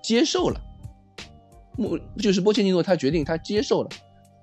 [0.02, 0.60] 接受了，
[1.76, 3.88] 莫就是波切蒂诺他决定他接受了，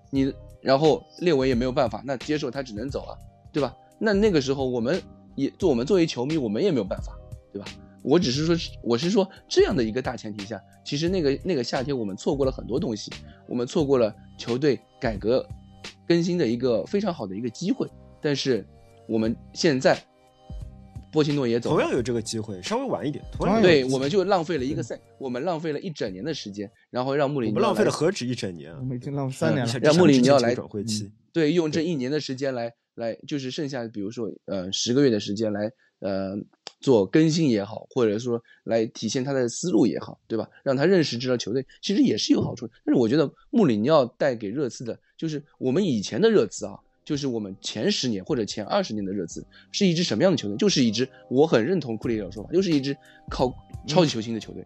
[0.10, 3.14] 你然后列维也没有办法，那接受他只能走啊，
[3.52, 3.76] 对吧？
[4.00, 5.02] 那那个时候我们
[5.36, 7.12] 也做我们作为球迷，我们也没有办法，
[7.52, 7.68] 对吧？
[8.06, 13.12] 我只是说，我是说这样的一个大前提下，其实那个那个夏天我们错过了很多东西，
[13.50, 15.44] 我们错过了球队改革
[16.08, 17.90] 更新的一个非常好的一个机会。
[18.22, 18.66] 但是
[19.08, 20.00] 我们现在
[21.12, 23.24] 波切诺也走了，同样有这个机会，稍微晚一点。
[23.32, 28.86] 同样有对，有机会我们就浪费了一个赛，我们浪费了一整年的时间，然后让穆里我们尼浪费了何止一整年啊我！
[28.86, 29.74] 们已经浪费三年了。
[29.80, 31.12] 让穆里尼奥来转会期。
[31.32, 36.36] 对，用这一年的时间来来，就是剩下比如说呃十个月的时间来呃
[36.86, 40.48] 做更新也好，或者说来体现他的思路也好，对吧？
[40.62, 42.74] 让他认识这支球队，其实也是有好处的。
[42.86, 50.56] 但是我觉得穆里尼奥带给热刺的，就是我们以前的热刺啊，就是我们前十年或者前二十年的热刺是一支什么样的球队？
[50.58, 52.96] 就是一支我很认同库里的说法，就是一支
[53.32, 53.52] 靠
[53.88, 54.64] 超级球星的球队。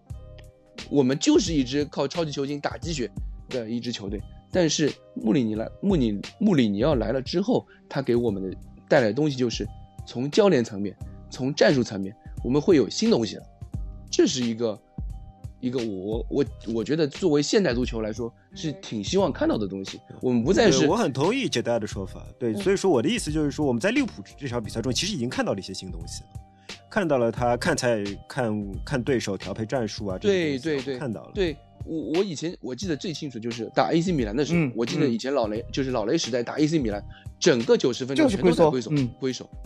[0.89, 3.09] 我们就是一支靠超级球星打鸡血
[3.47, 4.21] 的一支球队。
[4.51, 8.57] 但是穆里尼来，穆里穆里尼奥来了之后，他给我们的
[8.89, 9.65] 带来的东西就是
[10.05, 10.93] 从教练层面，
[11.29, 13.43] 从战术层面，我们会有新东西了。
[14.11, 14.79] 这是一个
[15.59, 19.99] 一个我我我觉得作为现代足球来说是挺希望看到的东西。
[20.21, 22.25] 我们不再是我很同意杰代的说法。
[22.39, 26.29] 对，所以说我的意思就是说，我们在利物浦这场比赛中，其实已经看到了一些新东西了，
[26.89, 31.31] 看到了他看菜、看看对手、调配战术啊，对对对，看到了。
[31.35, 37.03] 对我我以前我记得最清楚就是打 AC 米兰的时候，嗯我记得嗯以前老雷就是老雷时代打 AC 米兰，
[37.39, 39.59] 整个九十分钟就是全都在挥挥手挥手，嗯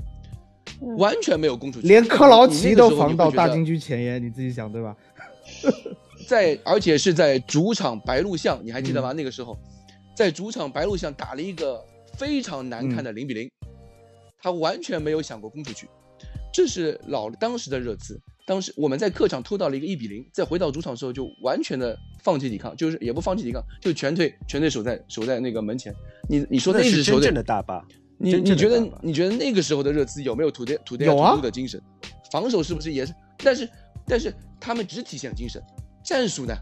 [0.79, 4.95] 完全没有攻出去，连克劳奇都防到大禁区，前沿，你自己想对吧？
[6.27, 9.13] 在而且是在主场白鹿巷，你还记得嗯吗？
[9.13, 9.57] 那个时候，
[10.15, 11.83] 在主场白鹿巷打了一个
[12.17, 13.49] 非常难看的零比零，
[14.41, 15.87] 他完全没有想过攻出去，
[16.53, 18.19] 这是老当时的热刺。
[18.45, 25.93] 当时我们在客场偷到了一个一比零，再回到主场的时候就完全的放弃抵抗，就是也不放弃抵抗，就全队全队守在守在那个门前。
[26.29, 27.85] 你你说那是真那支球队正的大巴。
[28.23, 31.81] 你你觉得你觉得那个时候的热刺有没有土地土地有啊土的精神？
[32.31, 33.13] 防守是不是也是？
[33.37, 33.69] 但是
[34.07, 35.61] 但是他们只体现了精神，
[36.01, 36.55] 战术呢？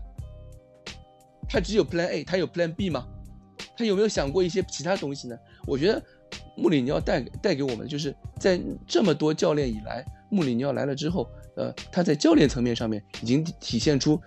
[1.48, 3.08] 他只有 Plan A，他有 Plan B 吗？
[3.78, 5.38] 他有没有想过一些其他东西呢？
[5.68, 6.02] 我觉得
[6.58, 14.20] 穆里尼奥带带给我们的就是在这么多教练以来，穆里尼奥来了之后，呃，他在教练层面上面已经体现出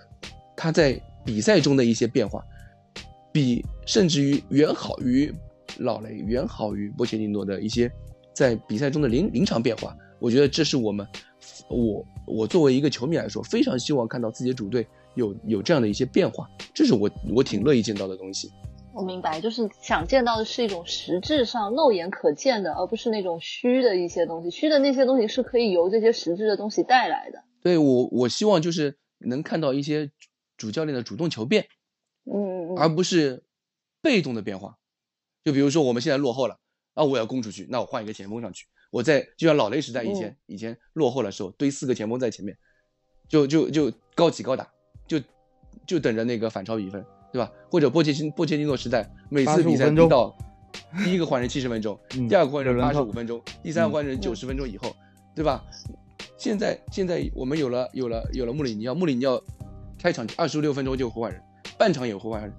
[0.56, 2.44] 他在比赛中的一些变化，
[3.32, 5.34] 比甚至于远好于
[5.78, 7.90] 老雷，远好于波切蒂诺的一些
[8.32, 9.96] 在比赛中的临临场变化。
[10.20, 11.06] 我觉得这是我们，
[11.68, 18.50] 我我作为一个球迷来说，非常希望看到自己的主队有有这样的一些变化，这是我我挺乐意见到的东西。
[18.94, 24.50] 我明白，就是想见到的是一种实质上肉眼可见的，而不是那种虚的一些东西。
[24.50, 27.42] 虚的那些东西是可以由这些实质的东西带来的。
[27.60, 30.12] 对我我希望就是能看到一些
[30.56, 31.66] 主教练的主动求变，
[32.24, 33.42] 嗯嗯而不是
[34.00, 34.78] 被动的变化。
[35.44, 36.58] 就比如说我们现在落后了
[36.94, 38.66] 啊，我要攻出去，那我换一个前锋上去。
[38.90, 42.56] 我在就像老雷时代以前、嗯以前落后的时候，堆四个前锋在前面，
[43.28, 44.66] 就就就高起高打，
[45.06, 45.20] 就
[45.86, 47.50] 就等着那个反超比分，对吧？
[47.70, 50.36] 或者波切金波切蒂诺时代，每次比赛85分钟逼到
[51.04, 54.94] 第一个换人七十分钟，嗯第二个换人八十五分钟，第三个换人嗯九十分钟以后，
[55.34, 55.64] 对吧？
[56.38, 59.42] 现在现在我们有了有了有了穆里尼奥，穆里尼奥
[59.98, 61.42] 开场二十六分钟就换人，
[61.76, 62.52] 半场也会换。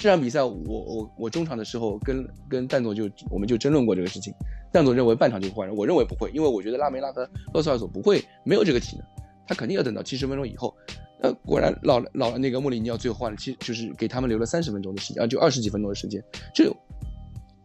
[0.00, 4.32] 这场比赛我我我中场的时候跟跟蛋总就我们就争论过这个事情，
[4.72, 9.04] 蛋总认为半场就换人，我认为不会，因为我觉得拉梅拉和洛塞尔索不会没有这个体能，
[9.46, 10.74] 他肯定要等到七十分钟以后。
[11.22, 16.24] 那，果然老老那个穆里尼奥最后换了七，就是给他们留了三十分钟的时间，啊，就二十几分钟的时间，
[16.54, 16.74] 这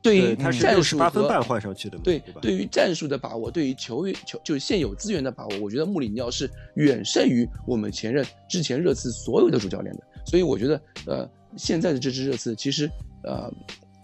[0.02, 2.34] 对于他是战六十八分半换上去的嘛，对对？
[2.42, 10.04] 对于战术的把握，对于球员球就是现有资源的把握，我觉得穆里尼奥是远胜于我们前任之前热刺所有的主教练的。
[10.26, 12.90] 所以我觉得，呃，现在的这支热刺其实，
[13.24, 13.52] 呃，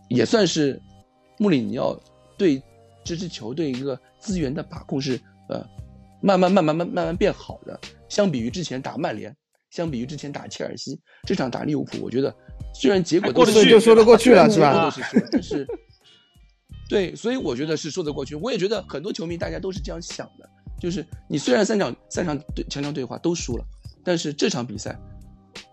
[0.10, 0.82] 也算是
[1.38, 1.98] 穆里尼奥
[2.38, 2.62] 对
[3.04, 5.20] 这支球队一个资源的把控是，
[5.50, 5.66] 呃，
[6.22, 7.80] 慢慢慢慢慢慢慢变好的。
[8.10, 9.36] 相比于之前打曼联，
[9.70, 12.34] 相比于之前打切尔西，这场打利物浦，我觉得
[12.74, 15.68] 虽然结果都是就说得过去了是吧都是输 但是。
[16.90, 18.36] 对，所以我觉得是说得过去。
[18.36, 23.64] 我也觉得很多球迷大家都是这样想的，就是你虽然三场三场对强强对话都输了，
[24.04, 25.00] 但是这场比赛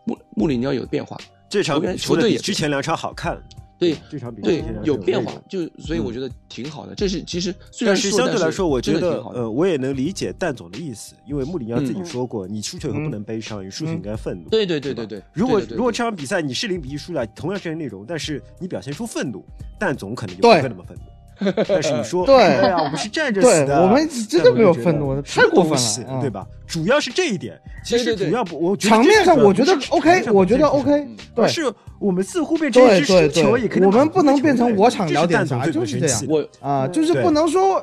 [0.07, 1.19] 穆穆里尼奥有变化，
[1.49, 3.41] 这场球员球的球队也比之前两场好看，
[3.79, 6.95] 对这场比赛有变化，就所以我觉得挺好的。
[6.95, 9.23] 这是其实虽然但是相对来说，我觉得。
[9.35, 14.49] 呃，我也能理解蛋总的意思，因为穆里尼奥自己嗯说过，你输球以后不嗯能悲伤，你输球应该愤怒。
[14.49, 19.45] 对对对对对，如果对对对如果这场比赛你是零比一输了，同样这些内容，但是你表现出愤怒，
[19.79, 21.03] 蛋总可能就不会那么愤怒。
[21.69, 25.73] 但是你说，对哎呀，我们是站着死的，我们真的没有愤怒太过分
[26.07, 26.47] 了对吧？
[26.67, 37.83] 主要是这一点，其实对对对主要不，我觉得场面上我觉得 OK，我觉得 OK，对是我们似乎变成一支对对输球，对也可能我们不能变成我想这聊点就是这样我啊，就是不能说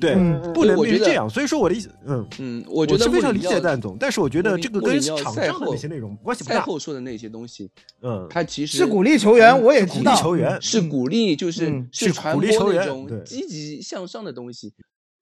[0.00, 1.28] 对嗯，不能我觉得变成这样。
[1.28, 6.66] 所以说我的意思，嗯，嗯，我觉得是非常理解蛋总，但是我觉得这个跟场上的那些内容关系不大赛大。
[6.66, 7.70] 后说的那些东西，
[8.02, 14.72] 嗯，他其实是鼓励球员，我也是鼓知道励球员，是鼓励，就是嗯是是传播那种积极向上的东西。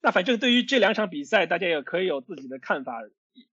[0.01, 2.93] 那反正对于这两场比赛，大家也可以有自己的看法，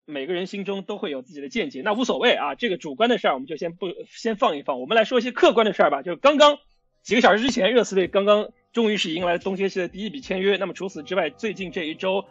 [0.04, 2.54] 每个人心中都会有自己的见解，那无所谓啊。
[2.54, 6.02] 这个主观的事儿我们就先不先放一放，我们来说一些客观的事儿吧。
[6.02, 6.58] 就是刚刚
[7.02, 10.56] 几个小时之前，热刺队刚刚终于是迎来了冬歇期的第一笔签约。
[10.56, 12.24] 那么除此之外，最近这一周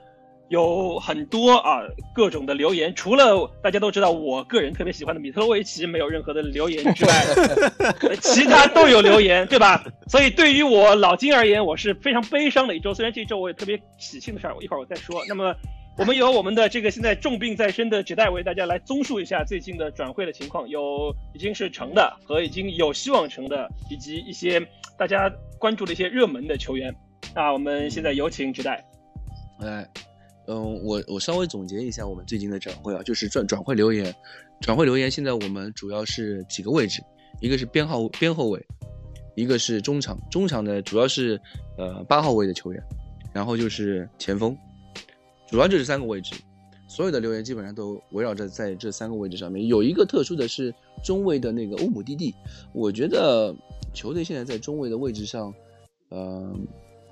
[0.50, 1.82] 有很多啊
[2.16, 7.14] 各种的留言，除了大家都知道我个人特别喜欢的米特洛维奇没有任何的留言之外，
[8.02, 9.84] 呃 其他都有留言，对吧？
[10.08, 12.94] 所以对于我老金而言，我是非常悲伤的一周。
[12.94, 15.24] 虽然这一周我有特别喜庆的事儿，我一会儿我再说。
[15.28, 15.56] 那么
[15.96, 24.60] 我们由我们的这个现在重病在身的纸袋为大家来综述一下最近的转会的情况，有已经是成的和已经有希望成的，以及一些
[25.02, 26.96] 大家关注的一些热门的球员。
[27.34, 28.88] 那我们现在有请指代。
[29.58, 29.90] 哎，
[30.46, 34.14] 嗯，我我稍微总结一下我们最近的转会啊，就是转转会留言，
[34.60, 37.02] 转会留言现在我们主要是几个位置，
[37.40, 38.64] 一个是编号边后卫，
[39.34, 41.42] 一个是中场，中场呢主要是
[41.80, 42.80] 呃八号位的球员，
[43.34, 44.56] 然后就是前锋，
[45.48, 46.36] 主要就是三个位置。
[46.88, 50.72] 所有的留言基本上都围绕着在这三个位置上面，有一个特殊的是
[51.04, 52.36] 中卫的那个欧姆蒂蒂，
[52.72, 53.56] 我觉得
[53.94, 55.54] 球队现在在中卫的位置上，
[56.10, 56.54] 呃，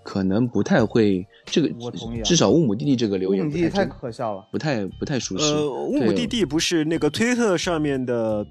[0.03, 4.47] 可能不太会这个，我同意啊至少乌姆蒂蒂这个留乌姆蒂蒂太言不太可笑了。
[4.51, 5.43] 不太不太熟悉。
[5.43, 8.45] 呃，乌姆蒂蒂不是那个推特上面的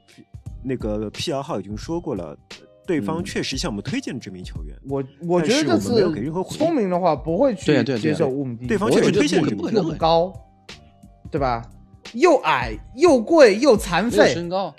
[0.63, 2.37] 那个辟谣号已经说过了，
[2.87, 10.33] 对方嗯确实向我们推荐这名球员，我我觉得这但是我们没有次给任何回应聪明的话不会去接受乌姆蒂蒂，对方确实推荐这个不可能人又高，
[11.31, 11.69] 对吧？
[12.15, 14.75] 又矮又贵又残没有废，身高，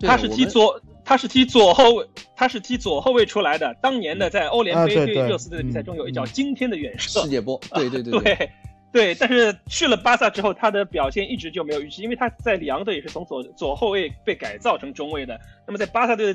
[0.00, 3.74] 他是踢左，他是踢左后卫，他是踢左后卫出来的。
[3.82, 7.20] 当年的在欧联杯啊对热刺队的比赛中，有一脚嗯惊天的远射。
[7.20, 8.50] 世界波，对对对对
[8.92, 15.38] 对，但是去了巴萨之后，他的表现一直就没有预期，因为他在里昂队也是从左左后卫被改造成中卫的。
[15.66, 16.34] 那么在巴萨队，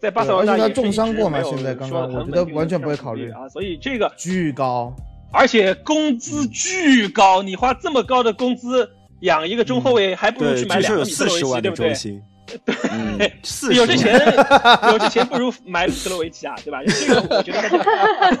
[0.00, 4.94] 在巴萨罗他重伤过嘛一直没有现在刚说很刚我觉得完全不会考虑啊，所以这个巨高。
[5.30, 8.88] 而且工资巨高，你花这么高的工资
[9.20, 11.92] 养一个中后卫，还不如，去买两个米特洛维奇，四十万的对不对
[12.90, 13.18] 嗯，
[13.74, 14.14] 有这十钱，
[14.92, 16.80] 有这钱不如买米特洛维奇啊，对吧？
[16.84, 17.68] 这个我觉得大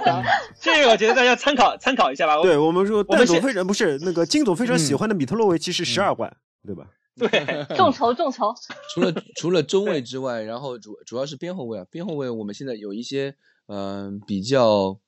[0.04, 0.24] 家，
[0.60, 2.40] 这个我觉得大家参考参考一下吧。
[2.42, 6.86] 对我们说，我们先蛋总非常不是那个金总非常喜欢的米特洛维奇是十二万，对吧？
[7.18, 8.54] 对，众筹众筹，
[8.94, 13.34] 除了除了中卫之外，然后主主要是边后卫啊，边后卫我们现在有一些
[13.66, 14.98] 嗯、比较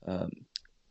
[0.00, 0.26] 呃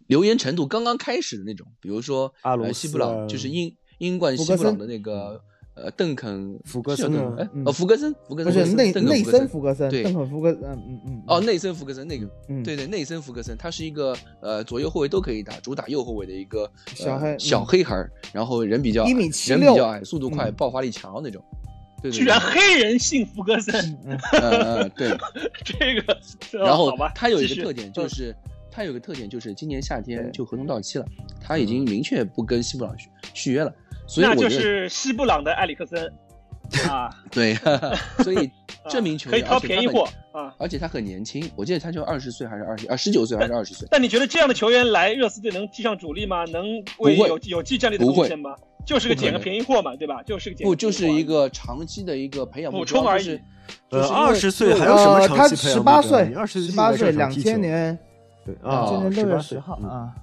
[0.05, 5.41] 留言程度刚刚开始的那种，比如说阿罗呃西布朗，就是英英冠西布朗的那个
[5.77, 10.03] 呃邓肯福格森哎嗯哦福格森福格不是森内内邓肯福格森福格森，对。
[10.03, 17.65] 邓肯福格，嗯嗯嗯，哦，内森福格森那个，嗯对对，内森福格森，他是一个呃左右后卫都可以打，主打右后卫的一个、呃、小黑小嗯。
[17.65, 20.53] 黑孩儿，然后人比较一米人76比较矮，速度快，嗯。
[20.55, 21.43] 爆发力强那种。
[22.01, 23.73] 对对居然黑人姓福格森，
[24.05, 24.51] 嗯嗯。
[24.81, 25.09] 嗯 对，
[25.65, 26.17] 这个，
[26.63, 28.09] 然后好吧，他有一个特点就嗯。
[28.09, 28.35] 是，
[28.71, 31.05] 他有个特点就是今年夏天就合同到期了，
[31.41, 33.73] 他已经明确不跟西布朗续续约了，
[34.07, 36.11] 所以那就是西布朗的埃里克森
[36.89, 37.55] 啊，对，
[38.23, 38.49] 所以
[38.89, 40.53] 这名球员可以掏便宜货啊。
[40.57, 43.87] 而且他很年轻，我记得他就二十岁还是二十啊十九岁还是二十岁。
[43.91, 46.43] 但你觉得这样的球员来热刺队能踢上主力吗？
[46.45, 46.65] 能
[46.99, 48.53] 为有有技战力的贡献吗？
[48.85, 50.21] 就是个捡个便宜货嘛，对吧？
[50.23, 53.41] 就是个捡个不，就是一个长期的一个培养补充而已就是
[53.89, 57.97] 呃二十岁还有什么呃，长他期培养他十八岁二，十十八岁，两千年，
[58.45, 60.13] 对两千啊，年六月十号嗯啊，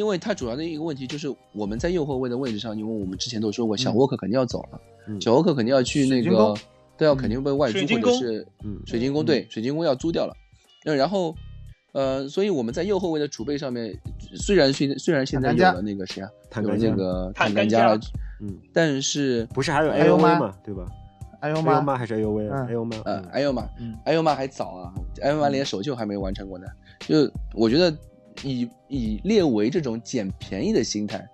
[0.00, 6.54] 因为它主要的一个问题就是我们在右后卫的位置上，因为我们之前都说过，小沃克肯定要走了，嗯小沃克肯定要去那个
[6.96, 10.34] 都要肯定被外租或者是嗯水晶宫对水晶宫要租掉了，
[10.86, 11.34] 那然后
[11.92, 13.94] 呃，所以我们在右后卫的储备上面，
[14.36, 16.30] 虽然现虽然现在有了那个谁啊，
[16.62, 18.00] 有了那个坦甘加了，
[18.40, 20.86] 嗯，但是不是还有 A O 吗，对吧
[21.40, 22.96] 哎呦妈，还是 A O V 嗯 A O 妈？
[23.04, 26.66] 呃，嗯埃尤马嗯，埃尤马还早啊，埃尤马连首秀还没完成过呢。
[27.00, 27.90] 就我觉得
[28.42, 31.26] 以以列维这种捡便宜的心态，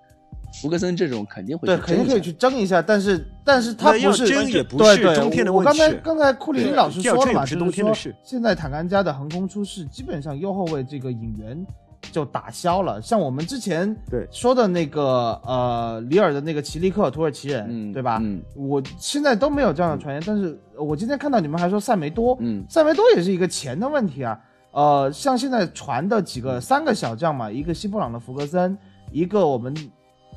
[0.60, 11.66] 福格森这种肯定会对，去争一下肯定可以去争一下，但是但是他不是争也不是冬天的问题我刚才刚才库里对林老师说了嘛，是冬就是说天的事现在坦甘加的横空出世，基本上右后卫这个引援
[12.12, 13.02] 就打消了。
[13.02, 18.18] 像我们之前对说的那个呃里尔的那个奇利克土耳其人，嗯对吧？
[18.22, 24.38] 嗯我现在都没有这样的传言，但是我今天看到你们还说塞梅多，嗯塞梅多也是一个钱的问题啊。
[24.76, 28.76] 呃，像现在传的几个三个小将嘛，一个西布朗的福格森，
[29.10, 29.74] 一个我们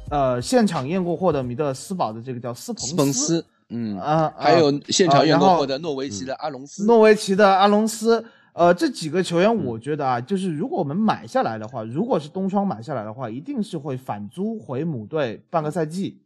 [0.09, 3.45] 呃现场验过货的米德斯堡的这个叫斯彭斯。
[3.67, 16.17] 嗯，啊，还有啊现场验过货的诺维奇的阿隆斯，诺维奇的阿隆斯，呃，这几个球员，嗯我觉得啊，就是如果我们买下来的话，如果是东窗买下来的话，一定是会返租回母队半个赛季。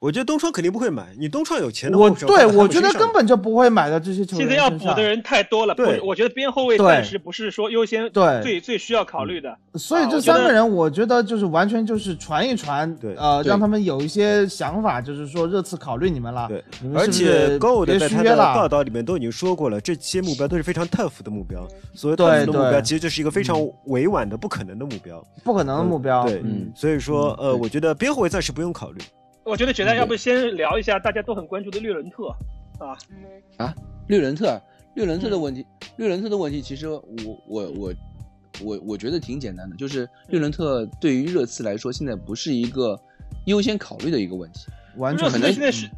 [0.00, 6.00] 我觉得东窗肯定不会买，你东窗有钱的我对我觉得根本就不会买的这些球员现在要补的人太多了，不对？
[6.00, 9.58] 我觉得边后卫暂时不是说优先对最最需要考虑的。
[9.74, 16.62] 所以这三个人，我觉得就是完全就是传一传，对呃，让他们有一些想法，就是说热刺考虑你们了，对
[16.94, 21.66] 而且别在他的报道里面都已经说过了，这些目标都是非常 tough 的目标。
[21.92, 25.20] 所谓对 tough 的目标，其实就是一个非常委婉的、不可能的目标。
[25.42, 26.24] 不可能的目标。
[26.24, 29.00] 对嗯所以说，呃，我觉得边后卫暂时不用考虑。
[29.48, 32.28] 我觉得简单要不先聊一下大家都很关注的略伦特
[32.78, 32.92] 啊。
[33.56, 33.74] 啊，
[34.06, 34.60] 略伦特，
[34.94, 35.64] 略伦嗯特的问题，
[35.96, 37.02] 略伦特的问题，其实我
[37.48, 37.94] 我我
[38.62, 43.00] 我我觉得挺简单的，就是略伦特对于热刺来说，现在不是一个
[43.46, 44.66] 优先考虑的一个问题。
[44.98, 45.88] 完全可能队现在是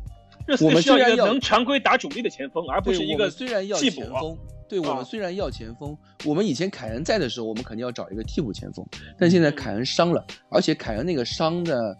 [0.47, 3.77] 热刺我们需要一个们虽然要能常规打主力的前锋，而不是一个虽然要。
[3.77, 4.97] 前锋，对我啊。
[4.97, 8.86] 们虽然要前锋，我们以前凯恩在的时候，我们肯定要找一个替补前锋，
[9.18, 11.97] 但现在凯恩伤了，而且凯恩那个伤的，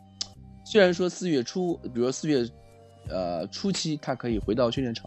[0.71, 2.49] 虽然说四月初，比如说四月，
[3.09, 5.05] 呃初期他可以回到训练场，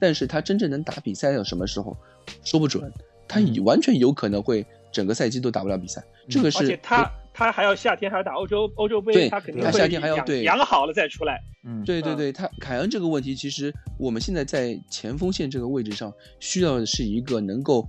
[0.00, 1.96] 但是他真正能打比赛到什么时候，
[2.42, 2.92] 说不准，
[3.28, 11.40] 他已完全有可能会整个赛季都打不了比赛，这个是而且他他还要夏天还要打欧洲欧洲杯，他肯定会他夏天还要养对养好了再出来。
[11.62, 17.86] 嗯，嗯对对对，他凯恩这个问题，其实我们现在在前锋线这个位置上，需要的是一个能够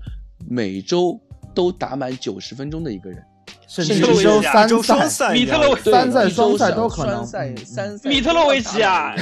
[0.47, 1.19] 每周
[1.55, 3.23] 都打满九十分钟的一个人，
[3.67, 9.15] 甚甚至一周三赛，米特洛对三赛双赛都可能三赛米特洛维奇啊，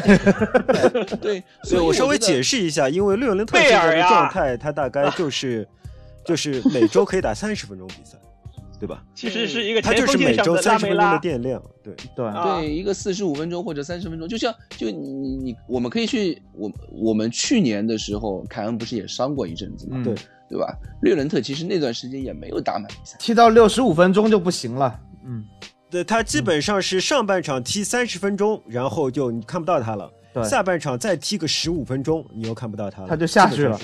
[1.22, 5.68] 对， 所以我稍微解释，一下，因为六零特现在的状态，他大概 就是
[6.26, 8.18] 就是每周可以打三十分钟比赛，
[8.80, 9.02] 对吧？
[9.16, 11.12] 其实是一个前他就是锋线上的拉每周三十梅拉。
[11.12, 11.94] 分钟的电量，对。
[12.16, 20.16] 对，啊对，一个四十五分钟或者三十分钟，就像就你你你，我们可以去我我们去年的时候，凯恩不是也伤过一阵子嘛，嗯
[20.54, 20.78] 对对吧？
[21.02, 25.00] 略伦特其实那段时间也没有打满比赛，踢到六十五分钟就不行了。
[25.26, 25.44] 嗯，
[25.90, 30.12] 对他基本上是上半场踢三十分钟，然后就你看不到他了。
[30.34, 30.44] 对。
[30.44, 33.80] 下半场再踢个十五分钟，你又看不到他了，他就下去了。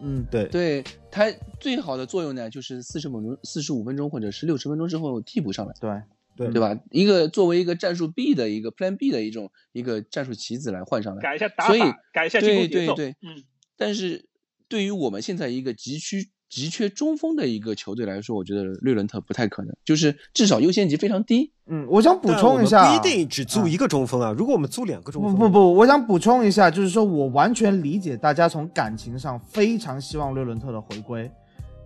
[0.00, 0.46] 嗯，对。
[0.46, 1.26] 对他
[1.60, 5.90] 最好的作用呢，就是四十分钟、四十五分钟或者是六十分钟之后替补上来，对，
[6.36, 6.52] 对。
[6.52, 6.76] 对吧？
[6.90, 12.94] 一个作为一个战术 B 的一个 Plan B 的一种一个战术棋子来换上来，改一下打所以法，改一下进攻节奏。
[12.94, 13.16] 对对对。
[13.22, 13.42] 嗯，
[13.76, 14.26] 但是
[14.72, 21.52] 对于我们现在一个急需急缺中锋的一个球队来说，我觉得略伦特不太可能，就是至少优先级非常低。
[21.66, 24.34] 嗯，我想补充一下，不一定只租一个中锋啊。
[24.34, 31.30] 如果我们租两个中锋，不不不，我想补充一下，就是说我完全理解大家从感情上非常希望略伦特的回归，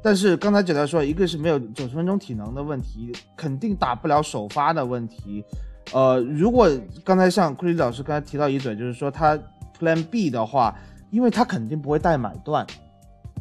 [0.01, 5.45] 但是刚才简单说，一个是没有九十分钟体能的问题，肯定打不了首发的问题。
[5.93, 6.71] 呃，如果
[7.03, 9.37] 刚才像库里老师刚才提到一嘴，就是说他
[9.77, 10.73] Plan B 的话，
[11.17, 12.67] 因为他肯定不会带买断，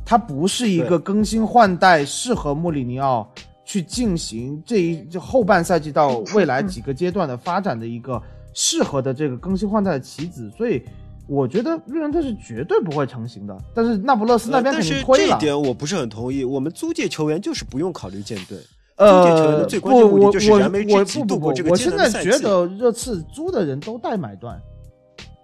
[0.06, 3.30] 他不是一个更新换代适合穆里尼奥
[3.65, 8.22] 去进行这一这后半赛季到未来几个阶段的发展的一个
[8.53, 10.81] 适合的这个更新换代的棋子，所以
[11.27, 13.57] 我觉得瑞伦特是绝对不会成型的。
[13.73, 15.31] 但是那不勒斯那边肯定推了。
[15.31, 16.45] 这一点我不是很同意。
[16.45, 18.57] 我们租借球员就是不用考虑舰队，
[18.97, 22.10] 租借球员呃，的最关键不，我目的就是我燃眉之急，度过这，个我现在。
[22.23, 24.57] 觉得热刺租的人都带买断。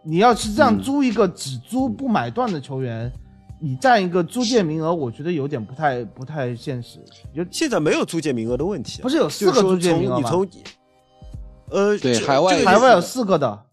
[0.03, 3.11] 你要是这样嗯租一个只租不买断的球员，
[3.59, 6.99] 你占一个租借名额，我觉得有点不太不太现实。
[7.35, 10.29] 就现在没有租借名额的问题啊，不是有四个租借名额吗？
[10.29, 10.63] 从你从
[11.69, 13.65] 呃对海外这个海外有四个的，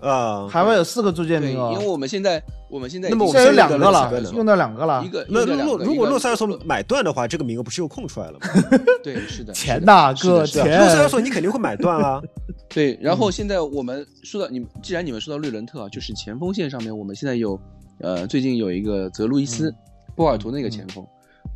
[0.00, 1.72] 啊，海外有四个租借，名额。
[1.72, 5.04] 因为，我们现在我们现在那么我们现在有两个了用到两个了。
[5.04, 5.08] 一。
[5.08, 8.48] 个那用掉两个如果洛塞尔索买断的话，这个名额不是又空出来了吗？
[9.04, 10.10] 对是的钱呐。
[10.10, 10.78] 呐，是的哥钱。
[10.78, 10.88] 洛！
[10.88, 12.20] 塞尔索你肯定会买断啊，
[12.68, 17.60] 对，然嗯后现在我们说到你们，既然你们说到瑞伦特啊，就是前锋线上面，我们现在有，
[18.00, 19.74] 呃，最近有一个泽路易斯，
[20.16, 21.04] 波尔图那个前锋，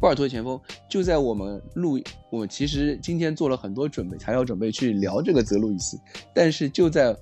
[0.00, 0.60] 波尔图的前锋
[0.90, 1.98] 就在我们录，
[2.30, 5.98] 我们其实今天做了很多准备，材料准备去聊这个泽路易斯，
[6.34, 7.16] 但是就在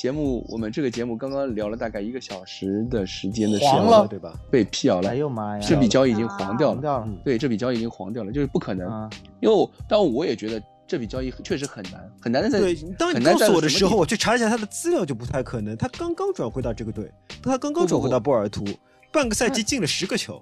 [0.00, 4.32] 节目，我们这个节目刚刚聊了大概一个小时的时间的时候，对吧？
[4.50, 6.72] 被辟谣了哎，呦妈呀，这笔交易已经黄掉了。
[6.72, 9.10] 黄掉了对，这笔交易已经黄掉了，就是不可能，啊！
[9.40, 15.76] 因为我，但我也觉得这笔交易确实很难，很难的在对，当你告诉我的时候，我去查一下他的资料就不太可能。
[15.76, 17.12] 他刚刚转会到这个队，
[17.42, 18.64] 他刚刚转回到波尔图，
[19.12, 20.40] 半个赛季进了十个球，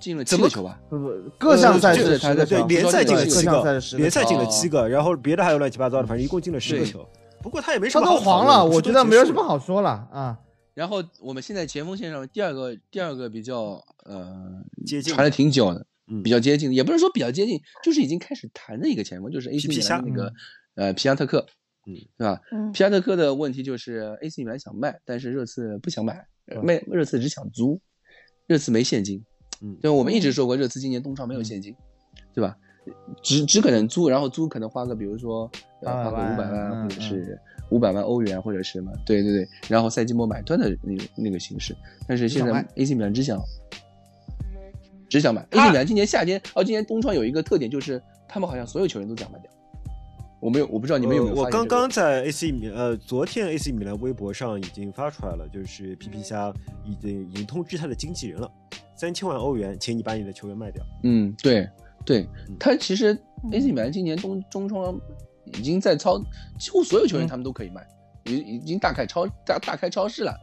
[0.00, 7.06] 进了七个球吧，不不，各项赛就是事十个他的球，对联赛进了各七个联赛进了七个，然后别的还有乱七八糟的，反正一共进了十个球。
[7.44, 9.44] 不过他也没什他么好都黄了，我觉得没有什么。
[9.44, 10.40] 好说了啊。
[10.72, 16.22] 然后我们现在前锋线上第二个第二个比较呃接近传的挺久的，嗯。
[16.22, 20.32] 比较接近，也不是说比较接近，就是已经开始谈的一个前锋，就是 AC 米皮皮虾兰那个
[20.74, 21.46] 呃皮亚特克，
[21.86, 22.40] 嗯，对吧？
[22.50, 22.72] 嗯。
[22.72, 26.26] 皮亚特克的问题就是 AC 米兰想卖，但是热刺不想买，
[26.62, 27.78] 卖热刺只想租，
[28.46, 29.22] 热刺没现金，
[29.60, 29.76] 嗯。
[29.82, 31.76] 对，我们一直说过热刺今年冬窗没有现金，
[32.32, 32.56] 对吧？
[33.22, 35.50] 只只可能租，然后租可能花个比如说
[35.82, 37.38] 呃花个五百万或者是
[37.70, 41.74] 五百万欧元或者是什么，对对对，然后赛季末买断的那个那个形式，
[42.06, 43.40] 但是现在 AC 米兰只想
[45.08, 45.46] 只想买。
[45.50, 49.50] 他 AC 米兰今年夏天哦，今年冬窗有一个特点就是他们好像所有球员都想卖掉，
[50.40, 56.52] 我没有我不知道你们有没有呃我刚刚在 AC 米呃，昨天 AC 米兰微博上已经发出来了，就是皮皮虾
[56.84, 58.50] 已经已经通知他的经纪人了，
[58.94, 60.84] 三千万欧元，请你把你的球员卖掉。
[61.04, 61.68] 嗯，对
[62.04, 63.12] 对嗯，他其实
[63.44, 63.50] 嗯。
[63.52, 64.98] AC 米兰今年中中窗
[65.46, 66.18] 已经在超，
[66.58, 67.28] 几乎所有球员嗯。
[67.28, 67.86] 他们都可以卖，
[68.24, 70.34] 已已经大开超大大开超市了，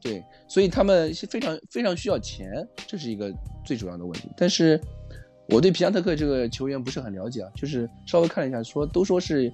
[0.00, 3.32] 对，所以他们是非常非常需要钱，这是一个
[3.64, 4.28] 最主要的问题。
[4.36, 4.80] 但是
[5.48, 9.52] 我对皮亚特克这个球员不是很了解啊，就是稍微看了一下，说都说是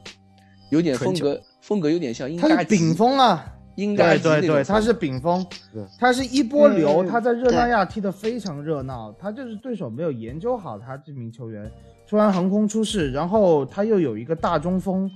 [0.70, 11.70] 有点风格风格有点像英扎吉他顶峰啊，英扎对对他是顶峰对，他是一波流，嗯他在热那亚踢得非常热闹，他就是对手没有研究好他这名球员，
[12.08, 15.10] 突然横空出世，然后他又有一个大中锋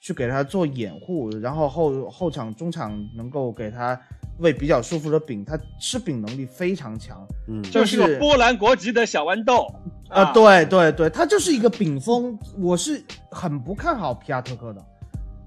[0.00, 3.98] 去给他做掩护，然后后后场中场能够给他
[4.38, 9.66] 喂比较舒服的饼，他吃饼能力非常强，嗯，就是个波兰国籍的小豌豆
[10.08, 14.84] 啊，对对对，他就是一个顶峰，我是很不看好皮亚特克的，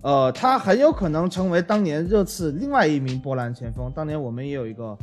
[0.01, 3.91] 呃，他很有可能成为当年热刺另外一名波兰前锋。
[3.93, 4.97] 当年我们也有一个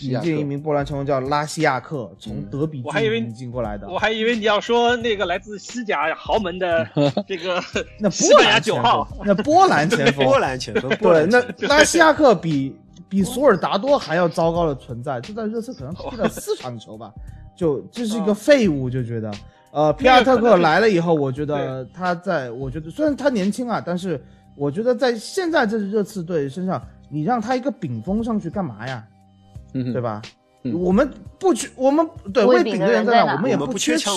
[0.00, 0.20] 引。
[0.20, 3.88] 进一名波兰前锋叫拉西亚克，从嗯德比我还以为郡引进过来的。
[3.88, 6.84] 我还以为你要说那个来自西甲豪门的
[7.26, 7.62] 这个
[8.00, 12.76] 那西班牙波兰前九号锋，那波兰前锋，波兰前锋，波对，兰那拉西亚克比
[13.08, 17.12] 比索尔达多还要糟糕的存在，就在热刺可能踢了四场球吧，
[17.56, 19.30] 就这是一个废物，就觉得。
[19.72, 24.22] 呃，皮亚特克来了以后，我觉得他在，我觉得虽然他年轻啊，但是
[24.54, 26.80] 我觉得在现在这支热刺队身上，
[27.10, 29.04] 你让他一个顶峰上去干嘛呀？
[29.72, 30.20] 嗯对吧？
[30.64, 33.34] 嗯我们不缺，我们对喂饼的人在哪？
[33.34, 34.08] 我们也不缺吃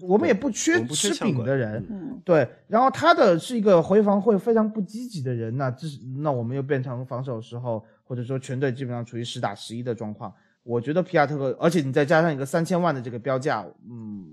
[0.00, 1.86] 我们也不缺们不缺吃饼的人。
[1.90, 10.32] 嗯，对，然后他的是一个回防会非常不积极的人，那这是那我们又变成防守时候，或者说全队基本上处于十打十一的状况。
[10.64, 14.26] 我觉得皮亚特克，而且你再加上一个三千万的这个标价，嗯，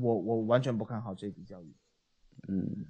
[0.00, 1.74] 我我完全不看好这笔交易。
[2.48, 2.86] 嗯，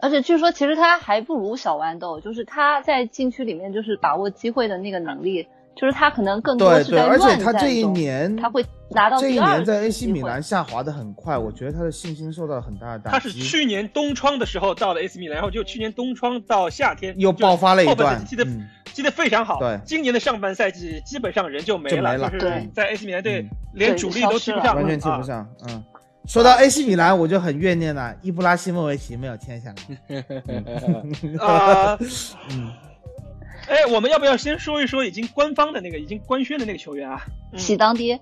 [0.00, 13.12] 而且据说其实他还不如小豌豆，就是他在禁区里面就是把握机会的那个能力，就是他可能更多对对，是在而且他这一年他会拿到这一年在 AC 米兰下滑的很快，我觉得他的信心受到了很大的打击。
[13.12, 19.58] 他是去年冬窗的时候到了 AC 米兰，然后就去年冬窗到夏天又爆发了一后半段赛季踢的嗯踢得非常好。
[19.58, 25.48] 对今年的上半赛季基本上人就没就没了就是对在 AC 米兰队嗯连主力都踢不上，完全踢啊不上。
[25.68, 25.82] 嗯，
[26.26, 30.22] 说到 AC 米兰，我就很怨念了，伊布拉希莫维奇没有签下来。
[31.40, 31.98] 啊。
[32.50, 32.70] 嗯，
[33.68, 37.24] 哎，我们要不要先说一说已经官方的那个已经官宣的那个球员啊？
[37.52, 37.58] 嗯。
[37.58, 38.20] 喜当爹，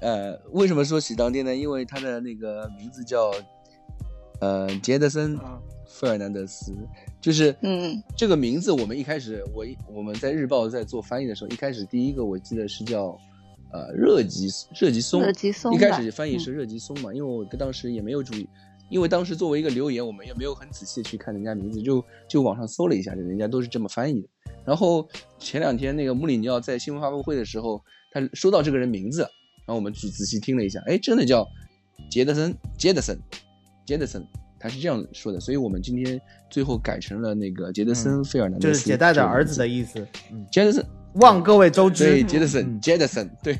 [0.00, 1.54] 呃，为什么说喜当爹呢？
[1.54, 3.32] 因为他的那个名字叫
[4.40, 5.60] 呃杰德森·啊。
[5.92, 6.72] 费尔南德斯，
[7.20, 13.18] 就是嗯，这个名字，我们一开始我一我们在日报在做翻译的时候，一开始第一个我记得是叫
[13.72, 18.48] 呃热吉热吉松，热吉松一开始翻译是热吉松嘛，因为我当时也没有注意，
[18.88, 24.28] 因为当时作为一个留言，我们也没有很仔细地去看人家名字，就就网上搜了一下，人家都是这么翻译的。
[24.64, 25.08] 然后
[25.38, 31.46] 前两天那个穆里尼奥在新闻发布会的时候，他说到这个人名字，然后我们仔仔细听了一下，哎，真的叫
[32.10, 33.18] 杰德森，杰德森，
[33.86, 34.24] 杰德森，
[34.58, 36.20] 他是这样说的，所以我们今天
[36.50, 40.06] 最后改成了那个杰德森·费尔南德斯，就是杰代的儿子的意思。
[40.32, 40.84] 嗯，杰德森，
[41.14, 42.04] 望各位周知。
[42.04, 43.58] 对，杰德森，嗯杰德森，对。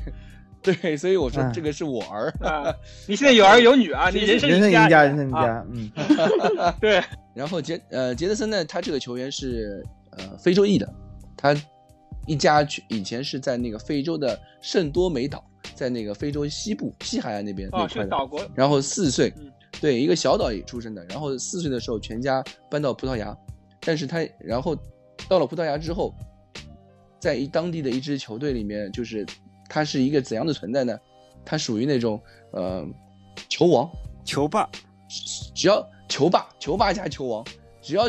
[0.63, 2.29] 对，所以我说哎这个是我儿。
[2.39, 2.71] 啊，
[3.09, 5.65] 你现在有儿有女啊，你人生赢家，人生赢家，人生赢啊家。
[5.71, 7.03] 嗯， 对，
[7.33, 9.83] 然后杰呃杰德森呢，他这个球员是
[10.17, 10.93] 呃非洲裔的，
[11.37, 11.55] 他
[12.27, 15.43] 一家去以前是在那个非洲的圣多美岛，
[15.73, 18.03] 在那个非洲西部西海岸那边那哦，块的。
[18.03, 21.03] 是岛国，然后四岁嗯，对一个小岛也出生的。
[21.05, 23.35] 然后四岁的时候全家搬到葡萄牙，
[23.79, 24.75] 但是他然后
[25.27, 26.13] 到了葡萄牙之后，
[27.19, 29.25] 在一当地的一支球队里面，就是
[29.67, 30.97] 他是一个怎样的存在呢？
[31.43, 32.21] 他属于那种
[32.51, 32.85] 呃
[33.49, 33.89] 球王，
[34.23, 34.69] 球霸，
[35.55, 37.43] 只要球霸、球霸加球王，
[37.81, 38.07] 只要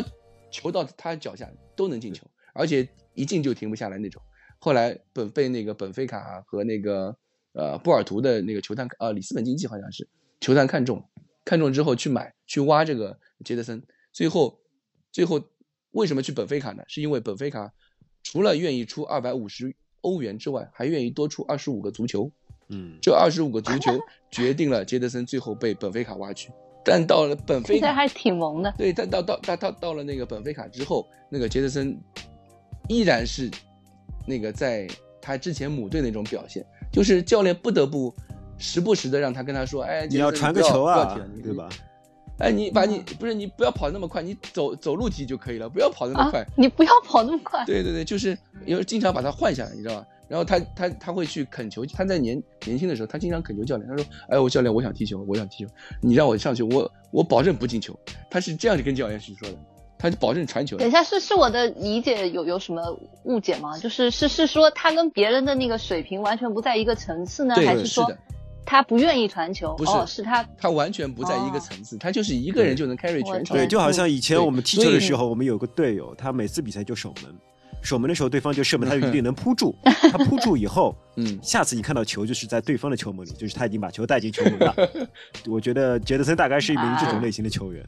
[0.51, 4.21] 球到他脚下都能进球，而且一进就停不下来那种。
[4.59, 7.15] 后来本被那个本菲卡和那个
[7.53, 10.07] 呃波尔图的那个球探呃里斯本竞技好像是
[10.39, 11.03] 球探看中，
[11.43, 14.59] 看中之后去买去挖这个杰德森，最后
[15.11, 15.43] 最后
[15.91, 16.83] 为什么去本菲卡呢？
[16.87, 17.73] 是因为本菲卡
[18.23, 22.31] 除了愿意出二百五十欧元之外，还愿意多出二十五个足球。
[22.69, 23.91] 嗯，这二十五个足球
[24.31, 26.49] 决定了杰德森最后被本菲卡挖去。
[26.83, 28.73] 但到了本菲卡，还挺萌的。
[28.77, 31.97] 对，但到到他到到了那个本菲卡之后，那个杰德森
[32.89, 33.49] 依然是
[34.25, 34.87] 那个在
[35.21, 38.13] 他之前母队那种表现，就是教练不得不
[38.57, 41.69] 时不时的让他跟他说：“哎，你要传个球啊对吧？？
[42.39, 47.63] 哎，你把你不是你不要跑那么快，你走走路踢就可以了，不要跑那么啊快。，你不要跑那么快。
[47.65, 50.07] 对对对，就是因为经常把他换下来，你知道吧？
[50.33, 55.69] 然后他他他会去恳求，他在年年轻的时候，他经常恳求教练，他说：“哎，我教练，我想踢球，我想踢球，
[56.01, 57.95] 你让我上去，我我保证不进球。”
[58.31, 59.55] 他是这样跟教练去说的，
[59.95, 60.87] 他就保证传球等。
[60.87, 62.81] 一下，是是我的理解有有什么
[63.25, 63.77] 误解吗？
[63.77, 68.17] 就是是是说他跟别人的那个水平完全不在一个层次呢，还是说是的
[68.65, 69.75] 他不愿意传球？
[69.77, 73.55] 不是哦，是他他完全不在一个层次，他就是一个人就能 carry 全场。
[73.55, 77.35] 对，嗯就好像以前我们踢球的时候，我们有个队友，他每次比赛就守门，
[77.83, 79.75] 守门的时候对方就射门，他就一定能扑住，
[80.09, 84.75] 他扑住以后， 嗯，下次你看到球就是在对方的球门里，就是他已经把球带进球门了。
[85.47, 87.87] 我觉得杰德森大概是一名这种类型的球员。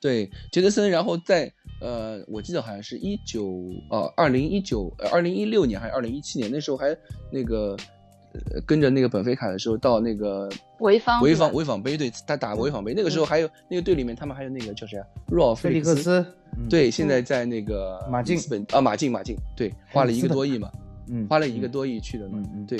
[0.00, 6.96] 对，杰德森，然后在呃，我记得好像是一九呃二零一九呃二零一六年还是二零一七年，那时候还
[7.30, 7.76] 那个。
[8.52, 10.48] 呃跟着那个本菲卡的时候，到那个
[10.78, 15.06] 潍坊潍坊潍坊杯，对他打潍坊杯，那个时候还有那个队里面，他们还有那个叫谁啊？
[15.28, 16.24] 若尔菲利克斯，
[16.58, 20.70] 嗯，对，现在在那个马竞本啊，马竞马竞，对，花了一个多亿嘛，
[21.08, 22.78] 嗯，花了一个多亿去的嘛嗯，嗯，对，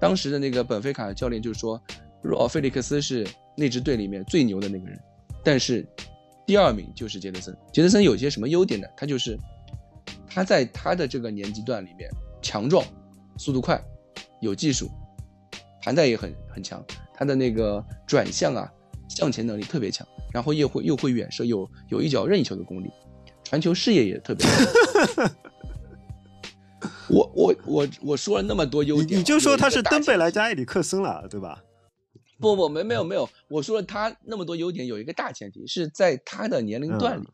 [0.00, 1.80] 当时的那个本菲卡教练就说，
[2.22, 3.26] 若尔菲利克斯是
[3.56, 4.98] 那支队里面最牛的那个人，
[5.42, 5.86] 但是
[6.46, 7.56] 第二名就是杰德森。
[7.72, 8.86] 杰德森有些什么优点呢？
[8.96, 9.38] 他就是
[10.26, 12.10] 他在他的这个年纪段里面
[12.42, 12.84] 强壮，
[13.38, 13.80] 速度快，
[14.40, 14.90] 有技术，
[15.82, 18.70] 盘带也很很强，他的那个转向啊，
[19.08, 22.90] 向前能力特别强，然后又会又会远射，有有一脚任意球的功力，
[23.44, 25.30] 传球视野也特别好。
[27.08, 30.42] 我我我我说了那么多优点，你你就说他是登贝莱加。
[30.42, 31.62] 埃里克森了，对吧？
[32.40, 37.26] 不不没没有没有，我说了他那么多优点，有一个大前提是在他的年龄段里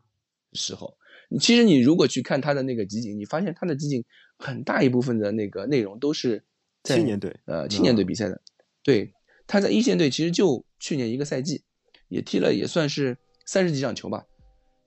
[0.53, 0.93] 时候，
[1.29, 4.03] 你其实你如果去看他的那个集锦，你发现他的集锦
[4.37, 6.45] 很大一部分的那个内容都是在
[6.83, 8.41] 青年队呃青年队比赛的，
[8.83, 9.13] 对，
[9.47, 11.63] 他在一线队其实就去年一个赛季，
[12.07, 14.25] 也踢了也算是三十几场球吧，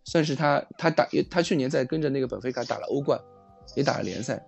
[0.04, 3.20] 算是他他打也他去年在跟着那个本菲卡打了欧冠，
[3.76, 4.44] 也打了联赛，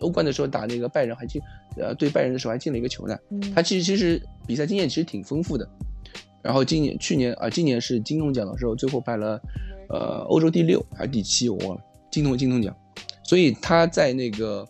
[0.00, 1.40] 欧冠的时候打那个拜仁还进
[1.76, 5.68] 呃对拜仁的时候还进了一个球呢，嗯他其实其实比赛经验其实挺丰富的。
[6.40, 9.40] 然后今年去年啊，今年是金童奖的时候，最后排了
[9.88, 12.74] 呃欧洲第六还是第七，我忘了金童金童奖。
[13.24, 14.66] 所以他在那个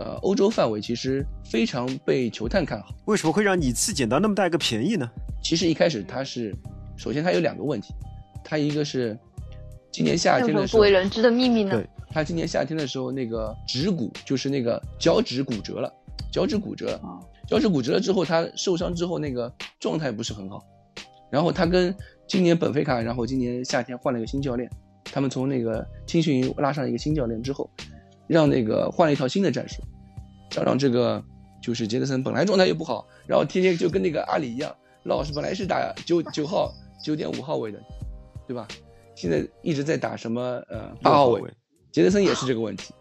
[0.00, 2.88] 呃欧洲范围其实非常被球探看好。
[3.04, 5.08] 为什么会让你次捡到那么大一个便宜呢？
[5.42, 6.52] 其实一开始他是，
[6.96, 7.94] 首先他有两个问题，
[8.42, 9.16] 他一个是
[9.92, 11.88] 今年夏天的时候不为，人知的秘密呢对？
[12.10, 15.92] 他今年夏天的时候那个指骨就是那个脚趾骨折了，
[16.32, 17.00] 脚趾骨折了。
[17.04, 17.20] 哦
[17.50, 20.64] 脚趾骨折了之后，他受伤之后那个状态不是很好，
[21.32, 21.92] 然后他跟
[22.28, 24.70] 今年本菲卡，然后今年夏天换了一个新教练，
[25.02, 27.68] 他们从那个青训营拉上了一个新教练之后，
[28.28, 29.82] 让那个换了一套新的战术，
[30.50, 31.22] 想让这个
[31.62, 34.74] 就是杰德森本来状态又不好，然后天天就跟那个阿里一样，
[35.04, 36.72] 老是本来是打九九号
[37.02, 37.80] 九点五号位的，
[38.46, 38.66] 对吧？
[39.14, 41.50] 现在一直在打什么呃八号位，
[41.92, 42.94] 杰德森也是这个问题，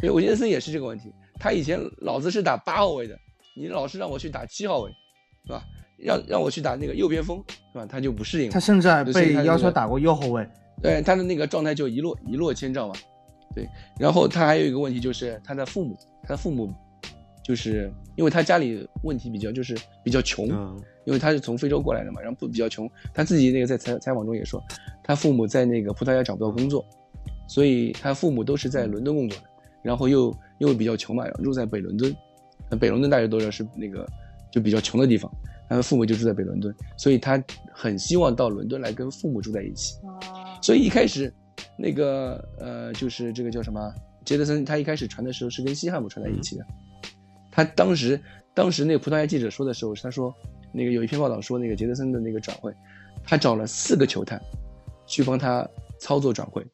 [0.00, 1.12] 对，我杰德森也是这个问题。
[1.40, 3.18] 他以前老子是打八号位的，
[3.56, 4.90] 你老是让我去打七号位，
[5.46, 5.62] 是吧？
[5.98, 7.42] 让让我去打那个右边锋，
[7.72, 7.86] 是吧？
[7.86, 8.50] 他就不适应。
[8.50, 10.46] 他甚至还被所以他要求打过右后卫。
[10.82, 12.94] 对他的那个状态就一落一落千丈嘛。
[13.54, 13.68] 对，
[13.98, 16.72] 然后他还有一个问题就是他的父母，他的父母
[17.42, 20.80] 就是因为他家里问题比较就是比较穷，嗯。
[21.04, 24.62] 因为他是从非洲过来的嘛，然后不比较穷，他自己那个在采采访中也说，
[25.02, 26.86] 他父母在那个葡萄牙找不到工作，
[27.48, 29.44] 所以他父母都是在伦敦工作的，
[29.82, 32.14] 然后又又比较穷嘛，住在北伦敦，
[32.70, 34.08] 那北伦敦大家都知道是那个
[34.52, 35.28] 就比较穷的地方，
[35.68, 37.42] 他的父母就住在北伦敦，所以他
[37.72, 40.22] 很希望到伦敦来跟父母住在一起，啊，
[40.62, 41.34] 所以一开始
[41.76, 43.92] 那个呃就是这个叫什么
[44.24, 46.64] 杰德森，他一开始传的时候是跟西汉姆传在一起的，
[47.52, 48.20] 他当时
[48.54, 50.34] 当时那个葡萄牙记者说的时候，他说
[50.72, 52.74] 那个有一篇报道说那个杰德森的那个转会，
[53.22, 54.42] 他找了四个球探
[55.06, 55.68] 去帮他
[56.00, 56.66] 操作转会，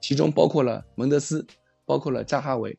[0.00, 1.46] 其中包括了蒙德斯，
[1.86, 2.76] 包括了扎哈维，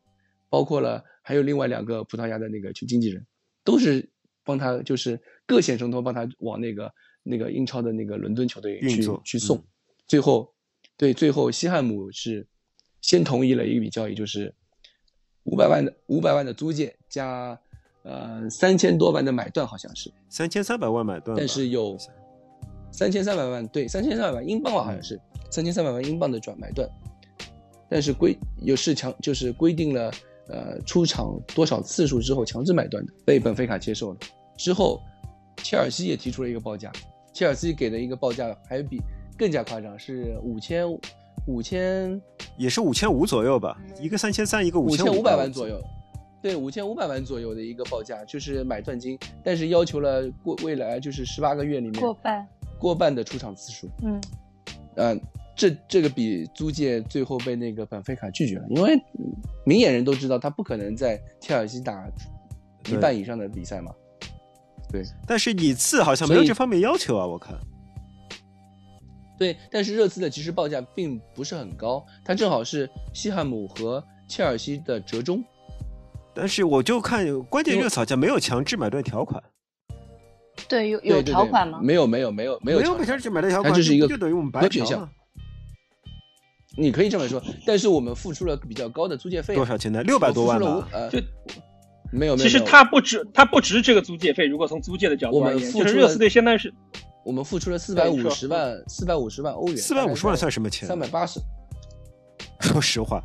[0.50, 3.26] 包括了还有另外两个葡萄牙的那个去经纪人，
[3.64, 4.08] 都是
[4.44, 6.92] 帮他就是各显神通帮他往那个
[7.22, 9.64] 那个英超的那个伦敦球队去去送，嗯
[10.06, 10.52] 最后
[10.98, 12.46] 对最后西汉姆是
[13.00, 14.54] 先同意了一笔交易，就是
[15.44, 17.58] 五百万的五百万的租借加
[18.02, 21.96] 呃三千多万的买断，好像是，三千三百万买断，但是有
[22.90, 25.20] 三千三百万，对，三千三百万英镑吧，好像是
[25.50, 26.88] 三千三百万英镑的转买断，
[27.88, 30.12] 但是规有是强就是规定了
[30.48, 34.18] 呃出场多少次数之后强制买断的，被本菲卡接受了。
[34.56, 35.00] 之后，
[35.58, 36.92] 切尔西也提出了一个报价，
[37.32, 39.00] 切尔西给的一个报价还比
[39.36, 40.86] 更加夸张，是五千
[41.46, 42.20] 五千
[42.56, 45.82] 也是五千五左右吧，一个三千三，一个千五千五百万左右，
[46.40, 52.46] 对，五千五百万左右的一个报价，就是买断金，但是要求了过未来就是十八个月里面过半，
[52.78, 53.88] 过半的出场次数。
[54.02, 54.20] 嗯，
[54.96, 55.16] 呃，
[55.56, 59.32] 这这个比租借最后被那个本菲卡拒绝了，因为嗯
[59.64, 62.08] 明眼人都知道他不可能在切尔西打
[62.88, 63.92] 一半以上的比赛嘛。
[64.90, 65.02] 对。
[65.26, 67.54] 但是你次好像没有这方面要求啊，我看。
[69.42, 75.42] 对，但是热刺的其实报价并不是很高，它正好是西汉姆和切尔西的折中。
[76.32, 79.42] 但是我就看关键热刺好像没有强制买断条款，
[80.68, 81.80] 对，有有条款吗？
[81.82, 85.10] 没有没有没有没有没有强制买断条款，它就是一个就等于我们白选项嫖嘛。
[86.78, 90.04] 你可以这么说，但是我们付出了比较高的租借费啊，多少钱呢？
[90.04, 90.88] 六百多万吧。
[90.92, 91.18] 呃，就
[92.12, 94.46] 没有没有，其实他不值，他不值这个租借费。
[94.46, 96.72] 如果从租借的角度我们而言，付出就是热刺队相当于是
[97.24, 100.88] 我们付出了四百五十万，四百五十万欧元，四百五十万算什么钱？
[100.88, 101.40] 三百八十。
[102.60, 103.22] 说实话，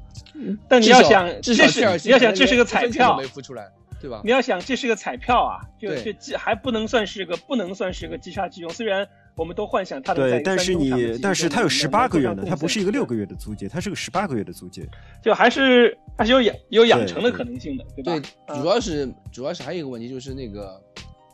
[0.67, 3.67] 但你要想，至少这是你要想，这是个彩票没，付出来，
[4.01, 4.31] 对吧你？
[4.31, 8.69] 要想这是个彩票啊，就对就既还不能算是个不能算是个即插即用。
[8.71, 14.87] 虽然我们都幻想它能在对，但是你但是它有十八个月呢，能他不是一个六个月的租借，它是个十八个月的租借。
[15.23, 20.81] 就还是还是有养有养成的可能性的，对对吧？，对主要是主要是还有一个问题就是那个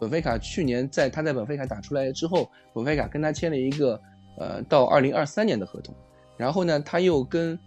[0.03, 3.97] 本菲卡去年在他在本菲卡打出来之后，本菲卡跟他签了一个
[4.37, 5.95] 呃到二零二三年的合同，
[6.35, 7.57] 然后呢他又跟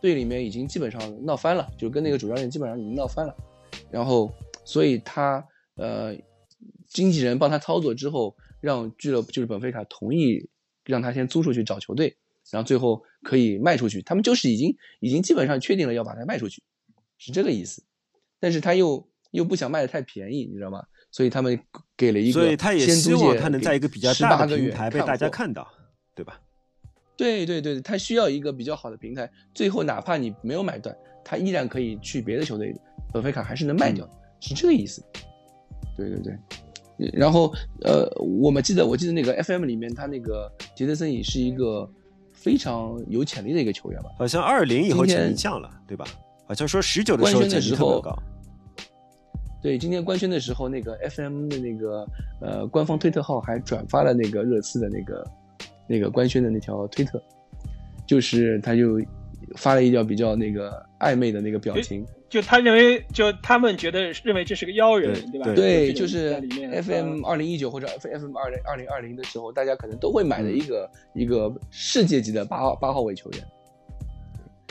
[0.00, 3.32] 队里面已经基本上闹翻了，就跟那个主教练基本上已经闹翻了，
[3.88, 4.28] 然后
[4.64, 5.46] 所以他
[5.76, 6.12] 呃
[6.88, 10.50] 经纪人帮他操作之后，让俱乐部就是本菲卡同意
[10.84, 12.16] 让他先租出去找球队，
[12.50, 16.64] 然后最后可以卖出去，他们就是已经已经基本上确定了要把它卖出去，
[17.16, 17.84] 是这个意思。
[18.40, 20.84] 但是他又又不想卖的太便宜，你知道吗？
[21.16, 21.58] 所以他们
[21.96, 25.66] 给了一个所以他也希望他能在一个比较大的平台被大家看到，
[26.14, 26.38] 对吧？
[27.16, 30.94] 对对对，他需要一个比较好的平台，最后哪怕你没有买断，
[31.24, 32.76] 他依然可以去别的球队，
[33.14, 34.10] 本菲卡还是能卖掉，嗯
[34.40, 35.02] 是这个意思。
[35.96, 36.18] 对对
[36.98, 41.90] 对，然后呃，我们记得我记得那个 FM 里面，他那个杰德森也是一个
[42.34, 44.10] 非常有潜力的一个球员吧。
[44.18, 46.04] 好像二零以后潜力降了，对吧？
[46.46, 48.22] 好像说十九的时候潜力时候特别高。
[49.66, 52.06] 对，今天官宣的时候，那个 FM 的那个
[52.40, 55.26] 呃官方推特号还转发了那个热刺的那个
[55.88, 57.20] 那个官宣的那条推特，
[58.06, 59.00] 就是他就
[59.56, 65.52] 发了一条比较那个暧昧的那个表情，就他认为，就他们觉得认为这是个妖人，对对吧？
[65.56, 73.42] 对就是里面 FM 嗯二零一九或者 FM 二零二零二零的时候，大家可能都会买嗯的一个、一个世界级的八号八号位球员。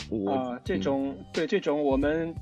[0.10, 2.34] 我啊，这嗯种对这种我们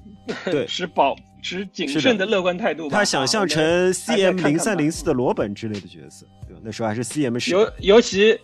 [0.46, 2.98] 对 持保持谨慎的乐观态度吧。
[2.98, 6.62] 他想象成啊我们还在 CM 看看吧零三零四的罗本之类的角色，对吧？
[6.64, 7.52] 那时候还是 CM 十。
[7.52, 8.40] 尤尤其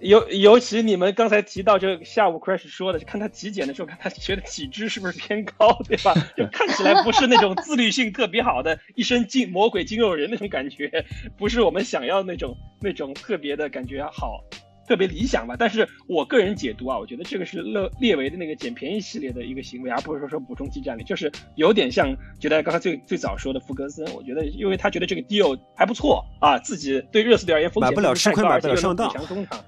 [0.00, 6.14] 尤尤其你们刚才提到这下午 Crash 说的，看他体检的时候，看他觉得体脂是不是偏高，对吧？
[6.36, 11.04] 就看起来不是那种自律性特别好的一身筋魔鬼筋肉人那种感觉，
[11.36, 14.40] 不是我们想要那种那种特别的感觉好。
[14.88, 29.08] 特别理想吧，但是我个人解读啊，我觉得这个是列列维的那个捡便宜系列的一个行为，而不是说说补充技战力，就是有点像觉得刚才最最早说的福格森，我觉得因为他觉得这个 deal 还不错啊，自己对热刺队而言风险买不了吃亏买不了上当。
[29.08, 29.64] 而且又补强中场。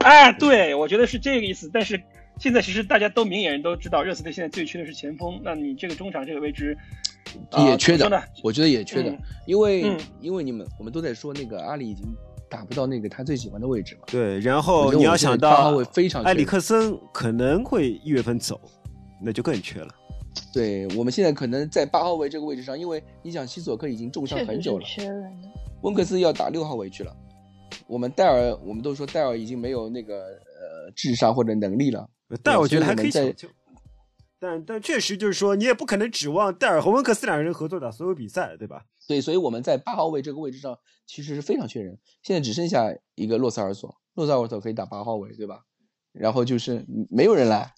[0.00, 1.98] 哎，对，我觉得是这个意思，但是
[2.38, 5.40] 现在其实大家都明眼人都知道，热刺队现在最缺的是前锋。
[5.42, 6.76] 那你这个中场这个位置
[7.50, 9.10] 啊也缺的我觉得也缺的。
[9.10, 9.98] 嗯，因为嗯。
[10.20, 12.04] 因为你们我们都在说那个阿里已经
[12.54, 18.60] 打不到那个他最喜欢的位置嘛，对，然后你要想到八号位非常埃里克森可能会一月份走，
[19.20, 19.88] 那就更缺了。
[20.52, 25.32] 对我们现在可能在八号位这个位置上，因为你想西索克已经重伤很久了，缺人。
[25.82, 27.12] 温克斯要打六号位去了。
[27.88, 32.08] 我们戴尔，我们都说戴尔已经没有那个呃智商或者能力了。
[32.40, 33.48] 但我觉得还可以救。
[34.44, 38.84] 但但确实就是说，你也不可能指望戴尔和温克斯两个人合作打所有比赛，对吧？
[39.08, 41.98] 对，所以我们在八号位这个位置上其实是非常缺人。
[42.22, 45.60] 现在只剩下一个洛塞尔索，洛塞尔索可以打八号位，对吧？
[46.12, 47.72] 然后就是嗯没有人来，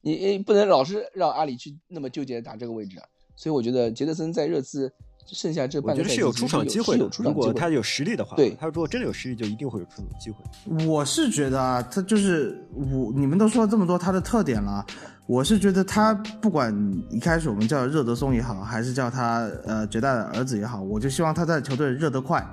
[0.00, 3.06] 你你不能老是让阿里去那么纠结打这个位置啊。
[3.36, 4.92] 所以我觉得杰德森在热刺
[5.26, 7.32] 剩下这半个赛季觉得是有出场机会如。
[7.32, 10.86] 果他有实力的话，对他如果真的有实力，就一定会有出场机会。
[10.86, 14.84] 我是觉得啊，他就是我，你们都说了这么多他的特点了，
[15.30, 16.74] 我是觉得他不管
[17.08, 22.44] 一开始我们叫热德松也好，还是叫他呃绝代的儿子也好，我就希望他在球队热得快，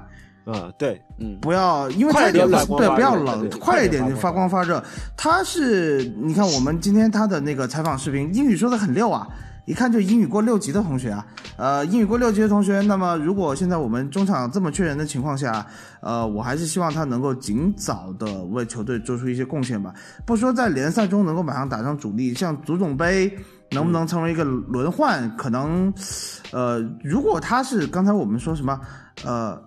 [0.45, 4.83] 嗯，对，嗯，不要因为他快一点也对，不要冷，快一点就发光发热。
[5.17, 9.27] 他是你看我们今天他的那个采访视频，英语说的很溜啊。
[9.67, 11.27] 一看就英语过六级的同学啊，
[11.57, 15.67] 呃，英语过六级的同学，那么如果现在我们中场这么缺人的情况下，
[15.99, 19.93] 呃，我还是希望他能够尽早的为球队做出一些贡献吧。
[20.25, 23.37] 不说在联赛中能够马上打上主力，像足总杯
[23.71, 25.93] 能不能成为一个轮换，可能，
[26.53, 28.79] 呃，如果他是刚才我们说什么，
[29.25, 29.66] 呃。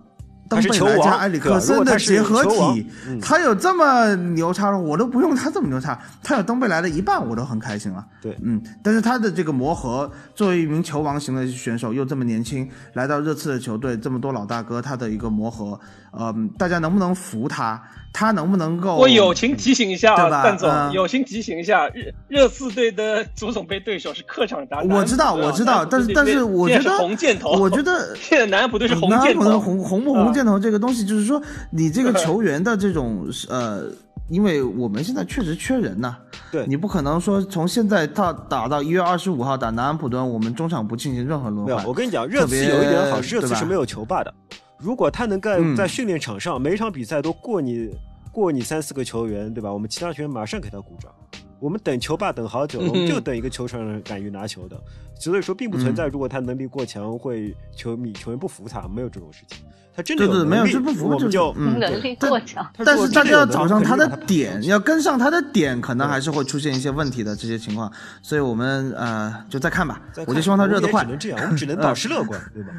[0.51, 8.05] 登他是球贝莱加埃里克森的结合体，嗯他有这么牛叉的，我都不用他这么牛叉，他有登贝莱的一半，我都很开心了。
[8.21, 15.79] 对嗯，但是他的这个磨合，作为一名球王型的选手，又这么年轻，来到热刺的球队，这么多老大哥，他的一个磨合，
[16.11, 17.81] 嗯、大家能不能服他？
[18.13, 18.97] 他能不能够？
[18.97, 24.81] 我友情提醒一下啊，对吧蛋总，嗯友情提醒一下，热热刺队的足总杯对手是客场打。
[24.81, 33.85] 我知道我知道但是但是我觉得红箭头，我觉得现在南安普顿是红箭头， 红红不啊红箭头这个东西，就是说你这个球员的这种呃，
[34.29, 36.17] 因为我们现在确实缺人呐、
[36.51, 41.85] 对你不可能说从现在到打到一月二十五号打南安普顿，我们中场不进行任何轮没有，换。
[41.87, 44.33] 我跟你讲，热刺别有一点好，是热刺是没有球霸的。
[44.81, 47.89] 如果他能在嗯在训练场上每一场比赛都过你
[48.31, 49.71] 过你三四个球员，对吧？
[49.71, 51.11] 我们其他球员马上给他鼓掌。
[51.59, 54.75] 我们等球霸等好久了，我们就等一个球场上敢于拿球的。
[55.19, 59.59] 所以说，并不存在如果他能力过强会球迷球员不服他，没有这种事情。
[59.93, 62.65] 他真的对对对没有能力不服我们就嗯能力过强。
[62.83, 67.91] 但是大家要找上他的点，要跟上他的点，可能还是会出现一些问题的这些情况。
[68.23, 71.09] 所以我们呃就再看吧再，看我就希望他热得快只。
[71.09, 72.69] 能这样，我们只能保持乐观，对吧？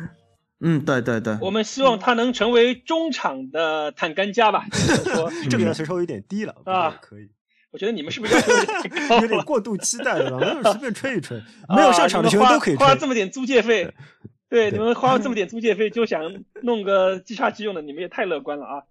[0.62, 4.64] 嗯，对对对，我们希望他能成为中场的坦甘加吧。
[4.70, 7.28] 就是说这个要求稍微有点低了，啊也可以。
[7.72, 9.40] 我觉得你们是不是要求有点？
[9.44, 11.40] 过度期待了， 没有随便吹一吹，
[11.74, 12.86] 没有上场的球员都可以吹。
[12.86, 13.92] 花这么点租借费，
[14.50, 16.22] 对，对你们花这么点租借费就想
[16.62, 18.82] 弄个即插即用的，你们也太乐观了啊！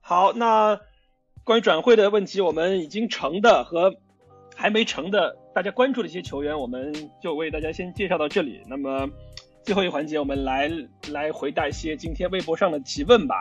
[0.00, 0.80] 好，那
[1.44, 3.94] 关于转会的问题，我们已经成的和
[4.56, 6.92] 还没成的，大家关注的一些球员，我们
[7.22, 8.60] 就为大家先介绍到这里。
[8.66, 9.08] 那么
[9.64, 10.70] 最后一环节，我们来
[11.10, 13.36] 来回答一些今天微博上的提问吧。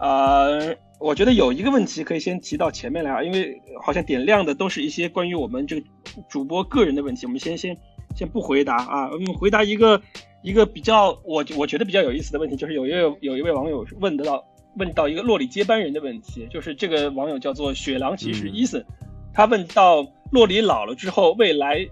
[0.00, 5.86] 呃，我觉得有一个问题可以先提到前面来啊，因为好像点亮的都是一些关于我们这个
[6.28, 7.76] 主播个人的问题，我们先先
[8.16, 10.00] 先不回答啊，我们回答一个
[10.42, 14.42] 一个比较我我觉得比较有意思的问题，就是有一位有一位网友问得到
[14.76, 18.82] 问到一个洛里接班人的问题，就是这个网友叫做雪狼骑士伊森，
[19.34, 21.86] 他问到洛里老了之后，未来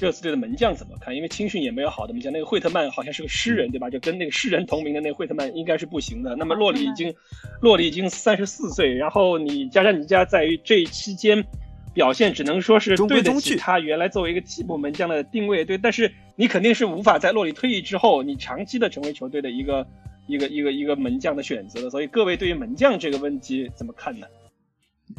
[0.00, 1.14] 热刺队的门将怎么看？
[1.14, 3.88] 因为青训也没有好的门将，那个惠特曼好像是个诗人，对吧？
[3.88, 6.34] 就跟那个诗人同名的那个惠特曼应该是不行的。
[6.36, 7.14] 那么洛里已经，
[7.60, 11.44] 洛里已经三十四岁，然后你加上你加在于这期间
[11.92, 15.78] 表现，只能说是对得起他原来作为一个替补门将的定位，对。
[15.78, 19.86] 但是你肯定是无法在洛里退役之后，你长期的成为球队的一个
[20.26, 21.90] 一个一个一个门将的选择的。
[21.90, 24.26] 所以各位对于门将这个问题怎么看呢？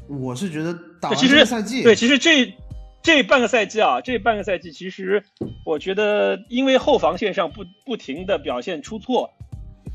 [0.08, 2.52] 我是觉得打完其实这个赛季，对，其实这
[3.06, 5.24] 这半个赛季啊，这半个赛季其实
[5.64, 9.30] 我觉得，因为后防线上不不停的表现出错，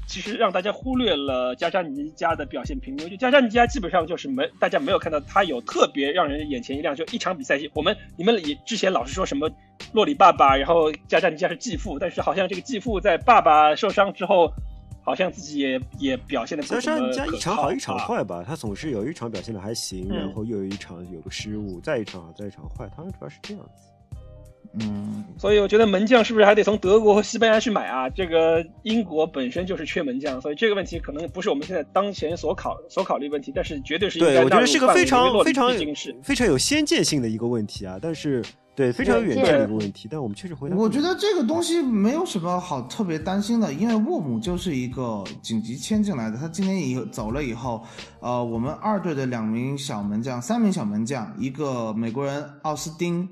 [0.07, 3.09] 其实让大家忽略了加扎尼加的表现平庸。
[3.09, 9.51] 就加扎尼加基本上就是没大家没有看到他有特别让人眼前一亮，就一场比赛，我们你们也之前老是说什么
[9.93, 14.53] 洛里爸爸，然后加扎尼加是继父，但是好像这个继父在爸爸受伤之后。
[15.03, 23.87] 好像自己也也表现的不加怎么上加一场好一场啊坏吧，他总是有一场表现的还行，嗯然后又有一场有个失误，再一场好再一场坏，他们主要是这样子。
[24.75, 28.09] 嗯，所以我觉得门将是不是还得从德国和西班牙去买啊？
[28.09, 35.73] 这个英国本身就是缺门将，所以这个问题可能不是我们现在当前所考所考虑问题，但是绝对是应该对，我觉得是个非常非常
[36.23, 38.45] 非常有先见性的一个问题啊，但是
[38.81, 40.75] 对非常有远见的一个问题，但我们确实回答。
[40.75, 47.85] 我觉得这个东西没有什么好特别担心的，因为沃姆就是一个紧急签进来的，他今天以后走了以后，
[48.21, 53.29] 呃，我们二队的两名小门将，三名小门将，一个美国人奥斯汀，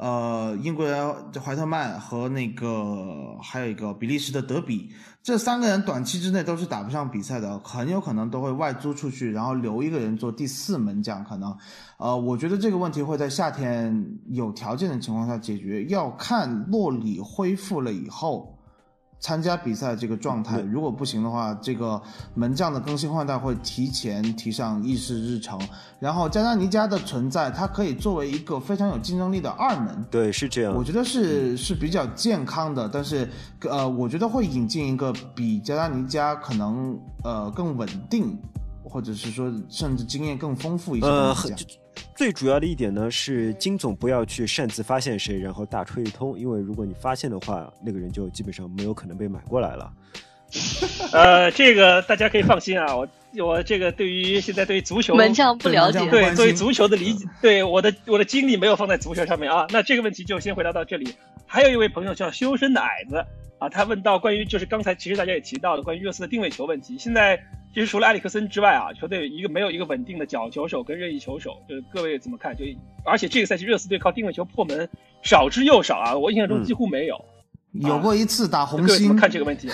[0.00, 1.14] 呃，英国人
[1.44, 4.88] 怀特曼和那个还有一个比利时的德比，
[5.22, 11.54] 这三个人短期之内都是打不上比赛的，很有可能都会外租出去，然后留一个人做第四门将，可能。
[11.98, 18.58] 呃，我觉得这个问题会在夏天有条件的情况下解决，要看洛里恢复了以后
[19.20, 20.60] 参加比赛这个状态。
[20.62, 22.00] 如果不行的话，这个
[22.34, 25.60] 门将的更新换代会提前提上议事日程。
[25.98, 30.04] 然后加纳尼加的存在，它可以作为一个非常有竞争力的二门。
[30.10, 30.74] 对，是这样。
[30.74, 33.28] 我觉得是是比较健康的，但是
[33.68, 38.36] 呃，我觉得会引进一个比加纳尼加可能呃更稳定，
[38.82, 41.58] 或者是说甚至经验更丰富一些的呃，门将。
[42.16, 49.92] 最主要的一点呢是金总不要去擅自发现谁，然后大吹一通，因为如果你发现的话，那个人就基本上没有可能被买过来了。
[51.12, 53.08] 呃，这个大家可以放心啊，我
[53.38, 59.66] 我这个对于现在对于足球门将不了解对对关心对足球的理解，对我的我的精力没有放在足球上面啊。
[59.70, 61.14] 那这个问题就先回答到这里。
[61.46, 63.24] 还有一位朋友叫修身的矮子
[63.58, 66.96] 啊，他问到关于就是刚才其实大家也提到的关于热刺的定位球问题。
[66.98, 67.40] 现在
[67.72, 72.56] 其实除了埃里克森之外啊，球队一个没有一个稳定的角球手跟任意球手，就是各位怎么看？
[72.56, 72.64] 就
[73.04, 74.88] 而且这个赛季热刺队靠定位球破门
[75.22, 77.24] 少之又少啊，我印象中几乎没有。
[77.72, 79.68] 有过一次打红星各位怎么，看这个问题？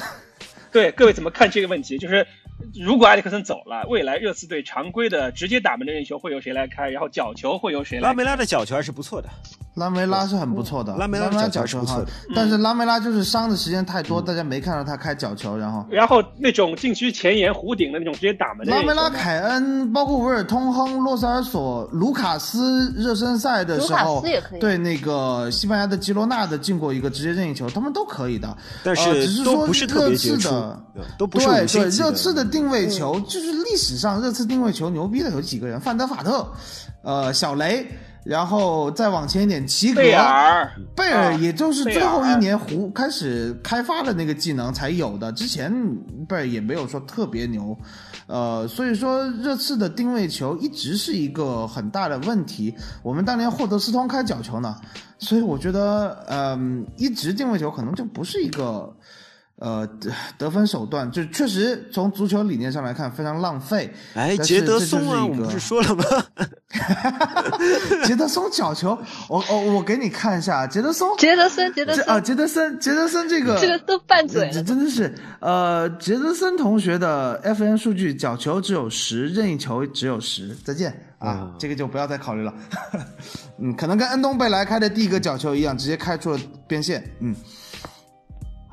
[0.71, 1.97] 对，各位怎么看这个问题？
[1.97, 2.27] 就是
[2.75, 6.91] 如果埃里克森走了，未来热刺队常规的直接打门的任意球会由谁来开？
[6.91, 8.09] 然后角球会由谁来开？
[8.09, 9.29] 拉梅拉的角球还是不错的，
[9.75, 15.87] 拉梅拉是很不错的，拉梅拉的角球哈是不错，但是拉梅拉就是伤的时间太多，大家没看到他开角球，然后。
[15.91, 28.57] 然后那种禁区前沿弧顶的那种直接打门的拉梅拉、凯恩，包括维尔通亨、洛塞尔索、卢卡斯热身赛的时卢候卡斯也可以，对那个西班牙的吉罗纳的进过一个直接任意球，他们都可以的。
[28.83, 35.79] 但呃只是说都不是特别热杰出刺的，对都不是对对，五星级热刺的定位球就是历史上热刺定位球牛逼的有几个人？
[35.79, 36.51] 范德法特，
[37.03, 37.87] 呃，小雷，
[38.25, 45.71] 然后再往前一点，齐格、贝尔，贝尔，也就是最后一年胡开始开发的那个技能才有的，之前
[46.27, 47.77] 贝尔也没有说特别牛，
[48.27, 52.75] 呃，所以说热刺的定位球一直是一个很大的问题。
[53.03, 54.75] 我们当年霍德斯通开角球呢，
[55.19, 58.97] 所以我觉得，嗯、一直定位球可能就不是一个。
[59.59, 63.91] 呃，得得分手段就确实从足球理念上来看非常浪费。
[64.15, 66.05] 哎，杰德松啊，我们不是说了吗？
[68.05, 74.65] 杰德松角球，我我我给你看一下，杰德松，杰德森，杰德这啊，杰德森，杰德森这个这个都拌嘴这了。
[74.65, 80.55] 真的是，呃，杰德森同学的 FN 数据，角球只有十，任意球只有十。
[80.65, 82.53] 再见啊，啊这个就不要再考虑了。
[83.59, 86.39] 嗯，可能跟恩东贝莱开的第一个角球一样，直接开出了
[86.69, 87.03] 边线。
[87.21, 87.35] 嗯，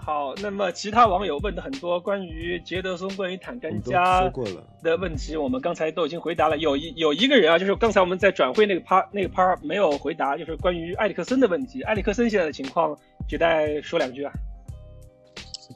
[0.05, 4.61] 好，那么其他网友问的很多关于杰德松、关于坦甘加说过了。
[4.81, 6.57] 的问题，我们刚才都已经回答了。
[6.57, 11.81] 有一有一个人啊，就是刚才我们在转会那个趴那个趴没有回答，就是关于埃里克森的问题。
[11.83, 12.97] 埃里克森现在的情况，
[13.29, 14.33] 杰代说两句啊。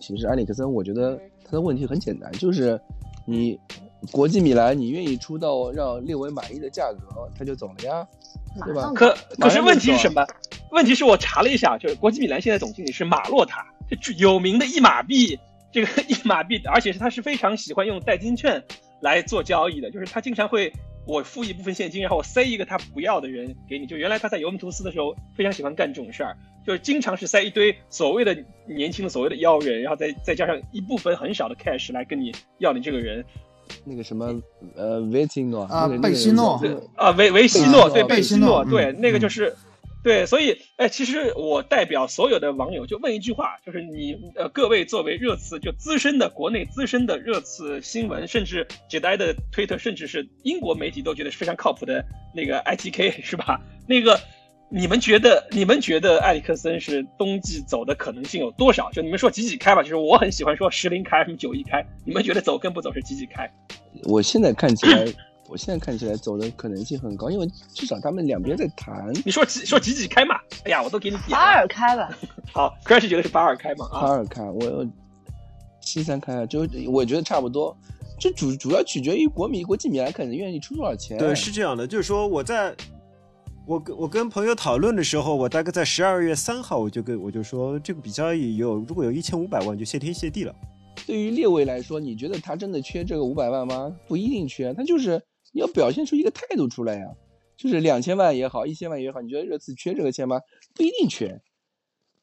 [0.01, 2.77] 其实埃里克森，我觉得他的问题很简单，就是
[3.25, 3.57] 你
[4.11, 8.05] 国际米兰，你愿意出到让列维满意的价格，他就走了呀，
[8.65, 8.91] 对吧？
[8.93, 10.21] 可可是问题是什么？
[10.73, 15.39] 问题是我查了一下，就是国际米兰现在总经理是马洛塔，这具有名的一马币，
[15.71, 18.63] 这个一马币，而且是他是非常喜欢用代金券
[19.01, 20.73] 来做交易的，就是他经常会
[21.05, 23.85] 我付一部分现金，然后我塞一个他不要的人给你。
[23.85, 26.35] 就原来他在尤文图斯的时候非常喜欢干这种事儿，
[26.65, 33.23] 就是经常是塞一堆所谓的年轻的所谓的妖人，然后再再加上一部分很少的 cash 来跟你要你这个人。
[33.83, 34.33] 那个什么
[34.77, 39.53] 呃维蒂诺啊贝西诺那个啊，维维西诺，啊对，贝贝西诺，对，那个嗯就是，
[40.07, 52.03] 对，所以，哎，其实我代表所有的网友就问一句话，就是你呃，各位作为热刺就资深的国内资深的热刺新闻，甚至杰代的推特，甚至是英国媒体都觉得是非常靠谱的
[52.33, 53.59] 那个 ITK 是吧？
[53.85, 54.17] 那个。
[54.69, 58.91] 你们觉得，你们觉得埃里克森是冬季走的可能性有多少？
[58.91, 63.49] 就你们说几几开吧，就是我很喜欢说十零开，什么九一开，你们觉得走跟不走是几几开？
[64.03, 65.05] 我现在看起来，
[65.49, 69.13] 我现在看起来走的可能性很高，因为至少他们两边在谈。
[69.25, 70.35] 你说几说几几开嘛？
[70.65, 71.67] 哎呀，我都给你点八二。
[71.67, 72.09] 开吧，
[72.53, 73.85] 好，Crash 觉得是八二开嘛？
[73.91, 74.85] 啊，巴尔看我
[75.81, 77.75] 七三开，就我觉得差不多。
[78.19, 81.17] 这主主要取决于国米国际米兰可能愿意出多少钱。
[81.17, 82.75] 对，是这样的，就是说我在
[83.65, 90.55] 我跟我跟朋友讨论的时候，我大概在十二月三号，我就跟我就说，这个比交易有如果有一千五百万，就谢天谢地了。
[91.05, 93.95] 对于列维来说，你觉得他真的缺这个五百万吗？
[94.07, 95.21] 不一定缺，他就是
[95.51, 97.05] 你要表现出一个态度出来呀。
[97.55, 100.39] 就是两千万也好，一千万也好，你觉得热刺缺这个钱吗？
[100.75, 101.41] 不一定缺。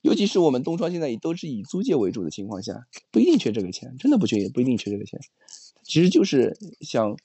[0.03, 5.19] 尤其是我们东窗现在也都是以租借为主的情况下，不一定缺这个钱，真的不缺，也不一定缺这个钱。
[5.83, 7.17] 其实就是想，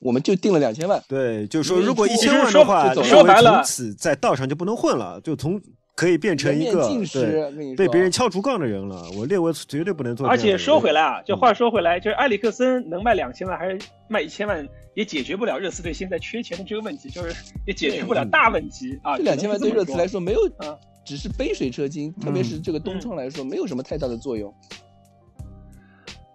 [0.00, 1.00] 我们就定了两千万。
[1.06, 5.60] 对，就是说如果一千万的话，说白了，从此在道上就不能混了，就从
[5.94, 9.04] 可以变成一个对被别人敲竹杠的人了。
[9.16, 10.26] 我列维绝对不能做。
[10.26, 13.78] 而且说回来啊，就话说回来，就是埃里克森能卖两千万还是
[14.08, 17.34] 卖一千万，也解决不了热刺队现在缺钱的这个问题，就是
[17.66, 19.16] 也解决不了大问题啊。
[19.16, 20.76] 这两千万对热刺来说没有啊。
[21.04, 24.54] 只是杯水车薪，特别是这个东窗来说，没有什么太大的作用。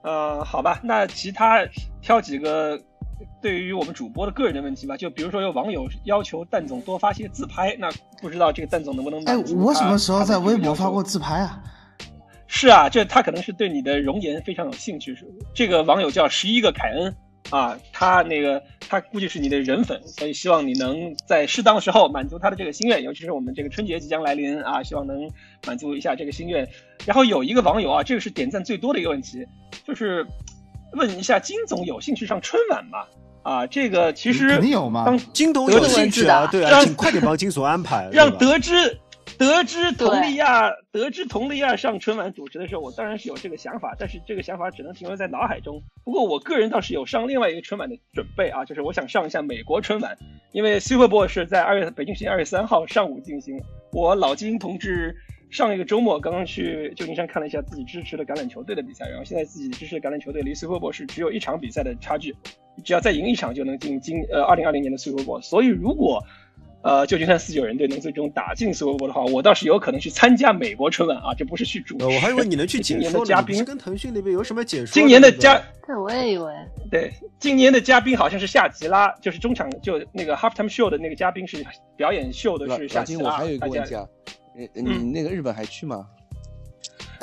[0.03, 1.65] 呃，好吧，那其他
[2.01, 2.77] 挑几个
[3.41, 4.97] 对于我们主播的个人的问题吧。
[4.97, 7.89] 就比如说有网友要求蛋总多发些自拍，那
[8.21, 9.23] 不知道这个蛋总能不能？
[9.25, 11.61] 哎，我什么时候在微博发过自拍啊？
[12.47, 15.15] 是啊，这他可能是对你的容颜非常有兴趣。
[15.15, 17.15] 是这个网友叫十一个凯恩。
[17.49, 25.31] 啊，他那个他估计是你的人粉，所以希望你能在适当的时候满足他的这个心愿，尤其是我们这个春节即将来临啊，希望能
[25.65, 26.67] 满足一下这个心愿。
[27.05, 29.47] 然后有一个网友啊，这个是点赞最多的一个问题，
[29.85, 30.27] 就是
[30.97, 33.05] 问一下金总有兴趣上春晚吗？
[33.43, 35.05] 啊，这个其实肯定有吗？
[35.31, 38.99] 金总有兴趣啊，对啊，请快点帮金总安排， 让得知。
[39.37, 45.83] 得知佟丽娅得知佟丽娅上春晚主持的时候，我当然是有这个想法，但是这个想法只能停留在脑海中。
[46.03, 50.17] 不过我个人倒是有上另外一个春晚的准备啊，就是我想上一下美国春晚，
[50.53, 53.61] 因为 Super Bowl 是在二月北京时间二月三号上午进行。
[53.91, 55.15] 我老金同志
[55.49, 62.35] 上一个周末刚刚去旧金山看了一下自己支持的橄榄球队的比赛，然后现在自己支持的橄榄球队离 Super Bowl 是只有一场比赛的差距，
[62.83, 65.41] 只要再赢一场就能进今呃二零二零年的 Super Bowl。
[65.41, 66.23] 所以如果
[66.83, 72.05] 呃，旧金山四九人队能最终打进 Super Bowl 的话，我倒是有可能去参加美国春晚啊，这不是去主持。
[72.05, 74.93] 我还以为你能去今年的嘉宾，跟腾讯那边有什么解说？
[74.93, 76.53] 今年的嘉，对，我也以为。
[76.89, 81.65] 对，今年的嘉宾好像是夏吉拉，就是中场就那个 Halftime Show 的那个嘉宾是
[81.97, 83.23] 表演秀的是夏吉拉。
[83.23, 84.05] 我还有一个问题啊，
[84.57, 86.07] 你你那个日本还去吗？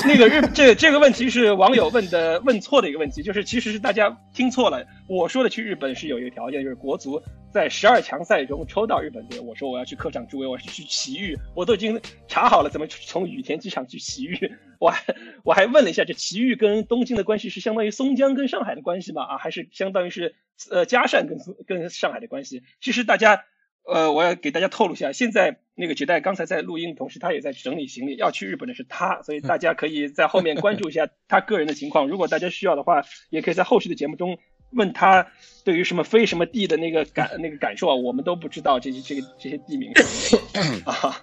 [0.07, 4.85] 那个日这这个问题是网友问的问错的一个问题，就是其实是大家听错了。
[5.09, 9.41] 我说的去日本是有一个条件，就是国足在十二强赛中抽到日本队。
[9.41, 14.37] 我说我要去客场助威，我是去奇遇，我都已经查好了怎么从羽田机场去奇遇。
[14.79, 15.03] 我还
[15.43, 19.23] 我还问了一下，这奇遇跟东京的关系是相当于松江跟上海的关系吗？
[19.25, 20.35] 啊，还是相当于是
[20.71, 22.63] 呃嘉善跟跟上海的关系？
[22.81, 23.45] 其实大家。
[23.87, 32.09] 呃，我要给大家透露一下，现在那个绝代刚才在录音的同时，他也在整理行李，要去日本的是他，所以大家可以在后面关注一下 他个人的情况。
[32.09, 34.39] 如果大家需要的话，也可以在后续的节目中
[34.71, 35.27] 问他
[35.65, 39.93] 对于什么飞什么地的那个感那个感受啊，我们都不知道这些这个这些地名
[40.87, 41.23] 啊，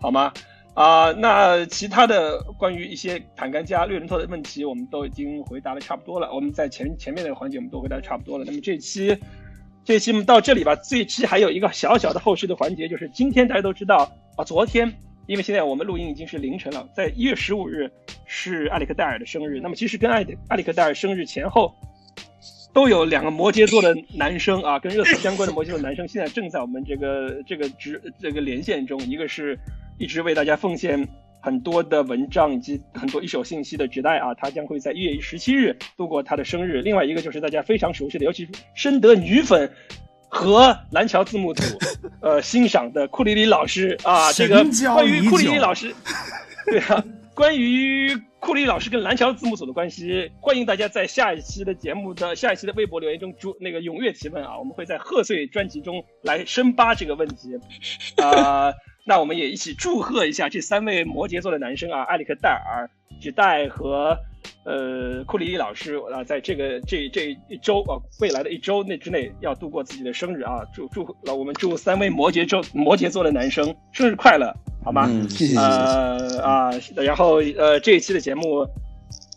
[0.00, 0.32] 好吗？
[0.74, 6.32] 啊，那其他的关于一些坦甘加、略伦特的问题，我们都已经回答的差不多了。
[6.32, 8.44] 我们在前前面那个环节我们都回答的差不多了。
[8.44, 9.16] 那么这期。
[9.90, 10.76] 这期我们到这里吧。
[10.76, 14.94] 这期还有一个小小的后续的环节，就是今天大家都知道啊，昨天，
[15.26, 17.90] 因为现在我们录音已经是凌晨了，在一月十五日
[18.24, 19.58] 是艾里克戴尔的生日。
[19.60, 21.74] 那么其实跟艾艾里克戴尔生日前后，
[22.72, 28.96] 都有两个摩羯座的男生啊，跟热刺相关的摩羯座男生，现在正在我们这个这个直这个连线中。
[29.00, 29.58] 一个是
[29.98, 31.08] 一直为大家奉献。
[31.42, 36.82] 很多的文章以及很多一手信息的纸袋啊，他将会在一月十七日度过他的生日。
[36.82, 39.70] 另外一个就是大家非常熟悉的，尤其是深得女粉
[40.28, 41.62] 和蓝桥字幕组
[42.20, 44.32] 呃欣赏的库里里老师啊。
[44.32, 45.94] 这个关于库里里老师，
[46.66, 47.02] 对啊，
[47.34, 57.58] 关于库里老师跟蓝桥字幕组的关系，欢迎大家在下一期的节目的下一期的微博留言中主那个踊跃提问啊，我们会在贺岁专辑中来深扒这个问题
[58.16, 58.72] 啊。
[59.04, 62.88] 那我们也一起祝贺一下这三位摩羯座的男生啊，艾里克戴尔、
[63.20, 64.16] 吉代和
[64.64, 74.54] 呃库里利老师啊，在这个这这一周啊，未来的一周内之内要度过自己的生日啊，祝祝我们祝三位摩羯座摩羯座的男生生日快乐，
[74.84, 75.06] 好吗？
[75.08, 78.66] 嗯谢谢呃啊，然后呃这一期的节目。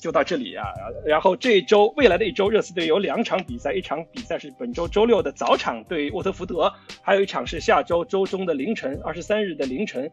[0.03, 0.65] 就到这里啊，
[1.05, 6.69] 然后这一周未来的一周，热刺队有两场比赛，一场比赛是本周周六的早场对沃特福德，
[7.01, 10.11] 还有一场是下周周中的凌晨，二十三日的凌晨，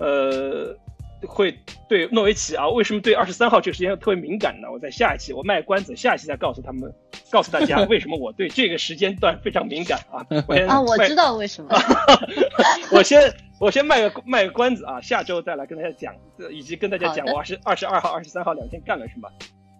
[0.00, 0.74] 呃。
[1.26, 2.68] 会对诺维奇啊？
[2.68, 4.68] 为什么对二十三号这个时间特别敏感呢？
[4.70, 6.92] 我在下一期我卖关子，下一期再告诉他们，
[7.30, 10.26] 告诉大家 为什么我对这个时间段非常敏感啊！
[10.68, 11.70] 啊，我知道为什么。
[12.92, 16.14] 我先我先卖个卖个关子啊，下周再来跟大家讲，
[16.50, 19.28] 以及跟大家讲我二十二十二号、二十三号两天干了什么。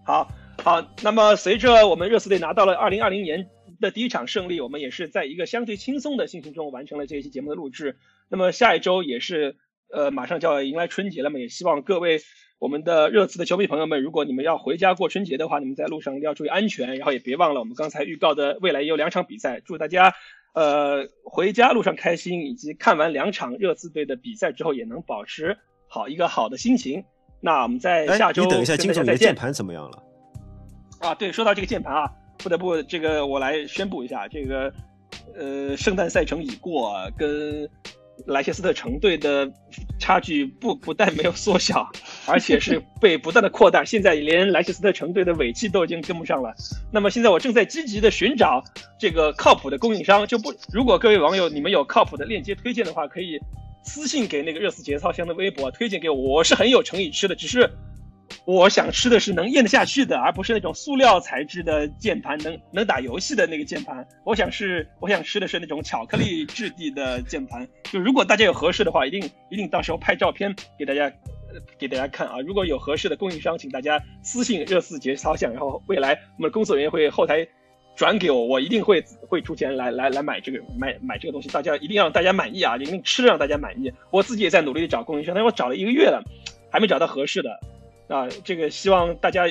[0.05, 0.31] 好，
[0.63, 3.49] 好，那么随着我们热刺队拿到了二零二零年
[3.79, 7.97] 的第一场胜利，我们也是在一个相对轻松的心情中完成了这一期节目的录制。
[8.29, 9.57] 那么下一周也是
[9.91, 12.19] 呃马上就要迎来春节了嘛，也希望各位
[12.59, 20.13] 我们的热刺的球迷朋友们，如果你们要回家过春节的话，你们在路上一定要注意安全，然后也别忘了我们刚才预告的未来也有两场比赛，祝大家
[20.53, 25.57] 呃回家路上开心，以及看完两场热刺队的比赛之后也能保持
[25.87, 27.03] 好一个好的心情。
[27.39, 30.03] 那我们在哎下周你等一下，跟金总，的键盘怎么样了？
[30.99, 34.73] 啊，对，说到这个键盘啊，不得不这个我来宣布一下，这个
[35.37, 37.69] 呃，圣诞赛程已过，跟
[38.25, 39.49] 莱切斯特城队的
[39.99, 41.87] 差距不不但没有缩小，
[42.25, 46.53] 而且是被不断的扩大，现在连莱切斯特城队的尾气都已经跟不上了。
[46.91, 48.63] 那么现在我正在积极的寻找
[48.99, 53.39] 这个靠谱的供应商，就不如果各位网友你们有靠谱的链接推荐的话，可以
[53.83, 57.69] 私信给那个热刺节操箱的微博推荐给我，我是很有诚意吃的，只是。
[58.45, 64.07] 我想吃的是能咽得下去的，而不是那种塑料材质的键盘，能能打游戏的那个键盘。
[64.23, 67.67] 我想是，我想吃的是那种巧克力质地的键盘。
[67.83, 71.11] 就如果大家有合适的话，一定一定到时候拍照片给大家，
[71.77, 72.39] 给大家看啊。
[72.39, 77.45] 如果有合适的供应商，请大家私信热四节操项，然后未来我们工作人员会后台
[77.95, 81.49] 转给我，我一定会会出钱来来来买这个买买这个东西。
[81.49, 83.91] 大家一定让大家满意啊，一定吃让大家满意。
[84.11, 86.23] 我自己也在努力找供应商，但是我找了一个月了，
[86.71, 87.49] 还没找到合适的。
[88.07, 89.43] 啊，这个希望大家，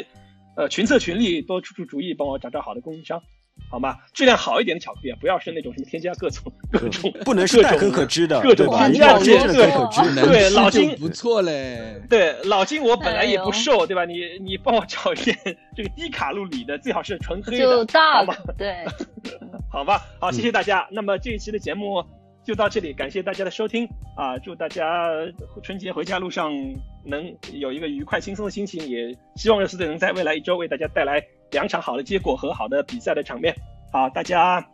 [0.57, 3.23] 呃，群策群力，多出出主意，帮我找找好的供应商，
[3.71, 3.97] 好吗？
[4.13, 8.89] 质量好一点的巧克力，啊，不要是那种什么添加各种各种，不能是各种可可脂的，各种对吧？
[8.89, 10.15] 添加剂对可可脂。
[10.15, 12.01] 能对老金不错嘞。
[12.09, 14.05] 对，老金我本来也不瘦，对吧？
[14.05, 15.37] 你你帮我找一点
[15.77, 18.35] 这个低卡路里的，最好是纯黑就的，好吗？
[18.57, 18.85] 对，
[19.71, 20.87] 好吧，好，嗯谢谢大家。
[20.91, 22.03] 那么这一期的节目
[22.47, 24.39] 就到这里，感谢大家的收听啊！
[24.39, 25.09] 祝大家
[25.65, 26.53] 春节回家路上
[27.05, 31.21] 能有一个愉快轻松的心情，也希望热刺队能在未来一周为大家带来
[31.51, 33.53] 两场好的结果和好的比赛的场面。
[33.93, 34.65] 好，大家，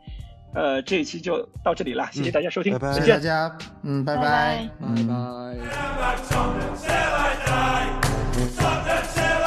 [0.55, 3.49] 呃，这一期就到这里了，谢谢大家收听，拜拜再见谢谢大。
[3.49, 4.69] 家，嗯，拜拜拜拜，
[9.37, 9.42] 拜